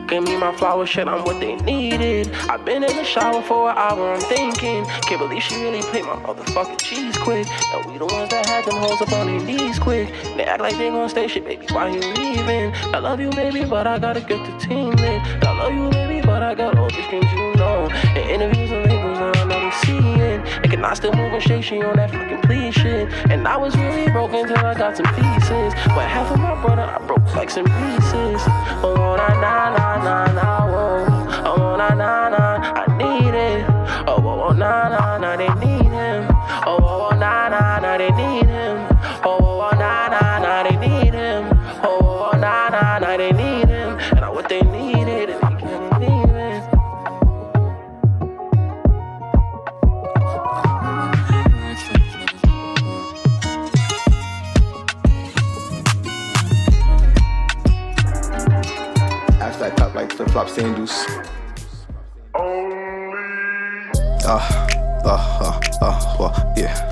Gave 0.09 0.23
me 0.23 0.39
my 0.39 0.57
flower 0.57 0.87
shit, 0.87 1.07
I'm 1.07 1.25
what 1.25 1.41
they 1.41 1.57
needed. 1.57 2.33
I've 2.49 2.65
been 2.65 2.85
in 2.85 2.97
the 2.97 3.05
shower 3.05 3.43
for 3.43 3.71
an 3.71 3.77
hour, 3.77 4.15
I'm 4.15 4.21
thinking. 4.21 4.87
Can't 5.03 5.21
believe 5.21 5.43
she 5.43 5.57
really 5.57 5.83
played 5.83 6.05
my 6.05 6.17
motherfucking 6.25 6.79
cheese 6.79 7.19
quick. 7.19 7.47
And 7.75 7.85
we 7.85 7.99
the 7.99 8.07
ones 8.07 8.31
that 8.31 8.47
had 8.47 8.65
them 8.65 8.77
hoes 8.77 9.03
up 9.03 9.13
on 9.13 9.27
their 9.27 9.41
knees 9.41 9.79
quick. 9.79 10.09
They 10.37 10.45
act 10.45 10.63
like 10.63 10.79
they 10.79 10.89
gon' 10.89 11.11
stay 11.11 11.29
shit, 11.29 11.45
baby, 11.45 11.67
why 11.71 11.89
you 11.89 12.01
leaving? 12.15 12.73
I 12.95 12.99
love 12.99 13.21
you, 13.21 13.29
baby, 13.29 13.67
but 13.67 13.87
I 13.87 13.99
gotta 13.99 14.21
get 14.21 14.41
the 14.47 14.59
team 14.59 14.93
lit. 14.93 15.21
I 15.45 15.53
love 15.53 15.75
you, 15.75 15.91
baby, 15.91 16.27
but 16.27 16.43
I 16.43 16.55
got 16.55 16.79
all 16.79 16.89
these 16.89 17.07
dreams 17.09 17.31
you 17.33 17.55
know. 17.57 17.91
And 17.91 18.31
interviews 18.31 18.71
and 18.71 18.87
labels 18.87 19.19
I 19.19 19.45
never 19.45 19.52
seeing. 19.85 20.41
And 20.63 20.71
can 20.71 20.85
I 20.85 20.95
still 20.95 21.13
move 21.13 21.33
and 21.33 21.43
shake 21.43 21.65
she 21.65 21.83
on 21.83 21.97
that 21.97 22.11
fucking 22.11 22.43
please 22.43 22.75
shit? 22.75 23.13
And 23.31 23.47
I 23.47 23.57
was 23.57 23.77
really 23.77 24.11
broken 24.11 24.47
till 24.47 24.57
I 24.57 24.75
got 24.75 24.97
some 24.97 25.07
pieces. 25.15 25.75
But 25.95 26.07
half 26.09 26.31
of 26.31 26.39
my 26.39 26.61
brother, 26.61 26.83
I 26.83 26.99
broke 27.07 27.35
like 27.35 27.51
some 27.51 27.67
pieces. 27.67 28.43
Oh, 28.85 29.17
na 29.17 29.29
na 29.41 29.55
na 29.77 29.87
na 30.07 30.33
na, 30.33 30.67
whoa. 30.67 31.53
Oh, 31.53 31.77
na 31.77 31.89
na 31.95 32.29
na, 32.29 32.45
I 32.75 32.97
need 32.97 33.35
it. 33.35 33.67
Oh, 34.09 34.17
oh, 34.19 34.49
oh 34.49 34.53
na 34.53 34.89
na 34.89 35.19
na, 35.19 35.37
they 35.37 35.49
need 35.65 35.91
him. 35.91 36.27
Oh, 36.67 36.79
oh, 36.81 37.09
oh 37.11 37.17
na 37.17 37.49
na 37.49 37.79
na, 37.81 37.99
they 37.99 38.11
need 38.11 38.47
him. 38.47 38.52
Flop 60.33 60.49
sandals. 60.49 61.05
Uh, 64.25 64.41
uh, 65.05 65.21
uh, 65.43 65.61
uh, 65.83 66.17
well, 66.19 66.55
yeah, 66.57 66.92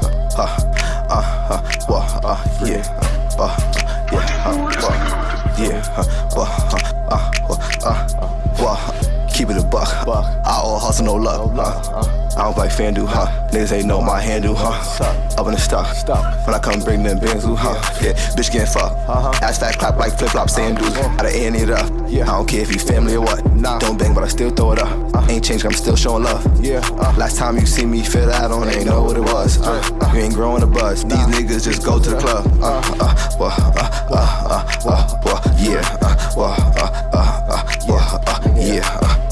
buck. 10.05 10.25
I 10.47 10.61
all 10.63 10.79
hustle, 10.79 11.05
no 11.07 11.15
luck. 11.15 11.53
Uh, 11.57 12.03
I 12.37 12.45
don't 12.45 12.55
play 12.55 12.69
FanDuel, 12.69 13.07
huh? 13.07 13.27
Niggas 13.51 13.73
ain't 13.73 13.87
know 13.87 14.01
my 14.01 14.21
handle, 14.21 14.55
huh? 14.57 15.05
Up 15.37 15.47
in 15.47 15.53
the 15.53 15.59
stock. 15.59 15.87
When 16.47 16.55
I 16.55 16.59
come 16.59 16.81
bring 16.81 17.03
them 17.03 17.19
Benzu, 17.19 17.57
huh? 17.57 17.75
Yeah, 18.03 18.13
bitch 18.37 18.53
getting 18.53 18.67
fucked. 18.67 18.97
Ass 19.43 19.59
fat 19.59 19.79
clap 19.79 19.97
like 19.97 20.17
flip 20.17 20.31
flop 20.31 20.49
sandals. 20.51 20.97
I 20.97 21.17
done 21.17 21.33
end 21.35 21.57
it 21.57 21.71
up. 21.71 21.91
I 21.91 22.25
don't 22.25 22.49
care 22.49 22.63
if 22.63 22.73
you 22.73 22.79
family 22.79 23.15
or 23.17 23.23
what. 23.23 23.43
Don't 23.81 23.99
bang, 23.99 24.15
but 24.15 24.25
I 24.25 24.29
still 24.29 24.51
throw 24.51 24.73
it 24.73 24.79
up. 24.79 25.29
Ain't 25.29 25.45
changed, 25.45 25.65
I'm 25.65 25.73
still 25.73 25.97
showing 25.97 26.25
love. 26.25 26.43
Yeah. 26.65 26.81
Last 27.17 27.37
time 27.37 27.57
you 27.57 27.67
see 27.67 27.87
me 27.87 28.03
fit 28.03 28.29
out 28.29 28.51
on, 28.51 28.69
ain't 28.69 28.87
know 28.87 29.03
what 29.03 29.17
it 29.17 29.21
was. 29.23 29.61
Uh, 29.61 30.11
you 30.15 30.21
ain't 30.21 30.35
growing 30.35 30.63
a 30.63 30.67
buzz. 30.67 31.05
These 31.05 31.13
niggas 31.13 31.65
just 31.65 31.85
go 31.85 31.99
to 32.01 32.11
the 32.11 32.19
club. 32.19 32.47
Uh, 32.61 32.81
uh, 33.01 33.37
well, 33.39 33.53
uh, 33.77 34.07
uh, 34.11 34.49
uh, 34.51 34.89
uh, 34.89 35.21
well, 35.25 35.41
yeah. 35.59 35.83
Uh, 36.03 36.17
uh, 36.37 36.57
uh, 36.77 37.11
uh, 37.13 37.43
uh, 37.49 37.50
yeah. 38.61 38.85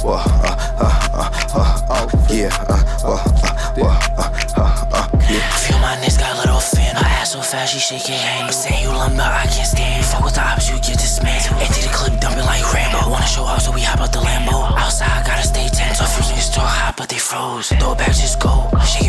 Uh, 0.05 0.09
uh, 0.09 0.97
uh, 1.13 1.31
uh, 1.55 1.83
uh, 1.91 2.09
yeah. 2.31 2.49
Uh, 2.69 2.81
uh, 3.05 3.21
uh, 3.77 4.01
uh, 4.57 4.89
uh. 4.93 5.09
Feel 5.61 5.79
my 5.81 6.01
niece 6.01 6.17
got 6.17 6.35
a 6.35 6.41
little 6.41 6.61
fan. 6.61 6.97
Her 6.97 7.05
ass 7.05 7.33
so 7.33 7.43
fast, 7.43 7.75
she 7.75 7.79
shaking 7.79 8.17
hands. 8.17 8.57
Saying 8.57 8.83
you 8.83 8.89
lumber, 8.89 9.23
I 9.23 9.45
can't 9.47 9.67
stand. 9.67 10.05
Fuck 10.07 10.25
with 10.25 10.35
the 10.35 10.41
ops, 10.41 10.71
you 10.71 10.77
get 10.77 10.97
dismantled. 10.97 11.61
Empty 11.61 11.83
the 11.83 11.93
clip, 11.93 12.19
dumping 12.21 12.47
like 12.47 12.65
Rambo. 12.73 13.11
Wanna 13.11 13.27
show 13.27 13.43
off, 13.43 13.61
so 13.63 13.73
we 13.73 13.83
hop 13.83 14.01
out 14.01 14.13
the 14.13 14.21
Lambo. 14.21 14.73
Outside, 14.79 15.27
gotta 15.27 15.47
stay 15.47 15.69
tense. 15.69 16.01
Our 16.01 16.09
few 16.09 16.25
niggas 16.33 16.55
too 16.55 16.61
hot, 16.61 16.95
but 16.97 17.09
they 17.09 17.19
froze. 17.19 17.69
Throw 17.69 17.93
it 17.93 17.99
back, 17.99 18.15
just 18.17 18.41
go. 18.41 18.71
Shake 18.81 19.08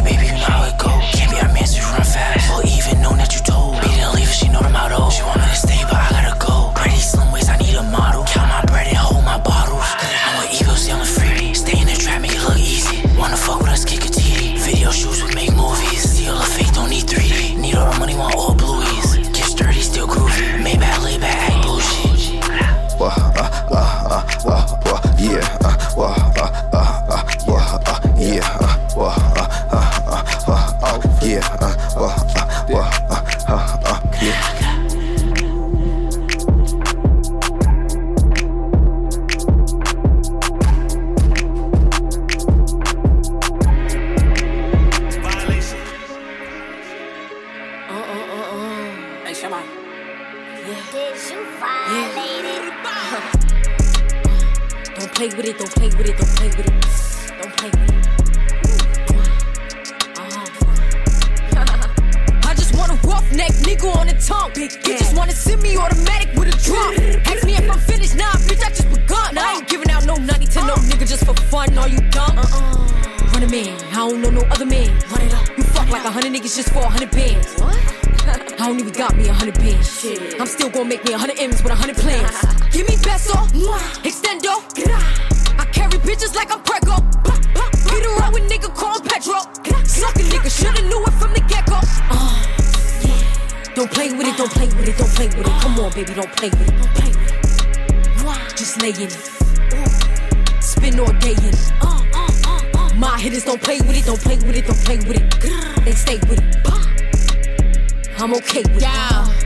I'm 108.30 108.36
okay 108.36 108.62
with 108.62 108.84
Yeah. 108.84 109.39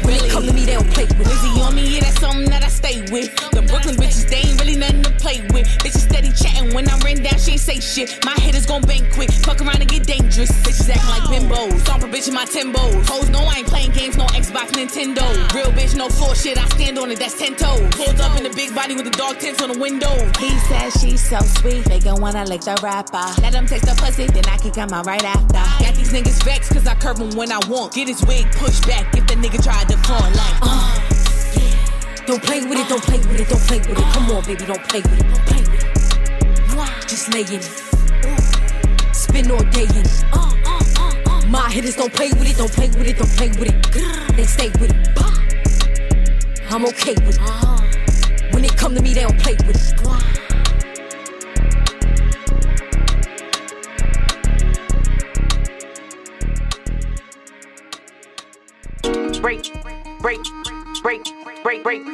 They 0.00 0.28
come 0.28 0.46
to 0.46 0.52
me, 0.52 0.64
they 0.64 0.74
don't 0.74 0.90
play 0.90 1.04
with 1.04 1.20
it. 1.20 1.26
Wizzy 1.26 1.66
on 1.66 1.74
me, 1.74 1.94
yeah, 1.94 2.00
that's 2.00 2.20
something 2.20 2.48
that 2.50 2.62
I 2.62 2.68
stay 2.68 3.02
with. 3.10 3.34
The 3.50 3.62
Brooklyn 3.62 3.96
bitches, 3.96 4.28
they 4.30 4.48
ain't 4.48 4.60
really 4.60 4.76
nothing 4.76 5.02
to 5.02 5.10
play 5.18 5.42
with. 5.52 5.66
Bitches 5.82 6.06
steady 6.08 6.30
chatting 6.32 6.74
when 6.74 6.88
I'm 6.88 7.00
written 7.00 7.24
down, 7.24 7.38
she 7.38 7.52
ain't 7.52 7.60
say 7.60 7.80
shit. 7.80 8.24
My 8.24 8.32
head 8.32 8.52
hitters 8.52 8.66
gon' 8.66 8.82
bang 8.82 9.10
quick, 9.12 9.32
fuck 9.32 9.60
around 9.60 9.80
and 9.80 9.88
get 9.88 10.06
dangerous. 10.06 10.50
Bitches 10.62 10.90
acting 10.90 11.08
like 11.08 11.24
bimbos, 11.32 11.80
stomp 11.80 12.04
a 12.04 12.06
bitch 12.06 12.28
in 12.28 12.34
my 12.34 12.44
Timbos. 12.44 13.08
Hoes 13.08 13.30
know 13.30 13.40
I 13.40 13.58
ain't 13.58 13.66
playing 13.66 13.92
games, 13.92 14.16
no 14.16 14.26
Xbox, 14.26 14.72
Nintendo. 14.72 15.24
Real 15.54 15.72
bitch, 15.72 15.96
no 15.96 16.08
floor 16.08 16.34
shit, 16.34 16.58
I 16.58 16.66
stand 16.68 16.98
on 16.98 17.10
it, 17.10 17.18
that's 17.18 17.38
10 17.38 17.56
toes. 17.56 17.80
Pulled 17.96 18.20
up 18.20 18.36
in 18.36 18.44
the 18.44 18.50
big 18.54 18.74
body 18.74 18.94
with 18.94 19.04
the 19.04 19.16
dog 19.16 19.38
tints 19.38 19.62
on 19.62 19.72
the 19.72 19.78
window. 19.78 20.12
He 20.38 20.50
says 20.68 20.92
she's 21.00 21.26
so 21.26 21.38
sweet, 21.60 21.84
they 21.84 21.98
gon' 21.98 22.20
wanna 22.20 22.44
lick 22.44 22.60
the 22.62 22.78
rapper. 22.82 23.24
Let 23.40 23.52
them 23.52 23.66
taste 23.66 23.86
the 23.86 23.94
pussy, 23.96 24.26
Then 24.26 24.44
I 24.46 24.58
can 24.58 24.70
come 24.72 24.92
out 24.92 25.06
right 25.06 25.24
after. 25.24 25.62
Got 25.82 25.94
these 25.94 26.12
niggas 26.12 26.42
vexed 26.44 26.72
cause 26.72 26.86
I 26.86 26.94
curve 26.94 27.18
him 27.18 27.30
when 27.36 27.50
I 27.50 27.60
want. 27.68 27.94
Get 27.94 28.08
his 28.08 28.24
wig 28.26 28.46
pushed 28.52 28.86
back 28.86 29.16
if 29.16 29.26
the 29.26 29.34
nigga 29.34 29.62
to 29.88 29.96
front 29.98 30.36
like, 30.36 30.58
uh. 30.62 30.98
Don't 32.26 32.42
play 32.42 32.60
with 32.60 32.78
it, 32.78 32.88
don't 32.88 33.02
play 33.02 33.18
with 33.18 33.40
it, 33.40 33.48
don't 33.48 33.60
play 33.62 33.78
with 33.78 33.98
it. 33.98 34.14
Come 34.14 34.30
on, 34.30 34.44
baby, 34.44 34.64
don't 34.64 34.82
play 34.88 35.00
with 35.00 35.20
it. 35.20 35.26
Don't 35.28 35.46
play 35.46 35.62
with 35.62 35.84
it. 35.84 37.08
Just 37.08 37.32
lay 37.34 37.40
in 37.42 37.60
it. 37.60 39.14
Spin 39.14 39.50
all 39.50 39.64
day 39.70 39.84
in 39.84 39.96
it. 40.06 40.24
Uh, 40.32 40.54
uh, 40.64 41.12
uh, 41.30 41.46
My 41.46 41.70
hitters 41.70 41.96
don't 41.96 42.12
play 42.12 42.30
with 42.30 42.48
it, 42.48 42.56
don't 42.56 42.72
play 42.72 42.88
with 42.88 43.06
it, 43.06 43.18
don't 43.18 43.30
play 43.30 43.48
with 43.48 43.68
it. 43.68 44.36
They 44.36 44.44
stay 44.44 44.70
with 44.80 44.90
it. 44.90 45.08
I'm 46.70 46.86
okay 46.86 47.14
with 47.26 47.36
it. 47.36 47.40
Uh-huh. 47.40 48.48
When 48.52 48.62
they 48.62 48.68
come 48.68 48.94
to 48.94 49.02
me, 49.02 49.12
they 49.12 49.22
don't 49.22 49.38
play 49.38 49.56
with 49.66 49.76
it. 49.76 50.31
Break, 59.52 59.72
break, 60.20 60.40
break, 61.02 61.24
break, 61.62 61.84
break, 61.84 62.04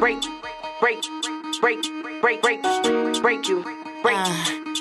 break, 0.00 0.22
break, 0.80 1.02
break, 1.60 1.82
break, 2.22 2.42
break, 2.42 2.62
break 3.22 3.48
you, 3.48 3.62
break, 4.02 4.26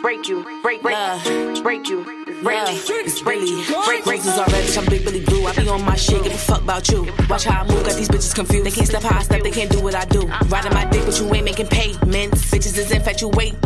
break 0.01 0.28
you, 0.30 0.62
break, 0.64 0.82
break, 0.82 1.64
break 1.64 1.89
you, 1.89 2.16
break, 2.44 2.60
It's 2.70 3.22
Billy. 3.22 3.64
Break 3.86 4.06
races 4.06 4.38
already, 4.38 4.68
bitch. 4.68 4.78
I'm 4.78 4.86
big 4.86 5.04
Billy 5.04 5.22
Blue. 5.22 5.46
I 5.46 5.56
be 5.56 5.68
on 5.70 5.84
my 5.84 5.96
shit, 5.96 6.24
give 6.24 6.34
a 6.34 6.38
fuck 6.38 6.62
about 6.62 6.90
you. 6.90 7.08
Watch 7.30 7.46
how 7.46 7.62
I 7.62 7.68
move, 7.68 7.86
got 7.86 7.96
these 7.96 8.10
bitches 8.10 8.36
confused. 8.36 8.66
They 8.66 8.72
can't 8.72 8.88
step 8.88 9.04
how 9.04 9.18
I 9.18 9.24
step, 9.24 9.44
they 9.44 9.52
can't 9.52 9.72
do 9.72 9.82
what 9.82 9.96
I 9.96 10.06
do. 10.06 10.28
Riding 10.48 10.74
my 10.74 10.86
dick, 10.86 11.06
but 11.06 11.20
you 11.20 11.34
ain't 11.34 11.46
making 11.46 11.68
payments. 11.68 12.52
Bitches 12.52 12.78
is 12.78 12.92
infatuated. 12.92 13.58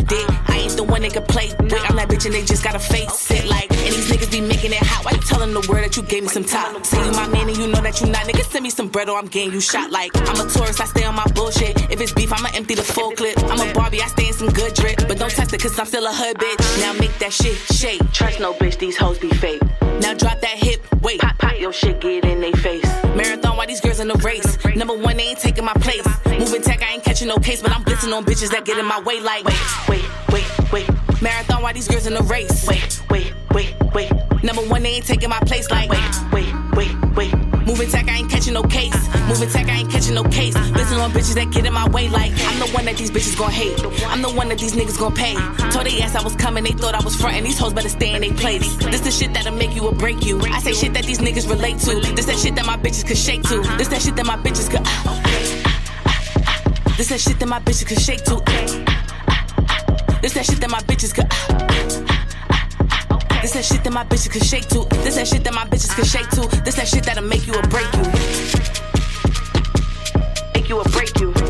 I 0.48 0.58
ain't 0.64 0.76
the 0.76 0.84
one 0.84 1.02
they 1.02 1.10
can 1.10 1.24
play 1.24 1.48
with. 1.60 1.72
I'm 1.72 1.96
that 1.96 2.08
bitch 2.08 2.26
and 2.26 2.34
they 2.34 2.44
just 2.44 2.64
gotta 2.64 2.78
face 2.78 3.30
it. 3.30 3.46
Like, 3.46 3.70
and 3.70 3.92
these 3.94 4.10
niggas 4.10 4.30
be 4.30 4.40
making 4.40 4.72
it 4.72 4.82
hot. 4.82 5.04
Why 5.04 5.12
you 5.12 5.22
telling 5.22 5.52
the 5.52 5.64
world 5.68 5.84
that 5.84 5.96
you 5.96 6.02
gave 6.02 6.22
me 6.22 6.28
some 6.28 6.44
top? 6.44 6.84
Say 6.84 7.04
you 7.04 7.12
my 7.12 7.28
man 7.28 7.48
and 7.48 7.56
you 7.56 7.68
know 7.68 7.80
that 7.80 8.00
you 8.00 8.06
not. 8.08 8.26
Niggas 8.26 8.50
send 8.50 8.62
me 8.62 8.70
some 8.70 8.88
bread 8.88 9.08
or 9.08 9.18
I'm 9.18 9.26
getting 9.26 9.52
you 9.52 9.60
shot. 9.60 9.90
Like, 9.90 10.10
I'm 10.28 10.46
a 10.46 10.48
tourist, 10.50 10.80
I 10.80 10.86
stay 10.86 11.04
on 11.04 11.14
my 11.14 11.26
bullshit. 11.34 11.90
If 11.90 12.00
it's 12.00 12.12
beef, 12.12 12.32
I'ma 12.32 12.50
empty 12.54 12.74
the 12.74 12.82
full 12.82 13.12
clip. 13.12 13.38
I'm 13.44 13.60
a 13.60 13.72
Barbie, 13.72 14.02
I 14.02 14.06
stay 14.06 14.28
in 14.28 14.34
some 14.34 14.50
good 14.50 14.74
drip. 14.74 14.96
But 15.08 15.18
don't 15.18 15.30
test 15.30 15.52
it, 15.52 15.60
cause 15.60 15.78
I'm 15.78 15.86
still 15.86 16.06
a 16.06 16.12
hood 16.12 16.36
bitch. 16.36 16.80
Now 16.80 16.92
make 16.94 17.16
that 17.18 17.32
shit 17.32 17.56
shake. 17.56 18.00
Trust 18.12 18.40
no 18.40 18.52
bitch, 18.62 18.78
these 18.78 18.96
hoes 18.96 19.18
be 19.18 19.28
fake. 19.28 19.60
Now 20.00 20.14
drop 20.14 20.40
that 20.40 20.56
hip, 20.56 20.80
wait. 21.02 21.20
Pop, 21.20 21.36
pop 21.38 21.58
your 21.58 21.72
shit, 21.72 22.00
get 22.00 22.24
in 22.24 22.40
they 22.40 22.52
face. 22.52 22.84
Marathon, 23.16 23.56
why 23.56 23.66
these 23.66 23.80
girls 23.80 23.98
in 23.98 24.08
the 24.08 24.14
race? 24.18 24.56
Number 24.76 24.94
one, 24.94 25.16
they 25.16 25.24
ain't 25.24 25.38
taking 25.38 25.64
my 25.64 25.74
place. 25.74 26.06
Moving 26.26 26.62
tech, 26.62 26.80
I 26.82 26.92
ain't 26.94 27.04
catching 27.04 27.28
no 27.28 27.36
case, 27.36 27.60
but 27.60 27.72
I'm 27.72 27.82
blitzing 27.82 28.16
on 28.16 28.24
bitches 28.24 28.50
that 28.50 28.64
get 28.64 28.78
in 28.78 28.86
my 28.86 29.00
way. 29.00 29.20
Like, 29.20 29.44
wait, 29.44 29.88
wait, 29.88 30.04
wait, 30.32 30.72
wait. 30.72 31.22
Marathon, 31.22 31.62
why 31.62 31.72
these 31.72 31.88
girls 31.88 32.06
in 32.06 32.14
the 32.14 32.22
race? 32.22 32.66
Wait, 32.68 33.02
wait, 33.10 33.34
wait, 33.52 33.74
wait. 33.94 34.12
Number 34.42 34.62
one, 34.62 34.82
they 34.82 34.90
ain't 34.90 35.06
taking 35.06 35.28
my 35.28 35.40
place. 35.40 35.68
Like, 35.70 35.90
wait, 35.90 36.32
wait, 36.32 36.54
wait, 36.76 37.16
wait. 37.16 37.51
Moving 37.66 37.88
tech, 37.88 38.08
I 38.08 38.18
ain't 38.18 38.30
catching 38.30 38.54
no 38.54 38.62
case. 38.62 38.94
Moving 39.28 39.48
tech, 39.48 39.68
I 39.68 39.78
ain't 39.78 39.90
catching 39.90 40.14
no 40.14 40.24
case. 40.24 40.54
Blitzing 40.54 41.02
on 41.02 41.10
bitches 41.12 41.34
that 41.34 41.50
get 41.52 41.64
in 41.64 41.72
my 41.72 41.88
way. 41.90 42.08
Like, 42.08 42.32
I'm 42.32 42.58
the 42.58 42.68
one 42.74 42.84
that 42.86 42.96
these 42.96 43.10
bitches 43.10 43.38
gon' 43.38 43.50
hate. 43.50 43.78
I'm 44.06 44.22
the 44.22 44.30
one 44.30 44.48
that 44.48 44.58
these 44.58 44.74
niggas 44.74 44.98
gon' 44.98 45.14
pay. 45.14 45.34
Told 45.70 45.86
they 45.86 46.02
ass 46.02 46.14
I 46.14 46.22
was 46.22 46.34
coming, 46.36 46.64
they 46.64 46.72
thought 46.72 46.94
I 46.94 47.04
was 47.04 47.14
frontin'. 47.14 47.44
These 47.44 47.58
hoes 47.58 47.72
better 47.72 47.88
stay 47.88 48.14
in 48.14 48.22
their 48.22 48.34
place. 48.34 48.76
This 48.76 49.00
the 49.00 49.10
shit 49.10 49.32
that'll 49.34 49.54
make 49.54 49.74
you 49.74 49.86
or 49.86 49.92
break 49.92 50.24
you. 50.24 50.40
I 50.40 50.60
say 50.60 50.72
shit 50.72 50.92
that 50.94 51.04
these 51.04 51.18
niggas 51.18 51.48
relate 51.48 51.78
to. 51.80 52.00
This 52.14 52.26
that 52.26 52.38
shit 52.38 52.54
that 52.56 52.66
my 52.66 52.76
bitches 52.76 53.06
could 53.06 53.18
shake 53.18 53.42
to. 53.44 53.60
Uh, 53.60 53.62
uh, 53.62 53.72
uh, 53.72 53.76
this 53.76 53.88
that 53.88 54.02
shit 54.02 54.16
that 54.16 54.26
my 54.26 54.36
bitches 54.36 54.70
could. 54.70 54.84
This 56.96 57.08
that 57.08 57.20
shit 57.20 57.38
that 57.38 57.48
my 57.48 57.60
bitches 57.60 57.86
could 57.86 58.00
shake 58.00 58.24
to. 58.24 58.36
This 60.20 60.34
that 60.34 60.46
shit 60.46 60.60
that 60.60 60.70
my 60.70 60.80
bitches 60.80 61.14
could. 61.14 61.81
This 63.42 63.54
that 63.54 63.64
shit 63.64 63.82
that 63.82 63.92
my 63.92 64.04
bitches 64.04 64.30
can 64.30 64.40
shake 64.40 64.68
to. 64.68 64.86
This 65.02 65.16
that 65.16 65.26
shit 65.26 65.42
that 65.42 65.52
my 65.52 65.64
bitches 65.64 65.92
can 65.96 66.04
shake 66.04 66.28
to. 66.30 66.62
This 66.62 66.76
that 66.76 66.86
shit 66.86 67.02
that'll 67.02 67.24
make 67.24 67.44
you 67.44 67.54
or 67.54 67.62
break 67.62 67.92
you. 67.92 68.02
Make 70.54 70.68
you 70.68 70.78
or 70.78 70.84
break 70.84 71.18
you. 71.18 71.41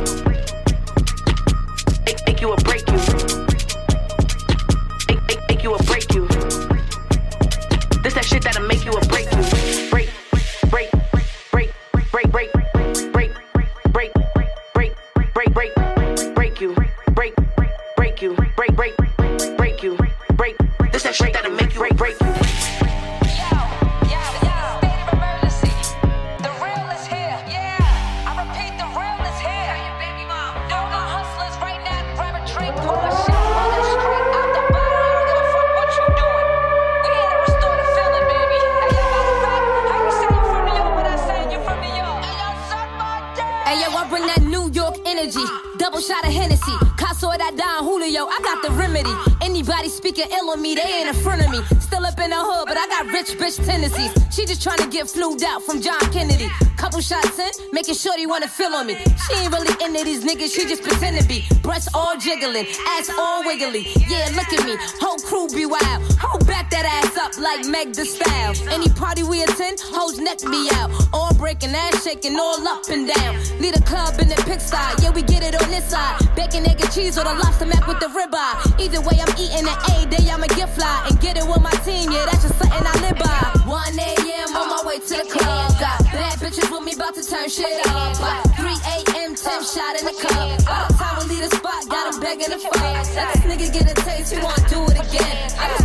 On 58.74 58.86
me. 58.86 58.94
She 58.94 59.34
ain't 59.34 59.52
really 59.52 59.72
into 59.84 60.04
these 60.04 60.24
niggas, 60.24 60.54
she 60.54 60.66
just 60.66 60.82
pretend 60.82 61.18
to 61.20 61.26
be. 61.28 61.44
Breasts 61.62 61.88
all 61.94 62.16
jiggling, 62.18 62.66
ass 62.98 63.10
all 63.18 63.44
wiggly. 63.44 63.86
Yeah, 64.08 64.28
look 64.34 64.52
at 64.52 64.64
me, 64.64 64.76
whole 65.00 65.18
crew 65.18 65.48
be 65.48 65.66
wild. 65.66 66.02
Back 66.46 66.51
that 66.72 66.88
ass 66.88 67.16
up 67.20 67.36
like 67.36 67.68
Meg 67.68 67.92
the 67.92 68.04
Style. 68.04 68.56
Any 68.72 68.88
party 68.88 69.22
we 69.22 69.44
attend, 69.44 69.78
hoes 69.92 70.18
neck 70.18 70.40
be 70.40 70.68
out. 70.80 70.90
All 71.12 71.32
breaking, 71.34 71.76
ass 71.76 72.02
shaking, 72.02 72.36
all 72.40 72.66
up 72.66 72.88
and 72.88 73.06
down. 73.06 73.36
Lead 73.60 73.76
a 73.76 73.82
club 73.84 74.18
in 74.18 74.28
the 74.28 74.40
pigsty, 74.48 74.80
yeah, 75.04 75.12
we 75.12 75.22
get 75.22 75.44
it 75.44 75.54
on 75.60 75.68
this 75.68 75.84
side. 75.84 76.16
Bacon, 76.34 76.64
egg, 76.64 76.80
and 76.80 76.90
cheese, 76.90 77.18
or 77.18 77.24
the 77.24 77.34
lobster 77.36 77.66
mac 77.66 77.86
with 77.86 78.00
the 78.00 78.08
ribeye. 78.08 78.80
Either 78.80 79.00
way, 79.04 79.20
I'm 79.20 79.32
eating 79.36 79.68
an 79.68 79.78
A 79.92 80.08
day, 80.08 80.24
I'ma 80.32 80.48
get 80.56 80.72
fly 80.72 81.06
and 81.08 81.20
get 81.20 81.36
it 81.36 81.44
with 81.44 81.60
my 81.60 81.76
team, 81.84 82.10
yeah, 82.10 82.24
that's 82.24 82.42
just 82.42 82.56
something 82.56 82.80
I 82.80 82.94
live 83.04 83.20
by. 83.20 83.52
1 83.68 83.98
a.m. 84.00 84.56
on 84.56 84.66
my 84.72 84.80
way 84.88 84.98
to 84.98 85.14
the 85.20 85.28
club. 85.28 85.68
Got 85.76 86.00
bad 86.08 86.40
bitches 86.40 86.72
with 86.72 86.82
me, 86.82 86.96
about 86.96 87.14
to 87.20 87.22
turn 87.22 87.52
shit 87.52 87.84
up. 87.86 88.16
By 88.16 88.40
3 88.56 88.72
a.m., 88.96 89.36
10 89.36 89.60
shot 89.60 90.00
in 90.00 90.08
the 90.08 90.16
cup. 90.16 90.64
By 90.64 90.88
the 90.88 90.94
time 90.96 91.14
we 91.20 91.36
leave 91.36 91.44
the 91.50 91.56
spot, 91.56 91.84
got 91.88 92.14
him 92.14 92.20
begging 92.20 92.48
to 92.48 92.58
fuck. 92.58 92.80
Let 92.80 93.28
this 93.36 93.44
nigga 93.44 93.68
get 93.76 93.92
a 93.92 93.94
taste, 94.08 94.32
he 94.32 94.40
wanna 94.40 94.64
do 94.72 94.80
it 94.88 94.96
again. 94.96 95.52
I 95.60 95.81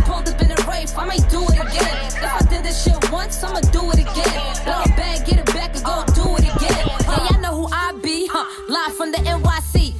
in 0.80 0.88
I 0.96 1.04
might 1.04 1.28
do 1.30 1.42
it 1.42 1.58
again. 1.58 1.96
If 2.06 2.22
I 2.22 2.40
did 2.48 2.64
this 2.64 2.84
shit 2.84 3.10
once, 3.10 3.42
I'ma 3.42 3.60
do 3.60 3.90
it 3.90 3.98
again. 3.98 4.64
Blow 4.64 4.82
a 4.84 4.88
bag, 4.96 5.26
get 5.26 5.38
it 5.40 5.46
back, 5.46 5.74
and 5.74 5.84
go 5.84 6.04
do 6.14 6.36
it 6.36 6.46
again. 6.54 6.86
Yeah, 7.02 7.30
y'all 7.30 7.40
know 7.40 7.54
who 7.60 7.68
I 7.72 7.92
be, 8.02 8.28
huh? 8.30 8.46
Live 8.68 8.94
from 8.96 9.12
the 9.12 9.18
NYC. 9.18 9.47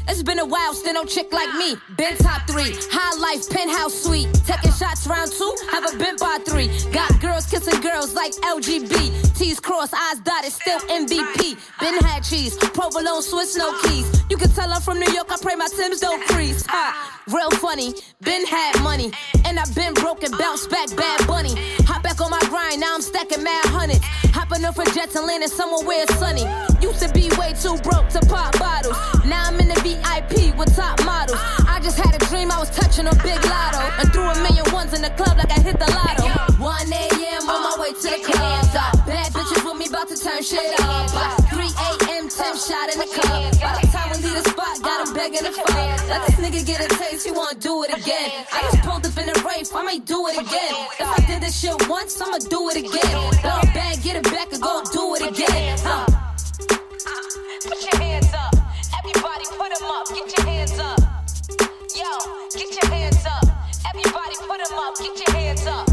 It's 0.09 0.22
been 0.22 0.38
a 0.38 0.46
while, 0.46 0.72
still 0.72 0.94
no 0.94 1.04
chick 1.04 1.32
like 1.32 1.52
me. 1.56 1.76
Been 1.96 2.16
top 2.16 2.48
three, 2.48 2.72
high 2.90 3.14
life, 3.20 3.48
penthouse 3.50 3.92
suite. 4.02 4.28
Taking 4.46 4.72
shots 4.72 5.06
round 5.06 5.30
two, 5.30 5.54
haven't 5.70 5.98
been 5.98 6.16
by 6.16 6.38
three. 6.46 6.68
Got 6.92 7.20
girls 7.20 7.44
kissing 7.46 7.80
girls 7.82 8.14
like 8.14 8.32
LGB. 8.32 9.36
T's 9.36 9.61
crossed, 9.61 9.92
eyes 9.92 10.18
dotted, 10.20 10.52
still 10.52 10.80
MVP. 10.80 11.56
Been 11.80 11.98
had 12.00 12.24
cheese, 12.24 12.56
provolone, 12.56 13.22
Swiss, 13.22 13.54
no 13.56 13.78
keys. 13.82 14.24
You 14.30 14.38
can 14.38 14.48
tell 14.50 14.72
I'm 14.72 14.80
from 14.80 14.98
New 14.98 15.12
York, 15.12 15.30
I 15.30 15.36
pray 15.42 15.54
my 15.56 15.68
Tim's 15.76 16.00
don't 16.00 16.22
crease. 16.28 16.64
Ha, 16.66 17.20
real 17.28 17.50
funny, 17.50 17.92
been 18.22 18.46
had 18.46 18.82
money. 18.82 19.12
And 19.44 19.59
I've 19.59 19.74
been 19.74 19.92
broken, 19.92 20.32
bounce 20.38 20.66
back, 20.66 20.88
bad 20.96 21.26
bunny. 21.26 21.54
Hop 21.84 22.02
back 22.02 22.20
on 22.20 22.30
my 22.30 22.40
grind, 22.48 22.80
now 22.80 22.94
I'm 22.94 23.02
stacking 23.02 23.42
mad 23.42 23.66
hundreds. 23.66 24.00
Hopping 24.32 24.64
up 24.64 24.74
for 24.74 24.84
jets 24.94 25.16
and 25.16 25.26
landing 25.26 25.50
somewhere 25.50 25.86
where 25.86 26.02
it's 26.04 26.14
sunny. 26.16 26.44
Used 26.81 27.01
to 27.01 27.09
be 27.12 27.29
way 27.39 27.53
too 27.55 27.76
broke 27.83 28.09
to 28.11 28.20
pop 28.31 28.59
bottles. 28.59 28.97
Now 29.26 29.45
I'm 29.47 29.59
in 29.59 29.68
the 29.68 29.79
VIP 29.83 30.57
with 30.57 30.74
top 30.76 31.03
models. 31.05 31.39
I 31.66 31.81
just 31.83 31.99
had 31.99 32.14
a 32.14 32.22
dream 32.26 32.51
I 32.51 32.59
was 32.59 32.70
touching 32.70 33.07
a 33.07 33.14
big 33.22 33.43
lotto. 33.45 33.83
And 33.99 34.12
threw 34.12 34.29
a 34.31 34.35
million 34.43 34.64
ones 34.72 34.95
in 34.95 35.03
the 35.03 35.11
club 35.11 35.39
like 35.39 35.51
I 35.51 35.61
hit 35.61 35.79
the 35.79 35.91
lotto. 35.91 36.26
1 36.62 36.93
a.m. 36.93 37.43
on 37.51 37.61
my 37.66 37.74
way 37.83 37.91
to 37.91 38.09
the 38.14 38.22
club. 38.22 38.62
Bad 39.07 39.33
bitches 39.33 39.64
with 39.66 39.76
me 39.76 39.87
about 39.87 40.09
to 40.09 40.16
turn 40.16 40.43
shit 40.43 40.79
up. 40.79 41.11
3 41.51 41.66
a.m. 41.66 42.29
10 42.31 42.31
shot 42.31 42.95
in 42.95 42.99
the 43.03 43.11
club. 43.11 43.59
By 43.59 43.79
the 43.83 43.87
time 43.91 44.11
we 44.14 44.22
leave 44.22 44.39
the 44.39 44.51
spot, 44.51 44.79
got 44.83 45.09
him 45.09 45.14
begging 45.14 45.43
to 45.43 45.53
fuck. 45.53 45.74
Let 46.07 46.26
this 46.26 46.39
nigga 46.39 46.64
get 46.64 46.79
a 46.79 46.89
taste, 46.95 47.26
he 47.26 47.33
wanna 47.33 47.59
do 47.59 47.83
it 47.85 47.91
again. 47.91 48.47
I 48.53 48.62
just 48.70 48.83
pulled 48.87 49.05
up 49.05 49.18
in 49.18 49.29
a 49.29 49.37
rafe, 49.43 49.74
I 49.74 49.83
might 49.83 50.07
do 50.07 50.26
it 50.29 50.39
again. 50.39 50.74
If 50.99 51.09
I 51.11 51.18
did 51.26 51.43
this 51.43 51.59
shit 51.59 51.89
once, 51.89 52.20
I'ma 52.20 52.39
do 52.39 52.70
it 52.70 52.76
again. 52.76 53.16
A 53.43 53.66
bag, 53.74 54.03
get 54.03 54.14
it 54.14 54.24
back, 54.31 54.53
and 54.53 54.62
go 54.62 54.83
do 54.93 55.14
it 55.16 55.22
again. 55.26 55.79
Huh. 55.83 56.28
Put 59.68 59.78
them 59.78 59.90
up. 59.90 60.08
Get 60.08 60.38
your 60.38 60.46
hands 60.46 60.78
up. 60.78 60.98
Yo, 61.94 62.48
get 62.54 62.82
your 62.82 62.92
hands 62.92 63.24
up. 63.26 63.44
Everybody 63.88 64.36
put 64.46 64.68
them 64.68 64.78
up. 64.78 64.96
Get 64.98 65.28
your 65.28 65.36
hands 65.36 65.66
up. 65.66 65.88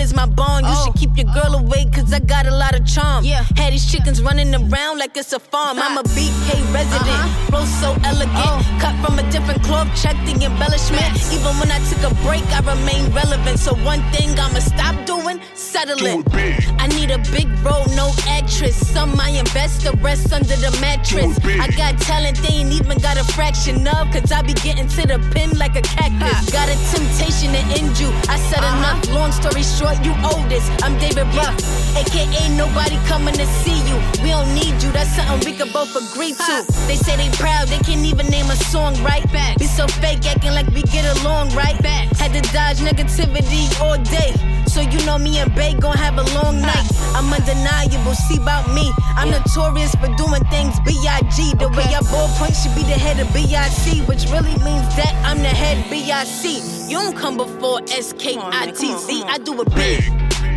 I 0.00 0.02
mean. 0.02 0.10
Is 0.10 0.14
my 0.14 0.26
bond. 0.26 0.66
You 0.66 0.74
should 0.76 0.88
oh. 0.88 0.92
keep 0.96 1.16
your 1.16 1.26
girl 1.34 1.54
oh. 1.56 1.60
away, 1.60 1.84
cause 1.92 2.12
I 2.12 2.20
got 2.20 2.46
a 2.46 2.54
lot 2.54 2.74
of 2.74 2.86
charm. 2.86 3.24
Yeah. 3.24 3.44
Had 3.56 3.72
these 3.72 3.90
chickens 3.90 4.22
running 4.22 4.54
around 4.54 4.98
like 4.98 5.16
it's 5.16 5.32
a 5.32 5.38
farm. 5.38 5.78
I'm 5.78 5.98
a 5.98 6.02
BK 6.02 6.48
resident. 6.72 7.08
Uh-huh. 7.08 7.46
Flow 7.50 7.64
so 7.64 7.90
elegant. 8.04 8.32
Oh. 8.34 8.78
Cut 8.80 8.94
from 9.04 9.18
a 9.18 9.30
different 9.30 9.62
cloth, 9.62 9.88
check 10.00 10.16
the 10.24 10.32
embellishment. 10.44 11.04
Even 11.32 11.52
when 11.60 11.70
I 11.70 11.78
took 11.88 12.02
a 12.10 12.14
break, 12.24 12.44
I 12.52 12.60
remain 12.60 13.12
relevant. 13.12 13.58
So 13.58 13.74
one 13.84 14.02
thing 14.12 14.38
I'ma 14.38 14.60
stop 14.60 14.96
doing, 15.06 15.40
settling. 15.54 16.24
I 16.32 16.69
a 17.10 17.18
big 17.30 17.48
role, 17.64 17.86
no 17.96 18.12
actress. 18.28 18.76
Some 18.76 19.18
I 19.18 19.30
invest, 19.30 19.82
the 19.84 19.92
rest 19.98 20.32
under 20.32 20.56
the 20.56 20.70
mattress. 20.80 21.38
I 21.44 21.68
got 21.76 21.98
talent 22.00 22.38
they 22.38 22.62
ain't 22.62 22.72
even 22.72 22.98
got 22.98 23.16
a 23.16 23.24
fraction 23.32 23.86
of, 23.86 24.10
cause 24.12 24.30
I 24.32 24.42
be 24.42 24.54
getting 24.54 24.88
to 24.88 25.06
the 25.06 25.18
pin 25.34 25.50
like 25.58 25.76
a 25.76 25.82
cactus. 25.82 26.50
Got 26.50 26.68
a 26.68 26.76
temptation 26.94 27.52
to 27.52 27.62
end 27.78 27.98
you. 27.98 28.10
I 28.28 28.38
said 28.50 28.62
enough, 28.62 29.08
long 29.10 29.32
story 29.32 29.62
short, 29.62 29.98
you 30.04 30.14
owe 30.22 30.42
this. 30.48 30.64
I'm 30.82 30.98
David 30.98 31.26
Ruff, 31.34 31.56
aka 31.96 32.48
nobody 32.56 32.96
coming 33.06 33.34
to 33.34 33.46
see 33.62 33.78
you. 33.88 33.96
We 34.22 34.30
don't 34.30 34.52
need 34.54 34.82
you, 34.82 34.90
that's 34.92 35.10
something 35.16 35.40
we 35.44 35.56
could 35.56 35.72
both 35.72 35.94
agree 35.96 36.32
to. 36.32 36.54
They 36.86 36.96
say 36.96 37.16
they 37.16 37.30
proud, 37.36 37.68
they 37.68 37.78
can't 37.78 38.04
even 38.04 38.26
name 38.28 38.46
a 38.50 38.56
song 38.56 38.94
right 39.02 39.26
back. 39.32 39.58
Be 39.58 39.66
so 39.66 39.86
fake, 39.86 40.26
acting 40.26 40.52
like 40.52 40.68
we 40.68 40.82
get 40.82 41.04
along 41.20 41.50
right 41.54 41.80
back. 41.82 42.08
Had 42.16 42.32
to 42.34 42.42
dodge 42.52 42.78
negativity 42.78 43.68
all 43.80 43.98
day. 44.04 44.34
So 44.70 44.82
you 44.82 45.04
know 45.04 45.18
me 45.18 45.36
and 45.38 45.52
Bay 45.56 45.74
gon' 45.74 45.96
have 45.96 46.16
a 46.16 46.22
long 46.38 46.60
night. 46.60 46.86
I'm 47.16 47.32
undeniable, 47.32 48.14
see 48.14 48.36
about 48.36 48.72
me. 48.72 48.92
I'm 49.16 49.28
notorious 49.28 49.92
for 49.96 50.06
doing 50.14 50.44
things 50.44 50.78
B.I.G. 50.86 51.54
The 51.58 51.68
way 51.70 51.90
I 51.90 52.00
ballpoint 52.06 52.54
should 52.54 52.76
be 52.76 52.82
the 52.82 52.96
head 52.96 53.18
of 53.18 53.34
B.I.C. 53.34 54.02
Which 54.02 54.30
really 54.30 54.54
means 54.62 54.86
that 54.94 55.12
I'm 55.26 55.38
the 55.38 55.48
head 55.48 55.90
B.I.C. 55.90 56.88
You 56.88 56.98
don't 56.98 57.16
come 57.16 57.36
before 57.36 57.80
S.K.I.T.Z. 57.90 59.24
I 59.26 59.38
do 59.38 59.60
it 59.60 59.74
big. 59.74 60.04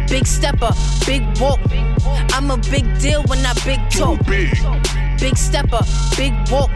Big 0.07 0.28
stepper, 0.28 0.74
big 1.07 1.24
walk. 1.39 1.59
I'm 2.34 2.51
a 2.51 2.57
big 2.70 2.86
deal 2.99 3.24
when 3.24 3.43
I 3.43 3.53
big 3.66 3.80
talk. 3.89 4.24
Big 4.28 5.38
stepper, 5.38 5.82
big 6.16 6.34
walk. 6.51 6.70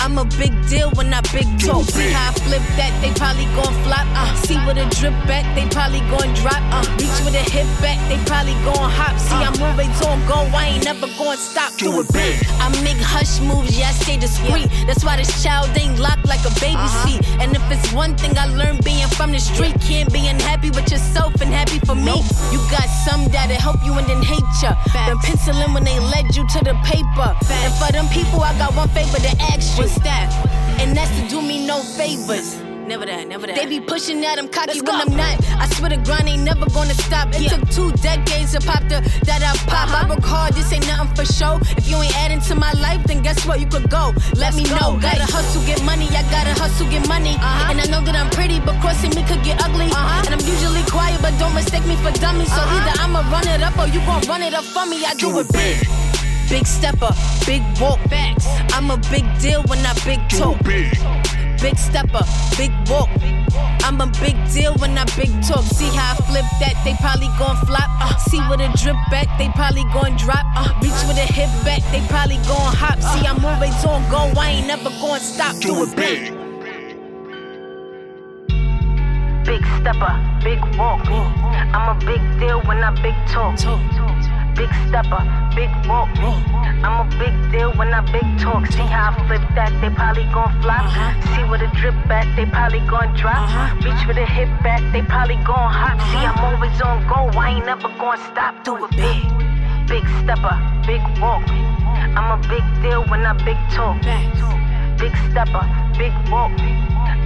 I'm 0.00 0.18
a 0.18 0.24
big 0.38 0.52
deal 0.68 0.90
when 0.92 1.12
I 1.12 1.20
big 1.32 1.46
talk. 1.58 1.84
See 1.90 2.10
how 2.10 2.30
I 2.30 2.32
flip 2.44 2.62
that, 2.76 2.92
they 3.02 3.12
probably 3.14 3.46
gon' 3.56 3.74
flop. 3.84 4.06
Uh, 4.16 4.34
see 4.42 4.58
with 4.66 4.78
a 4.78 4.86
drip 4.98 5.14
back, 5.26 5.44
they 5.54 5.66
probably 5.68 6.00
gon' 6.10 6.32
drop. 6.34 6.60
Uh, 6.72 6.84
reach 6.98 7.18
with 7.24 7.34
a 7.34 7.44
hip 7.50 7.68
back, 7.80 7.98
they 8.08 8.18
probably 8.26 8.54
gon' 8.66 8.90
hop. 8.90 9.16
See, 9.18 9.36
I'm 9.36 9.56
always 9.62 9.92
on 10.02 10.18
go, 10.26 10.40
I 10.56 10.76
ain't 10.76 10.84
never 10.84 11.06
gon' 11.18 11.36
stop. 11.36 11.76
Do 11.76 12.00
it 12.00 12.12
big. 12.12 12.36
I 12.60 12.68
make 12.82 13.00
hush 13.00 13.40
moves, 13.40 13.76
yeah, 13.76 13.88
I 13.88 13.92
stay 13.92 14.16
discreet. 14.16 14.68
That's 14.86 15.04
why 15.04 15.16
this 15.16 15.30
child 15.42 15.70
ain't 15.76 15.98
locked 15.98 16.26
like 16.26 16.42
a 16.44 16.52
baby 16.60 16.86
seat. 17.04 17.20
And 17.40 17.54
if 17.54 17.62
it's 17.70 17.92
one 17.92 18.16
thing 18.16 18.36
I 18.36 18.46
learned 18.46 18.84
being 18.84 19.08
from 19.14 19.32
the 19.32 19.40
street, 19.40 19.74
can't 19.80 20.12
be 20.12 20.26
unhappy 20.26 20.70
with 20.70 20.90
yourself 20.90 21.40
and 21.40 21.52
happy 21.52 21.78
for 21.86 21.94
me. 21.94 22.16
You 22.52 22.58
got 22.70 22.88
some 23.06 23.28
that'll 23.30 23.56
help 23.56 23.84
you 23.84 23.94
and 23.94 24.06
then 24.06 24.22
hate 24.22 24.50
ya. 24.62 24.74
Been 25.06 25.18
penciling 25.18 25.72
when 25.72 25.84
they 25.84 25.98
led 26.00 26.34
you 26.36 26.46
to 26.46 26.58
the 26.64 26.74
paper. 26.84 27.30
And 27.62 27.72
for 27.78 27.92
them 27.92 28.08
people, 28.08 28.40
I 28.40 28.56
got 28.58 28.74
one 28.74 28.88
favor 28.90 29.18
to 29.18 29.32
ask. 29.52 29.69
What's 29.76 29.98
that? 30.00 30.28
And 30.80 30.96
that's 30.96 31.10
to 31.20 31.28
do 31.28 31.42
me 31.42 31.66
no 31.66 31.82
favors. 31.82 32.60
Never 32.90 33.06
that, 33.06 33.28
never 33.28 33.46
that. 33.46 33.54
They 33.54 33.66
be 33.66 33.78
pushing 33.78 34.20
that 34.22 34.34
I'm 34.36 34.48
cocky 34.48 34.80
when 34.82 34.90
I'm 34.90 35.14
not. 35.14 35.38
I 35.62 35.70
swear 35.78 35.90
the 35.90 36.02
grind 36.02 36.26
ain't 36.26 36.42
never 36.42 36.66
gonna 36.74 36.94
stop. 36.94 37.28
It 37.30 37.46
took 37.46 37.62
two 37.70 37.92
decades 38.02 38.50
to 38.50 38.60
pop 38.66 38.82
the 38.90 38.98
that 39.30 39.46
I 39.46 39.54
pop. 39.70 39.94
I 39.94 40.02
uh-huh. 40.02 40.08
work 40.10 40.24
hard, 40.26 40.54
this 40.54 40.72
ain't 40.72 40.86
nothing 40.88 41.14
for 41.14 41.22
show. 41.22 41.62
If 41.78 41.86
you 41.86 42.02
ain't 42.02 42.16
adding 42.18 42.40
to 42.50 42.54
my 42.56 42.72
life, 42.82 43.04
then 43.06 43.22
guess 43.22 43.46
what? 43.46 43.60
You 43.60 43.66
could 43.66 43.88
go. 43.88 44.10
Let 44.34 44.58
me 44.58 44.64
know. 44.74 44.98
Gotta 44.98 45.22
hustle, 45.22 45.62
get 45.70 45.78
money. 45.84 46.10
I 46.10 46.26
gotta 46.34 46.50
hustle, 46.58 46.90
get 46.90 47.06
money. 47.06 47.38
Uh-huh. 47.38 47.70
And 47.70 47.78
I 47.80 47.86
know 47.86 48.02
that 48.02 48.16
I'm 48.16 48.30
pretty, 48.30 48.58
but 48.58 48.74
crossing 48.82 49.14
me 49.14 49.22
could 49.22 49.44
get 49.44 49.62
ugly. 49.62 49.86
Uh-huh. 49.86 50.26
And 50.26 50.34
I'm 50.34 50.42
usually 50.42 50.82
quiet, 50.90 51.22
but 51.22 51.30
don't 51.38 51.54
mistake 51.54 51.86
me 51.86 51.94
for 52.02 52.10
dummy. 52.18 52.46
So 52.50 52.58
uh-huh. 52.58 52.74
either 52.74 52.94
I'ma 53.06 53.22
run 53.30 53.46
it 53.46 53.62
up 53.62 53.78
or 53.78 53.86
you 53.86 54.02
gon' 54.02 54.26
run 54.26 54.42
it 54.42 54.52
up 54.52 54.64
for 54.64 54.84
me. 54.90 55.06
I 55.06 55.14
do 55.14 55.38
it 55.38 55.46
big. 55.52 55.78
Big 55.86 56.19
stepper, 56.66 57.12
big 57.46 57.62
walk 57.80 58.00
backs. 58.10 58.46
I'm 58.74 58.90
a 58.90 58.96
big 59.10 59.24
deal 59.38 59.62
when 59.64 59.78
I 59.86 59.94
big 60.04 60.20
talk. 60.28 60.62
Big 60.64 60.90
big 61.60 61.76
stepper, 61.78 62.24
big 62.56 62.72
walk. 62.88 63.08
I'm 63.84 64.00
a 64.00 64.06
big 64.20 64.36
deal 64.50 64.74
when 64.78 64.96
I 64.96 65.04
big 65.16 65.30
talk. 65.42 65.64
See 65.64 65.88
how 65.94 66.12
I 66.12 66.16
flip 66.26 66.44
that, 66.60 66.74
they 66.84 66.94
probably 67.00 67.28
gon' 67.38 67.56
flop. 67.66 67.90
Uh, 68.00 68.16
see 68.16 68.40
with 68.48 68.60
a 68.60 68.70
drip 68.76 68.96
back, 69.10 69.28
they 69.38 69.48
probably 69.54 69.84
gon' 69.92 70.16
drop. 70.16 70.44
Uh, 70.56 70.72
reach 70.82 71.00
with 71.06 71.18
a 71.18 71.28
hip 71.28 71.50
back, 71.64 71.82
they 71.92 72.00
probably 72.08 72.36
gon' 72.48 72.74
hop. 72.74 72.98
See, 73.00 73.26
I'm 73.26 73.44
always 73.44 73.84
on 73.84 74.02
go, 74.10 74.32
I 74.40 74.50
ain't 74.50 74.66
never 74.66 74.90
gon' 74.90 75.20
stop. 75.20 75.56
Do 75.60 75.84
it 75.84 75.94
big. 75.94 76.34
Big 79.44 79.62
stepper, 79.80 80.14
big 80.42 80.60
walk. 80.78 81.06
I'm 81.08 81.96
a 81.96 81.98
big 82.04 82.22
deal 82.40 82.60
when 82.62 82.82
I 82.82 82.90
big 83.02 83.14
talk. 83.28 83.58
Big 84.54 84.70
stepper, 84.88 85.22
big 85.54 85.70
walk. 85.86 86.08
me. 86.18 86.32
I'm 86.82 87.06
a 87.06 87.18
big 87.18 87.34
deal 87.52 87.72
when 87.72 87.92
I 87.92 88.00
big 88.12 88.26
talk. 88.38 88.66
See 88.66 88.82
how 88.82 89.12
I 89.12 89.26
flip 89.26 89.42
that, 89.54 89.72
they 89.80 89.90
probably 89.90 90.24
gon' 90.32 90.52
flop. 90.62 90.86
Uh-huh. 90.86 91.36
See 91.36 91.44
with 91.50 91.62
a 91.62 91.70
drip 91.76 91.94
back, 92.08 92.26
they 92.36 92.46
probably 92.46 92.80
gon' 92.80 93.14
drop. 93.16 93.48
Uh-huh. 93.48 93.76
Reach 93.84 94.06
with 94.06 94.16
a 94.16 94.26
hip 94.26 94.48
back, 94.62 94.80
they 94.92 95.02
probably 95.02 95.36
gon' 95.36 95.70
hop. 95.70 95.96
Uh-huh. 95.96 96.12
See, 96.12 96.24
I'm 96.24 96.40
always 96.44 96.80
on 96.80 97.06
go, 97.06 97.38
I 97.38 97.56
ain't 97.56 97.66
never 97.66 97.88
gon' 98.00 98.18
stop. 98.32 98.64
Do 98.64 98.84
it 98.84 98.90
big. 98.90 99.22
Big 99.88 100.04
stepper, 100.22 100.56
big 100.86 101.02
walk. 101.20 101.44
I'm 102.16 102.30
a 102.32 102.38
big 102.48 102.64
deal 102.82 103.04
when 103.10 103.26
I 103.26 103.32
big 103.44 103.58
talk. 103.70 104.00
Big 104.98 105.14
stepper, 105.30 105.66
big 105.98 106.12
walk. 106.30 106.52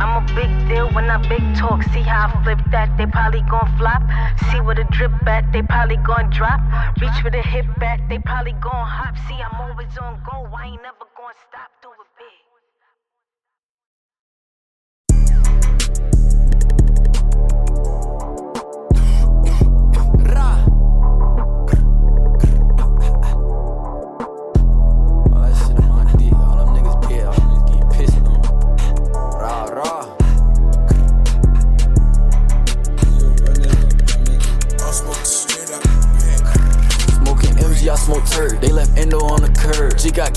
I'm 0.01 0.23
a 0.23 0.35
big 0.35 0.51
deal 0.69 0.91
when 0.91 1.11
I 1.11 1.19
big 1.29 1.43
talk. 1.55 1.83
See 1.93 2.03
how 2.03 2.29
I 2.29 2.43
flip 2.43 2.59
that, 2.71 2.97
they 2.97 3.07
probably 3.07 3.43
gon' 3.43 3.69
flop. 3.79 4.03
See 4.51 4.61
where 4.61 4.79
a 4.79 4.85
drip 4.91 5.13
back, 5.25 5.53
they 5.53 5.63
probably 5.63 5.97
gon' 5.99 6.31
drop. 6.31 6.61
Reach 7.01 7.19
for 7.23 7.31
the 7.31 7.43
hip 7.43 7.67
back, 7.79 8.01
they 8.09 8.19
probably 8.19 8.53
gon' 8.53 8.87
hop. 8.87 9.15
See, 9.29 9.39
I'm 9.41 9.61
always 9.61 9.97
on 9.99 10.23
go, 10.25 10.49
I 10.57 10.67
ain't 10.67 10.83
never 10.83 11.07
gon' 11.17 11.35
stop. 11.49 11.74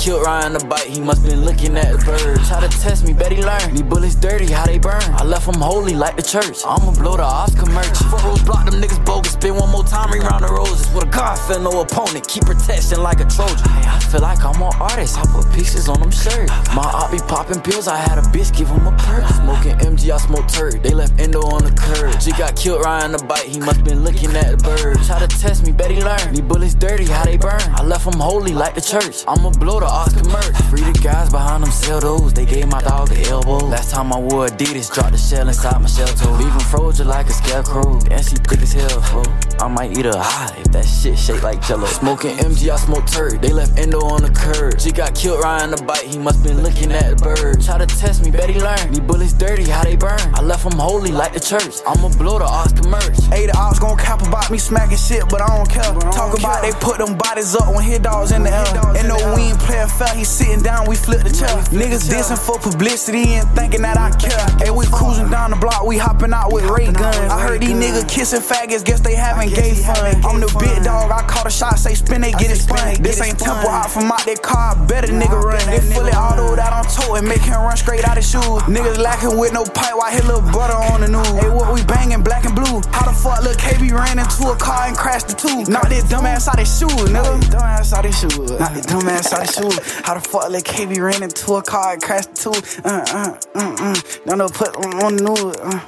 Killed 0.07 0.25
riding 0.25 0.53
the 0.53 0.63
bike, 0.63 0.87
he 0.87 1.01
must 1.01 1.21
been 1.23 1.43
looking 1.43 1.75
at 1.75 1.91
the 1.91 1.99
bird. 2.07 2.39
Try 2.47 2.63
to 2.63 2.71
test 2.79 3.03
me, 3.05 3.11
bet 3.11 3.29
he 3.29 3.43
learn. 3.43 3.75
These 3.75 3.83
bullets 3.83 4.15
dirty, 4.15 4.47
how 4.47 4.65
they 4.65 4.79
burn. 4.79 5.03
I 5.19 5.25
left 5.25 5.51
them 5.51 5.59
holy 5.59 5.95
like 5.95 6.15
the 6.15 6.23
church. 6.23 6.63
I'ma 6.63 6.95
blow 6.95 7.17
the 7.17 7.27
Oscar 7.27 7.67
merch. 7.75 7.97
Four 8.07 8.23
rows 8.23 8.41
block 8.41 8.63
them 8.71 8.79
niggas 8.79 9.03
bogus. 9.03 9.33
Spin 9.33 9.55
one 9.55 9.69
more 9.69 9.83
time, 9.83 10.07
round 10.15 10.45
the 10.45 10.47
roses. 10.47 10.87
With 10.95 11.03
a 11.03 11.11
God 11.11 11.35
feel 11.35 11.59
no 11.59 11.81
opponent. 11.81 12.25
Keep 12.25 12.45
protection 12.45 13.03
like 13.03 13.19
a 13.19 13.27
Trojan. 13.27 13.59
Hey, 13.67 13.83
I 13.83 13.99
feel 13.99 14.21
like 14.21 14.39
I'm 14.47 14.55
an 14.63 14.71
artist. 14.79 15.19
I 15.19 15.27
put 15.27 15.43
pieces 15.51 15.89
on 15.89 15.99
them 15.99 16.11
shirts. 16.11 16.55
My 16.71 16.87
op 16.87 17.11
be 17.11 17.19
popping 17.27 17.59
pills. 17.59 17.89
I 17.89 17.97
had 17.97 18.17
a 18.17 18.23
bitch 18.31 18.55
give 18.55 18.69
him 18.71 18.87
a 18.87 18.95
perk. 19.03 19.27
Smoking 19.43 19.75
MG, 19.83 20.07
I 20.15 20.17
smoke 20.23 20.47
turd. 20.47 20.83
They 20.83 20.95
left 20.95 21.19
endo 21.19 21.43
on 21.51 21.67
the 21.67 21.75
curb. 21.75 22.15
G 22.21 22.31
got 22.31 22.55
killed 22.55 22.79
riding 22.85 23.11
the 23.11 23.19
bike. 23.27 23.43
He 23.43 23.59
must 23.59 23.83
been 23.83 24.07
looking 24.07 24.31
at 24.39 24.55
the 24.55 24.59
bird. 24.63 25.03
Try 25.03 25.19
to 25.19 25.27
test 25.27 25.67
me, 25.67 25.73
bet 25.75 25.91
he 25.91 25.99
learn. 25.99 26.31
These 26.31 26.47
bullets 26.47 26.75
dirty, 26.75 27.05
how 27.11 27.25
they 27.25 27.35
burn. 27.35 27.59
I 27.75 27.83
left 27.83 28.07
them 28.07 28.21
holy 28.23 28.53
like 28.53 28.73
the 28.73 28.81
church. 28.81 29.27
I'ma 29.27 29.51
blow 29.51 29.81
the 29.81 29.96
Oscar. 29.97 30.27
Free 30.69 30.81
the 30.81 30.99
guys 31.01 31.29
behind 31.29 31.63
them 31.63 31.71
those. 32.01 32.33
They 32.33 32.45
gave 32.45 32.67
my 32.67 32.81
dog 32.81 33.11
an 33.11 33.25
elbow. 33.25 33.65
Last 33.65 33.91
time 33.91 34.13
I 34.13 34.19
wore 34.19 34.47
Adidas, 34.47 34.93
dropped 34.93 35.13
the 35.13 35.17
shell 35.17 35.47
inside 35.47 35.81
my 35.81 35.87
shell 35.87 36.07
toe. 36.07 36.33
Leave 36.33 36.61
frozen 36.63 37.07
like 37.07 37.27
a 37.27 37.33
scarecrow. 37.33 37.99
And 38.11 38.23
she 38.23 38.35
thick 38.35 38.61
as 38.61 38.73
hell. 38.73 39.23
I 39.59 39.67
might 39.67 39.97
eat 39.97 40.05
her 40.05 40.17
high 40.17 40.55
if 40.59 40.71
that 40.71 40.85
shit 40.85 41.17
shake 41.17 41.41
like 41.41 41.61
jello. 41.65 41.87
Smoking 41.87 42.37
MG, 42.37 42.69
I 42.69 42.75
smoke 42.75 43.07
turd. 43.07 43.41
They 43.41 43.49
left 43.49 43.77
endo 43.79 43.99
on 43.99 44.21
the 44.21 44.29
curb. 44.29 44.79
She 44.79 44.91
got 44.91 45.15
killed 45.15 45.41
riding 45.43 45.71
the 45.75 45.81
bike. 45.83 46.03
He 46.03 46.17
must 46.17 46.43
been 46.43 46.61
looking 46.61 46.91
at 46.91 47.09
the 47.09 47.15
bird. 47.23 47.61
Try 47.61 47.77
to 47.79 47.87
test 47.87 48.23
me, 48.23 48.29
bet 48.31 48.49
he 48.49 48.59
learn. 48.59 48.91
These 48.91 48.99
bullets 48.99 49.33
dirty, 49.33 49.63
how 49.63 49.83
they 49.83 49.95
burn. 49.95 50.19
I 50.35 50.41
left 50.41 50.63
them 50.63 50.77
holy 50.77 51.11
like 51.11 51.33
the 51.33 51.39
church. 51.39 51.81
I'ma 51.87 52.09
blow 52.17 52.39
the 52.39 52.45
Oscar 52.45 52.87
merch. 52.87 53.17
Hey, 53.31 53.47
the 53.47 53.57
ops 53.57 53.79
gon' 53.79 53.97
cap 53.97 54.21
about 54.21 54.51
me 54.51 54.57
smacking 54.57 54.97
shit, 54.97 55.23
but 55.29 55.41
I 55.41 55.47
don't 55.55 55.69
care. 55.69 55.89
Talk 56.11 56.37
about 56.37 56.61
they 56.61 56.71
put 56.79 56.99
them 56.99 57.17
bodies 57.17 57.55
up 57.55 57.73
when 57.73 57.83
hit 57.83 58.03
dogs 58.03 58.31
in 58.31 58.43
the 58.43 58.51
air. 58.51 58.67
And 58.97 59.07
no, 59.07 59.17
we 59.33 59.49
ain't 59.49 59.59
playing 59.59 59.86
He 60.17 60.23
sitting 60.23 60.63
down, 60.63 60.87
we 60.87 60.95
flip 60.95 61.21
the 61.21 61.29
chair. 61.29 61.49
Niggas 61.69 62.09
dissing 62.09 62.37
for 62.37 62.57
publicity 62.57 63.37
and 63.37 63.47
thinking 63.53 63.81
that 63.81 63.97
I 63.97 64.09
care. 64.17 64.33
Hey, 64.57 64.71
we 64.71 64.85
cruising 64.87 65.29
down 65.29 65.51
the 65.51 65.55
block, 65.57 65.85
we 65.85 65.97
hopping 65.97 66.33
out 66.33 66.51
with 66.51 66.65
ray 66.65 66.91
guns. 66.91 67.17
I 67.29 67.39
heard 67.39 67.61
these 67.61 67.77
niggas 67.77 68.09
kissing 68.09 68.41
faggots, 68.41 68.83
guess 68.83 68.99
they 68.99 69.13
having 69.13 69.49
gay 69.49 69.75
fun. 69.75 70.17
I'm 70.25 70.39
the 70.41 70.49
big 70.57 70.83
dog, 70.83 71.11
I 71.11 71.21
call 71.29 71.43
the 71.43 71.49
shot, 71.49 71.77
say 71.77 71.93
spin, 71.93 72.21
they 72.21 72.31
get 72.31 72.49
it 72.49 72.57
spun. 72.57 73.01
This 73.01 73.21
ain't 73.21 73.37
temple 73.37 73.69
out 73.69 73.91
from 73.91 74.11
out 74.11 74.25
that 74.25 74.41
car, 74.41 74.75
better 74.87 75.13
nigga 75.13 75.37
run. 75.37 75.61
They 75.69 75.79
fully 75.93 76.11
auto 76.11 76.55
that 76.55 76.73
on 76.73 76.85
toe 76.89 77.15
and 77.15 77.27
make 77.27 77.41
him 77.41 77.61
run 77.61 77.77
straight 77.77 78.07
out 78.07 78.17
of 78.17 78.25
shoes. 78.25 78.41
Niggas 78.73 78.97
lacking 78.97 79.37
with 79.37 79.53
no 79.53 79.63
pipe, 79.63 79.93
while 79.93 80.11
hit 80.11 80.25
little 80.25 80.41
brother 80.49 80.73
on 80.73 81.01
the 81.01 81.09
news. 81.09 81.27
Hey, 81.37 81.49
what 81.49 81.73
we 81.73 81.83
banging, 81.85 82.23
black 82.23 82.45
and 82.45 82.55
blue? 82.55 82.81
How 82.89 83.05
the 83.05 83.13
fuck 83.13 83.41
little 83.45 83.57
KB 83.61 83.93
ran 83.93 84.17
into 84.17 84.49
a 84.49 84.55
car 84.57 84.87
and 84.87 84.97
crashed 84.97 85.29
the 85.29 85.35
two? 85.35 85.69
Knock 85.69 85.89
this 85.89 86.03
dumbass 86.05 86.47
out 86.47 86.59
his 86.59 86.69
shoes, 86.69 87.09
nigga. 87.09 87.37
Dumbass 87.53 87.93
out 87.93 88.05
his 88.05 88.17
shoes. 88.17 88.51
Knock 88.57 88.73
that 88.73 88.85
dumbass 88.89 89.33
out 89.33 89.45
his 89.45 89.53
shoes. 89.53 89.76
How 90.03 90.13
the 90.15 90.21
fuck 90.21 90.49
little 90.49 90.61
KB 90.61 90.99
ran 91.01 91.23
into 91.23 91.53
a 91.53 91.61
car 91.61 91.93
and 91.93 92.01
crashed 92.01 92.35
two? 92.35 92.51
Uh, 92.83 93.05
uh, 93.07 93.37
uh, 93.55 93.75
uh. 93.79 93.95
No, 94.25 94.35
no, 94.35 94.49
put 94.49 94.75
on 94.75 95.15
the 95.15 95.23
news. 95.23 95.55
Uh, 95.57 95.79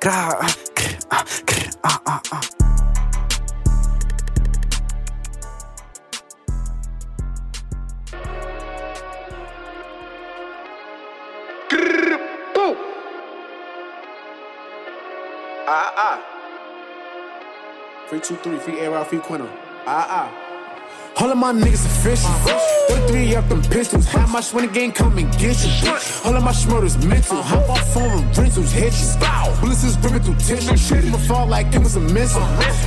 God. 0.00 0.56
Uh, 1.10 1.24
uh, 1.84 1.98
uh, 2.06 2.20
uh. 2.32 2.42
Ah 15.70 15.92
ah. 15.96 16.18
Free 18.08 18.20
two 18.20 18.36
three, 18.36 18.58
free 18.58 18.80
air 18.80 18.94
out, 18.94 19.06
free 19.06 19.18
Quino. 19.18 19.46
Ah 19.86 20.06
ah. 20.08 20.47
All 21.20 21.32
of 21.32 21.36
my 21.36 21.52
niggas 21.52 21.84
official. 21.84 22.30
33 22.88 23.34
up 23.34 23.48
them 23.48 23.60
pistols. 23.62 24.06
How 24.06 24.26
much 24.28 24.52
when 24.52 24.66
the 24.66 24.72
game 24.72 24.92
come 24.92 25.18
and 25.18 25.30
get 25.36 25.56
you? 25.64 25.90
All 26.24 26.36
of 26.36 26.44
my 26.44 26.52
schmurders 26.52 26.96
mental. 27.04 27.42
Hop 27.42 27.68
off 27.68 27.92
phone 27.92 28.22
and 28.22 28.38
rentals 28.38 28.70
hit 28.70 28.92
you. 28.92 29.60
Bullets 29.60 29.82
is 29.82 29.98
ripping 29.98 30.20
through 30.20 30.36
tissue. 30.36 30.76
Shit 30.76 31.04
I'ma 31.04 31.18
fall 31.18 31.46
like 31.46 31.74
it 31.74 31.80
was 31.80 31.96
a 31.96 32.00
missile. 32.00 32.40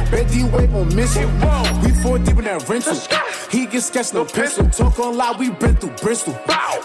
Bet 0.10 0.32
D 0.32 0.46
wave 0.46 0.74
on 0.74 0.96
mission. 0.96 1.30
We 1.82 1.92
four 2.02 2.20
deep 2.20 2.38
in 2.38 2.46
that 2.46 2.68
rental. 2.70 2.96
He 3.50 3.66
get 3.66 3.82
sketched 3.82 4.14
no 4.14 4.24
pencil. 4.24 4.70
Talk 4.70 4.98
on 5.00 5.18
loud, 5.18 5.38
we 5.38 5.50
been 5.50 5.76
through 5.76 5.96
Bristol. 6.02 6.34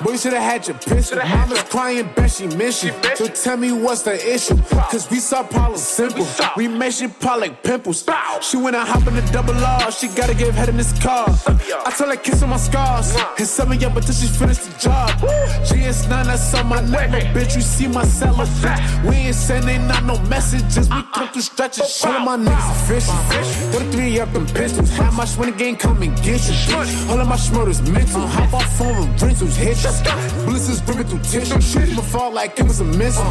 Boy, 0.03 0.13
you 0.13 0.19
should've 0.19 0.43
had 0.43 0.67
your 0.67 0.77
pistol. 0.79 1.19
Mama's 1.19 1.63
crying, 1.65 2.09
bet 2.17 2.33
she 2.33 2.49
miss 2.49 2.83
you. 2.83 2.93
So 3.15 3.29
tell 3.29 3.57
me 3.57 3.71
what's 3.73 4.03
the 4.03 4.15
issue? 4.35 4.61
Cause 4.91 5.09
we 5.11 5.21
saw 5.21 5.45
problems 5.45 5.83
simple. 5.83 6.27
We 6.57 6.67
shit 6.91 7.19
pop 7.21 7.41
like 7.41 7.63
pimples. 7.63 8.05
She 8.43 8.57
went 8.57 8.75
and 8.75 8.87
hop 8.87 9.07
in 9.07 9.15
the 9.15 9.23
double 9.33 9.55
R. 9.55 9.93
She 9.93 10.09
gotta 10.09 10.35
give 10.35 10.55
head 10.55 10.69
in 10.69 10.77
this 10.77 10.93
car. 11.01 11.36
I 11.47 11.91
tell 11.97 12.09
her 12.09 12.17
kiss 12.17 12.43
on 12.43 12.51
my 12.51 12.57
scars. 12.57 13.15
Of 13.15 13.75
y'all, 13.81 13.91
but 13.91 14.05
till 14.05 14.15
she 14.15 14.27
finished 14.27 14.65
the 14.65 14.79
job. 14.79 15.11
GS9, 15.69 16.09
that's 16.09 16.55
on 16.55 16.67
my. 16.67 16.81
My 16.83 17.21
bitch, 17.35 17.57
you 17.57 17.63
see 17.63 17.87
my 17.89 18.05
cellar. 18.05 18.47
We 19.05 19.17
ain't 19.17 19.35
sending 19.35 19.83
out 19.91 20.05
no 20.05 20.19
messages. 20.29 20.89
We 20.89 21.03
come 21.15 21.29
through 21.29 21.43
stretches. 21.43 22.05
Of 22.05 22.23
my 22.23 22.37
niggas 22.37 22.71
official. 22.73 23.15
33 23.73 24.21
up 24.21 24.33
them 24.33 24.47
pistols. 24.47 24.91
How 24.97 25.11
much 25.11 25.37
when 25.37 25.51
the 25.51 25.57
game 25.57 25.77
come 25.77 26.03
and 26.03 26.15
get 26.23 26.41
you? 26.49 26.77
All 27.11 27.21
of 27.21 27.29
my 27.29 27.37
schmurders 27.37 27.81
mental. 27.93 28.27
Hop 28.27 28.55
off 28.55 28.79
phone 28.79 29.09
and 29.09 29.23
rentals 29.23 29.57
hit 29.57 29.83
you. 29.83 29.91
Bullets 30.45 30.69
is 30.69 30.83
ripping 30.87 31.05
through 31.05 31.21
tissue. 31.21 31.61
Shit 31.61 31.91
I'ma 31.91 32.03
fall 32.03 32.33
like 32.33 32.59
it 32.59 32.65
was 32.65 32.81
a 32.81 32.85
missile. 32.85 33.25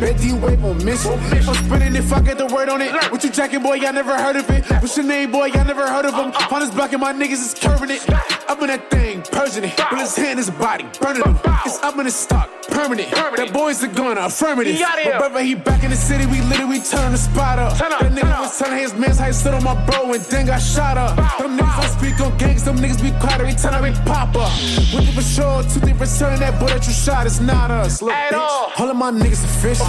Bet 0.00 0.18
D 0.18 0.32
wave 0.32 0.64
on 0.64 0.84
mission. 0.84 1.12
I'm 1.12 1.54
spinning 1.54 1.96
if 1.96 2.12
I 2.12 2.20
get 2.20 2.38
the 2.38 2.46
word 2.46 2.68
on 2.68 2.80
it. 2.80 2.92
What 3.10 3.22
you 3.24 3.30
jacking, 3.30 3.62
boy? 3.62 3.74
Y'all 3.74 3.92
never 3.92 4.16
heard 4.16 4.36
of 4.36 4.48
it. 4.50 4.64
What's 4.82 4.96
your 4.96 5.06
name, 5.06 5.30
boy? 5.30 5.46
Y'all 5.46 5.64
never 5.64 5.86
heard 5.88 6.04
of 6.04 6.14
him. 6.14 6.32
Find 6.48 6.62
this 6.62 6.70
block 6.70 6.92
and 6.92 7.00
my 7.00 7.12
niggas 7.12 7.43
is 7.44 7.54
curving 7.54 7.90
it. 7.90 8.02
Up 8.48 8.60
in 8.60 8.68
that 8.68 8.90
thing, 8.90 9.22
purging 9.22 9.64
it. 9.64 9.76
But 9.76 9.98
his 10.00 10.16
hand 10.16 10.38
is 10.38 10.50
body, 10.50 10.86
burning 11.00 11.22
him. 11.22 11.38
It's 11.64 11.82
up 11.82 11.96
in 11.98 12.04
his 12.04 12.14
stock, 12.14 12.50
permanent. 12.68 13.10
That 13.10 13.50
boy's 13.52 13.82
a 13.82 13.88
gunner, 13.88 14.20
affirmative. 14.20 14.78
But 14.80 15.18
brother, 15.18 15.42
he 15.42 15.54
back 15.54 15.82
in 15.82 15.90
the 15.90 15.96
city, 15.96 16.26
we 16.26 16.40
literally 16.42 16.80
turn 16.80 17.12
the 17.12 17.18
spot 17.18 17.58
up. 17.58 17.76
That 17.78 18.12
nigga 18.12 18.40
was 18.40 18.58
telling 18.58 18.78
his 18.78 18.94
mans 18.94 19.18
how 19.18 19.26
he 19.26 19.32
stood 19.32 19.54
on 19.54 19.64
my 19.64 19.74
bro 19.86 20.12
and 20.12 20.22
then 20.24 20.46
got 20.46 20.58
shot 20.60 20.96
up. 20.98 21.16
Them 21.38 21.56
niggas 21.58 21.80
don't 21.80 21.98
speak 21.98 22.20
on 22.20 22.36
gangs, 22.38 22.64
them 22.64 22.76
niggas 22.76 23.02
be 23.02 23.10
quiet 23.18 23.40
every 23.40 23.54
time 23.54 23.82
we 23.82 23.92
pop 24.04 24.34
up. 24.36 24.52
One 24.92 25.04
thing 25.04 25.14
for 25.14 25.22
sure, 25.22 25.62
two 25.64 25.94
for 25.94 26.06
certain, 26.06 26.40
that 26.40 26.58
boy 26.60 26.66
that 26.66 26.86
you 26.86 26.92
shot 26.92 27.26
is 27.26 27.40
not 27.40 27.70
us. 27.70 28.02
Look, 28.02 28.12
At 28.12 28.32
bitch, 28.32 28.38
all. 28.38 28.72
all 28.78 28.90
of 28.90 28.96
my 28.96 29.10
niggas 29.10 29.44
official. 29.44 29.86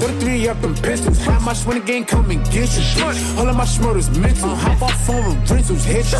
33 0.00 0.48
up 0.48 0.60
them 0.62 0.74
pistols. 0.76 1.18
How 1.24 1.40
much 1.40 1.64
when 1.66 1.80
the 1.80 1.84
game 1.84 2.04
come 2.04 2.30
and 2.30 2.44
get 2.50 2.70
you? 2.76 3.04
All 3.38 3.48
of 3.48 3.56
my 3.56 3.64
schmurders 3.64 4.08
mental. 4.18 4.54
Hop 4.54 4.82
off 4.82 5.06
phone 5.06 5.36
rentals 5.50 5.84
hit 5.84 6.10
you. 6.12 6.18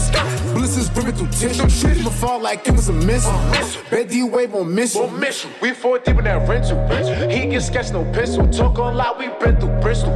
Bullets 0.68 0.90
is 0.90 0.96
ripping 0.96 1.14
through 1.14 1.48
tissue. 1.48 1.68
Shit 1.68 1.98
I'ma 1.98 2.10
fall 2.10 2.40
like 2.40 2.66
it 2.66 2.72
was 2.72 2.88
a 2.88 2.92
missile. 2.92 3.32
Bet 3.90 4.08
D 4.08 4.22
wave 4.22 4.54
on 4.54 4.74
mission. 4.74 5.50
We 5.62 5.72
four 5.72 5.98
deep 5.98 6.18
in 6.18 6.24
that 6.24 6.48
rental. 6.48 6.78
He 7.28 7.40
can 7.50 7.60
sketch 7.60 7.90
no 7.92 8.04
pistol. 8.12 8.48
Talk 8.48 8.78
on 8.78 8.96
loud, 8.96 9.18
we 9.18 9.28
been 9.40 9.58
through 9.58 9.80
Bristol. 9.80 10.10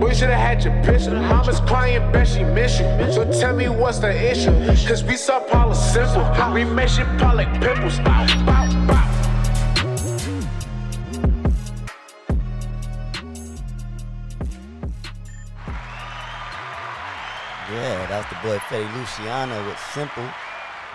Boy, 0.00 0.14
should've 0.14 0.34
had 0.34 0.64
your 0.64 0.74
pistol. 0.82 1.14
Mama's 1.14 1.60
crying, 1.60 2.12
bet 2.12 2.28
she 2.28 2.44
miss 2.44 2.78
you. 2.78 2.86
So 3.12 3.30
tell 3.40 3.54
me 3.54 3.68
what's 3.68 3.98
the 3.98 4.12
issue? 4.30 4.52
Cause 4.88 5.04
we 5.04 5.16
saw 5.16 5.40
problems 5.40 5.78
simple. 5.92 6.24
We 6.52 6.64
shit 6.88 7.06
pop 7.18 7.34
like 7.34 7.52
pimples. 7.60 7.98
Bow, 7.98 8.26
bow, 8.46 8.86
bow. 8.86 9.29
Was 18.20 18.28
the 18.28 18.48
boy 18.48 18.58
Fetty 18.58 18.94
Luciano 18.98 19.66
with 19.66 19.78
Simple. 19.94 20.28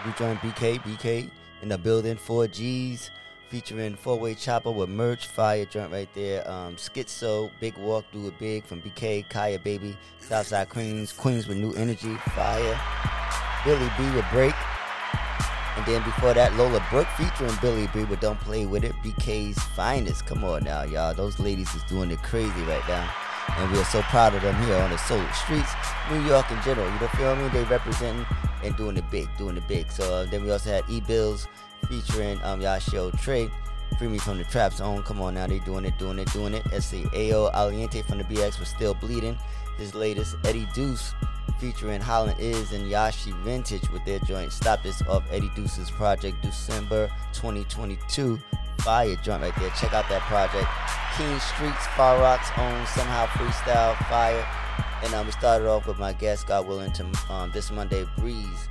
We 0.05 0.11
joined 0.11 0.37
BK, 0.41 0.79
BK 0.81 1.27
in 1.63 1.69
the 1.69 1.77
building, 1.77 2.17
4Gs, 2.17 3.09
featuring 3.49 3.95
Four 3.95 4.19
Way 4.19 4.35
Chopper 4.35 4.69
with 4.69 4.89
Merch, 4.89 5.25
Fire 5.25 5.65
joint 5.65 5.91
right 5.91 6.07
there. 6.13 6.47
Um, 6.47 6.75
Schizo, 6.75 7.49
Big 7.59 7.75
Walk, 7.79 8.05
Do 8.11 8.27
It 8.27 8.37
Big 8.37 8.63
from 8.63 8.79
BK, 8.79 9.27
Kaya 9.27 9.57
Baby, 9.57 9.97
Southside 10.19 10.69
Queens, 10.69 11.11
Queens 11.13 11.47
with 11.47 11.57
New 11.57 11.73
Energy, 11.73 12.13
Fire. 12.35 12.79
Billy 13.65 13.89
B 13.97 14.03
with 14.15 14.25
Break. 14.31 14.53
And 15.77 15.85
then 15.87 16.03
before 16.03 16.35
that, 16.35 16.53
Lola 16.57 16.85
Brooke 16.91 17.07
featuring 17.17 17.57
Billy 17.59 17.89
B 17.91 18.03
with 18.03 18.19
Don't 18.19 18.39
Play 18.41 18.67
With 18.67 18.83
It, 18.83 18.93
BK's 19.03 19.57
finest. 19.75 20.27
Come 20.27 20.43
on 20.43 20.63
now, 20.63 20.83
y'all. 20.83 21.15
Those 21.15 21.39
ladies 21.39 21.73
is 21.73 21.81
doing 21.85 22.11
it 22.11 22.21
crazy 22.21 22.61
right 22.65 22.87
now. 22.87 23.11
And 23.57 23.71
we 23.71 23.79
are 23.79 23.85
so 23.85 24.01
proud 24.03 24.35
of 24.35 24.41
them 24.41 24.55
here 24.63 24.75
on 24.77 24.89
the 24.89 24.97
soul 24.97 25.23
streets, 25.33 25.71
New 26.11 26.21
York 26.25 26.49
in 26.51 26.61
general. 26.63 26.91
You 26.91 26.99
know, 26.99 27.07
feel 27.07 27.35
me? 27.35 27.47
They 27.49 27.63
representing 27.63 28.25
and 28.63 28.75
doing 28.75 28.97
it 28.97 29.09
big, 29.11 29.29
doing 29.37 29.57
it 29.57 29.67
big. 29.67 29.91
So 29.91 30.03
uh, 30.13 30.25
then 30.25 30.43
we 30.43 30.51
also 30.51 30.71
had 30.71 30.83
E 30.89 30.99
Bills 31.01 31.47
featuring 31.87 32.41
um 32.43 32.61
Yashio 32.61 33.17
Trey. 33.21 33.49
Free 33.99 34.07
me 34.07 34.17
from 34.17 34.37
the 34.39 34.43
trap 34.45 34.73
zone. 34.73 35.03
Come 35.03 35.21
on 35.21 35.35
now, 35.35 35.47
they 35.47 35.59
doing 35.59 35.85
it, 35.85 35.97
doing 35.97 36.19
it, 36.19 36.31
doing 36.33 36.53
it. 36.53 36.63
SAO 36.81 37.49
Aliente 37.53 38.03
from 38.05 38.17
the 38.17 38.23
BX 38.25 38.59
was 38.59 38.67
still 38.67 38.93
bleeding. 38.93 39.37
His 39.77 39.93
latest 39.93 40.35
Eddie 40.45 40.67
Deuce 40.73 41.13
featuring 41.59 42.01
Holland 42.01 42.39
Is 42.39 42.71
and 42.71 42.91
Yashi 42.91 43.33
Vintage 43.43 43.89
with 43.91 44.03
their 44.05 44.19
joint 44.19 44.51
Stop 44.51 44.83
This 44.83 45.01
off 45.03 45.23
Eddie 45.31 45.51
Deuce's 45.55 45.91
project 45.91 46.41
December 46.41 47.09
2022. 47.33 48.39
Fire 48.79 49.15
joint 49.23 49.41
right 49.41 49.55
there. 49.57 49.69
Check 49.71 49.93
out 49.93 50.07
that 50.09 50.21
project. 50.23 50.67
King 51.17 51.39
Streets, 51.39 51.87
Far 51.95 52.19
Rock's 52.19 52.49
own 52.57 52.85
somehow 52.87 53.25
freestyle 53.27 53.95
fire. 54.07 54.45
And 55.03 55.13
um, 55.13 55.25
we 55.25 55.31
started 55.31 55.67
off 55.67 55.87
with 55.87 55.99
my 55.99 56.13
guest, 56.13 56.47
God 56.47 56.67
willing, 56.67 56.91
to 56.93 57.05
um, 57.29 57.51
this 57.51 57.71
Monday 57.71 58.05
Breeze 58.17 58.67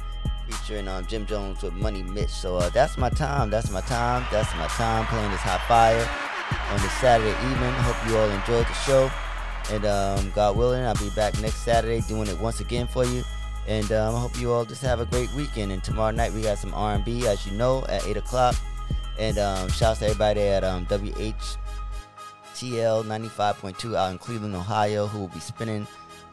featuring 0.48 0.88
um, 0.88 1.06
Jim 1.06 1.26
Jones 1.26 1.62
with 1.62 1.72
Money 1.72 2.02
Mitch. 2.02 2.28
So 2.28 2.56
uh, 2.56 2.68
that's 2.70 2.98
my 2.98 3.08
time. 3.08 3.50
That's 3.50 3.70
my 3.70 3.80
time. 3.82 4.26
That's 4.30 4.54
my 4.56 4.66
time 4.68 5.06
playing 5.06 5.30
this 5.30 5.40
hot 5.40 5.62
fire 5.66 6.08
on 6.70 6.82
this 6.82 6.92
Saturday 7.00 7.30
evening. 7.50 7.72
Hope 7.82 8.08
you 8.08 8.16
all 8.16 8.30
enjoyed 8.30 8.66
the 8.66 8.74
show. 8.74 9.10
And 9.70 9.84
um, 9.86 10.30
God 10.34 10.56
willing, 10.56 10.82
I'll 10.82 10.94
be 10.96 11.10
back 11.10 11.40
next 11.40 11.58
Saturday 11.58 12.00
doing 12.02 12.28
it 12.28 12.38
once 12.38 12.60
again 12.60 12.86
for 12.86 13.04
you. 13.04 13.24
And 13.66 13.90
um, 13.92 14.14
I 14.14 14.20
hope 14.20 14.38
you 14.38 14.52
all 14.52 14.64
just 14.64 14.82
have 14.82 15.00
a 15.00 15.06
great 15.06 15.32
weekend. 15.32 15.72
And 15.72 15.82
tomorrow 15.82 16.10
night 16.10 16.32
we 16.32 16.42
got 16.42 16.58
some 16.58 16.74
R&B, 16.74 17.26
as 17.26 17.46
you 17.46 17.56
know, 17.56 17.84
at 17.88 18.06
8 18.06 18.18
o'clock. 18.18 18.54
And 19.18 19.38
um, 19.38 19.68
shouts 19.70 20.00
to 20.00 20.06
everybody 20.06 20.42
at 20.42 20.64
um, 20.64 20.84
WHTL 20.86 21.56
95.2 22.54 23.94
out 23.96 24.10
in 24.10 24.18
Cleveland, 24.18 24.54
Ohio, 24.54 25.06
who 25.06 25.20
will 25.20 25.28
be 25.28 25.40
spinning 25.40 25.86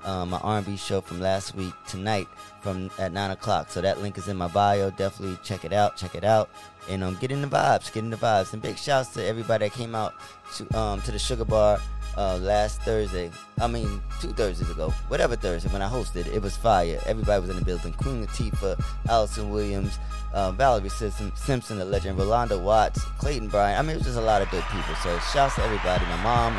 um, 0.04 0.30
my 0.30 0.38
R&B 0.40 0.78
show 0.78 1.02
from 1.02 1.20
last 1.20 1.56
week 1.56 1.74
tonight 1.88 2.28
from 2.62 2.90
at 2.98 3.12
9 3.12 3.32
o'clock. 3.32 3.70
So 3.70 3.82
that 3.82 4.02
link 4.02 4.18
is 4.18 4.28
in 4.28 4.38
my 4.38 4.48
bio. 4.48 4.90
Definitely 4.92 5.38
check 5.44 5.66
it 5.66 5.74
out. 5.74 5.98
Check 5.98 6.16
it 6.16 6.24
out. 6.24 6.50
And 6.90 7.04
um, 7.04 7.18
get 7.20 7.32
in 7.32 7.42
the 7.42 7.48
vibes. 7.48 7.92
Get 7.94 8.04
in 8.04 8.10
the 8.10 8.18
vibes. 8.18 8.54
And 8.54 8.62
big 8.62 8.78
shouts 8.78 9.10
to 9.10 9.26
everybody 9.26 9.68
that 9.68 9.76
came 9.76 9.96
out 9.96 10.14
to 10.56 10.78
um, 10.78 11.02
to 11.02 11.12
the 11.12 11.20
Sugar 11.20 11.46
Bar 11.46 11.80
uh, 12.18 12.38
last 12.38 12.82
Thursday. 12.82 13.32
I 13.60 13.68
mean, 13.68 14.02
two 14.20 14.30
Thursdays 14.30 14.70
ago. 14.70 14.90
Whatever 15.08 15.36
Thursday 15.36 15.70
when 15.70 15.82
I 15.82 15.90
hosted, 15.90 16.28
it 16.28 16.42
was 16.42 16.58
fire. 16.58 17.00
Everybody 17.06 17.42
was 17.42 17.50
in 17.50 17.56
the 17.58 17.66
building. 17.66 17.94
Queen 17.94 18.26
Latifah, 18.26 18.84
Alyson 19.08 19.52
Williams, 19.52 20.00
uh, 20.34 20.52
Valerie 20.52 20.90
Simpson, 20.90 21.32
Simpson, 21.36 21.78
the 21.78 21.86
legend, 21.86 22.18
Rolanda 22.18 22.60
Watts, 22.60 23.04
Clayton 23.18 23.48
Bryan. 23.48 23.78
I 23.78 23.82
mean, 23.82 23.92
it 23.92 23.98
was 23.98 24.08
just 24.08 24.18
a 24.18 24.22
lot 24.22 24.42
of 24.42 24.50
good 24.50 24.64
people. 24.72 24.96
So 24.96 25.18
shouts 25.34 25.56
to 25.56 25.64
everybody. 25.64 26.04
My 26.06 26.24
mom, 26.24 26.54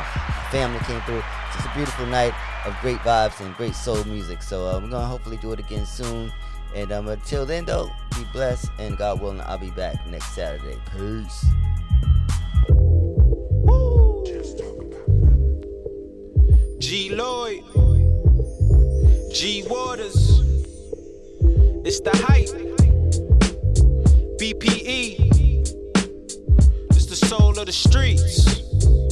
family 0.53 0.78
came 0.80 1.00
through. 1.00 1.22
Just 1.55 1.66
a 1.66 1.70
beautiful 1.74 2.07
night 2.07 2.34
of 2.66 2.78
great 2.82 2.98
vibes 2.98 3.40
and 3.40 3.57
great 3.57 3.74
soul 3.74 4.05
music. 4.05 4.42
So 4.42 4.68
uh, 4.68 4.78
we're 4.78 4.90
gonna 4.90 5.07
hopefully 5.07 5.38
do 5.38 5.53
it 5.53 5.59
again 5.59 5.86
soon. 5.86 6.30
And 6.74 6.92
um, 6.92 7.09
until 7.09 7.46
then, 7.46 7.64
though, 7.64 7.90
be 8.16 8.24
blessed 8.32 8.70
and 8.78 8.96
God 8.96 9.20
willing, 9.20 9.40
I'll 9.40 9.59
be 9.59 9.70
back 9.70 10.07
next 10.07 10.34
Saturday. 10.34 10.76
Peace. 10.94 11.46
G 16.78 17.14
Lloyd, 17.14 17.62
G 19.32 19.64
Waters, 19.68 20.40
it's 21.86 22.00
the 22.00 22.11
hype. 22.26 22.48
BPE, 24.38 25.30
it's 26.90 27.07
the 27.07 27.16
soul 27.16 27.59
of 27.59 27.66
the 27.66 27.72
streets. 27.72 29.12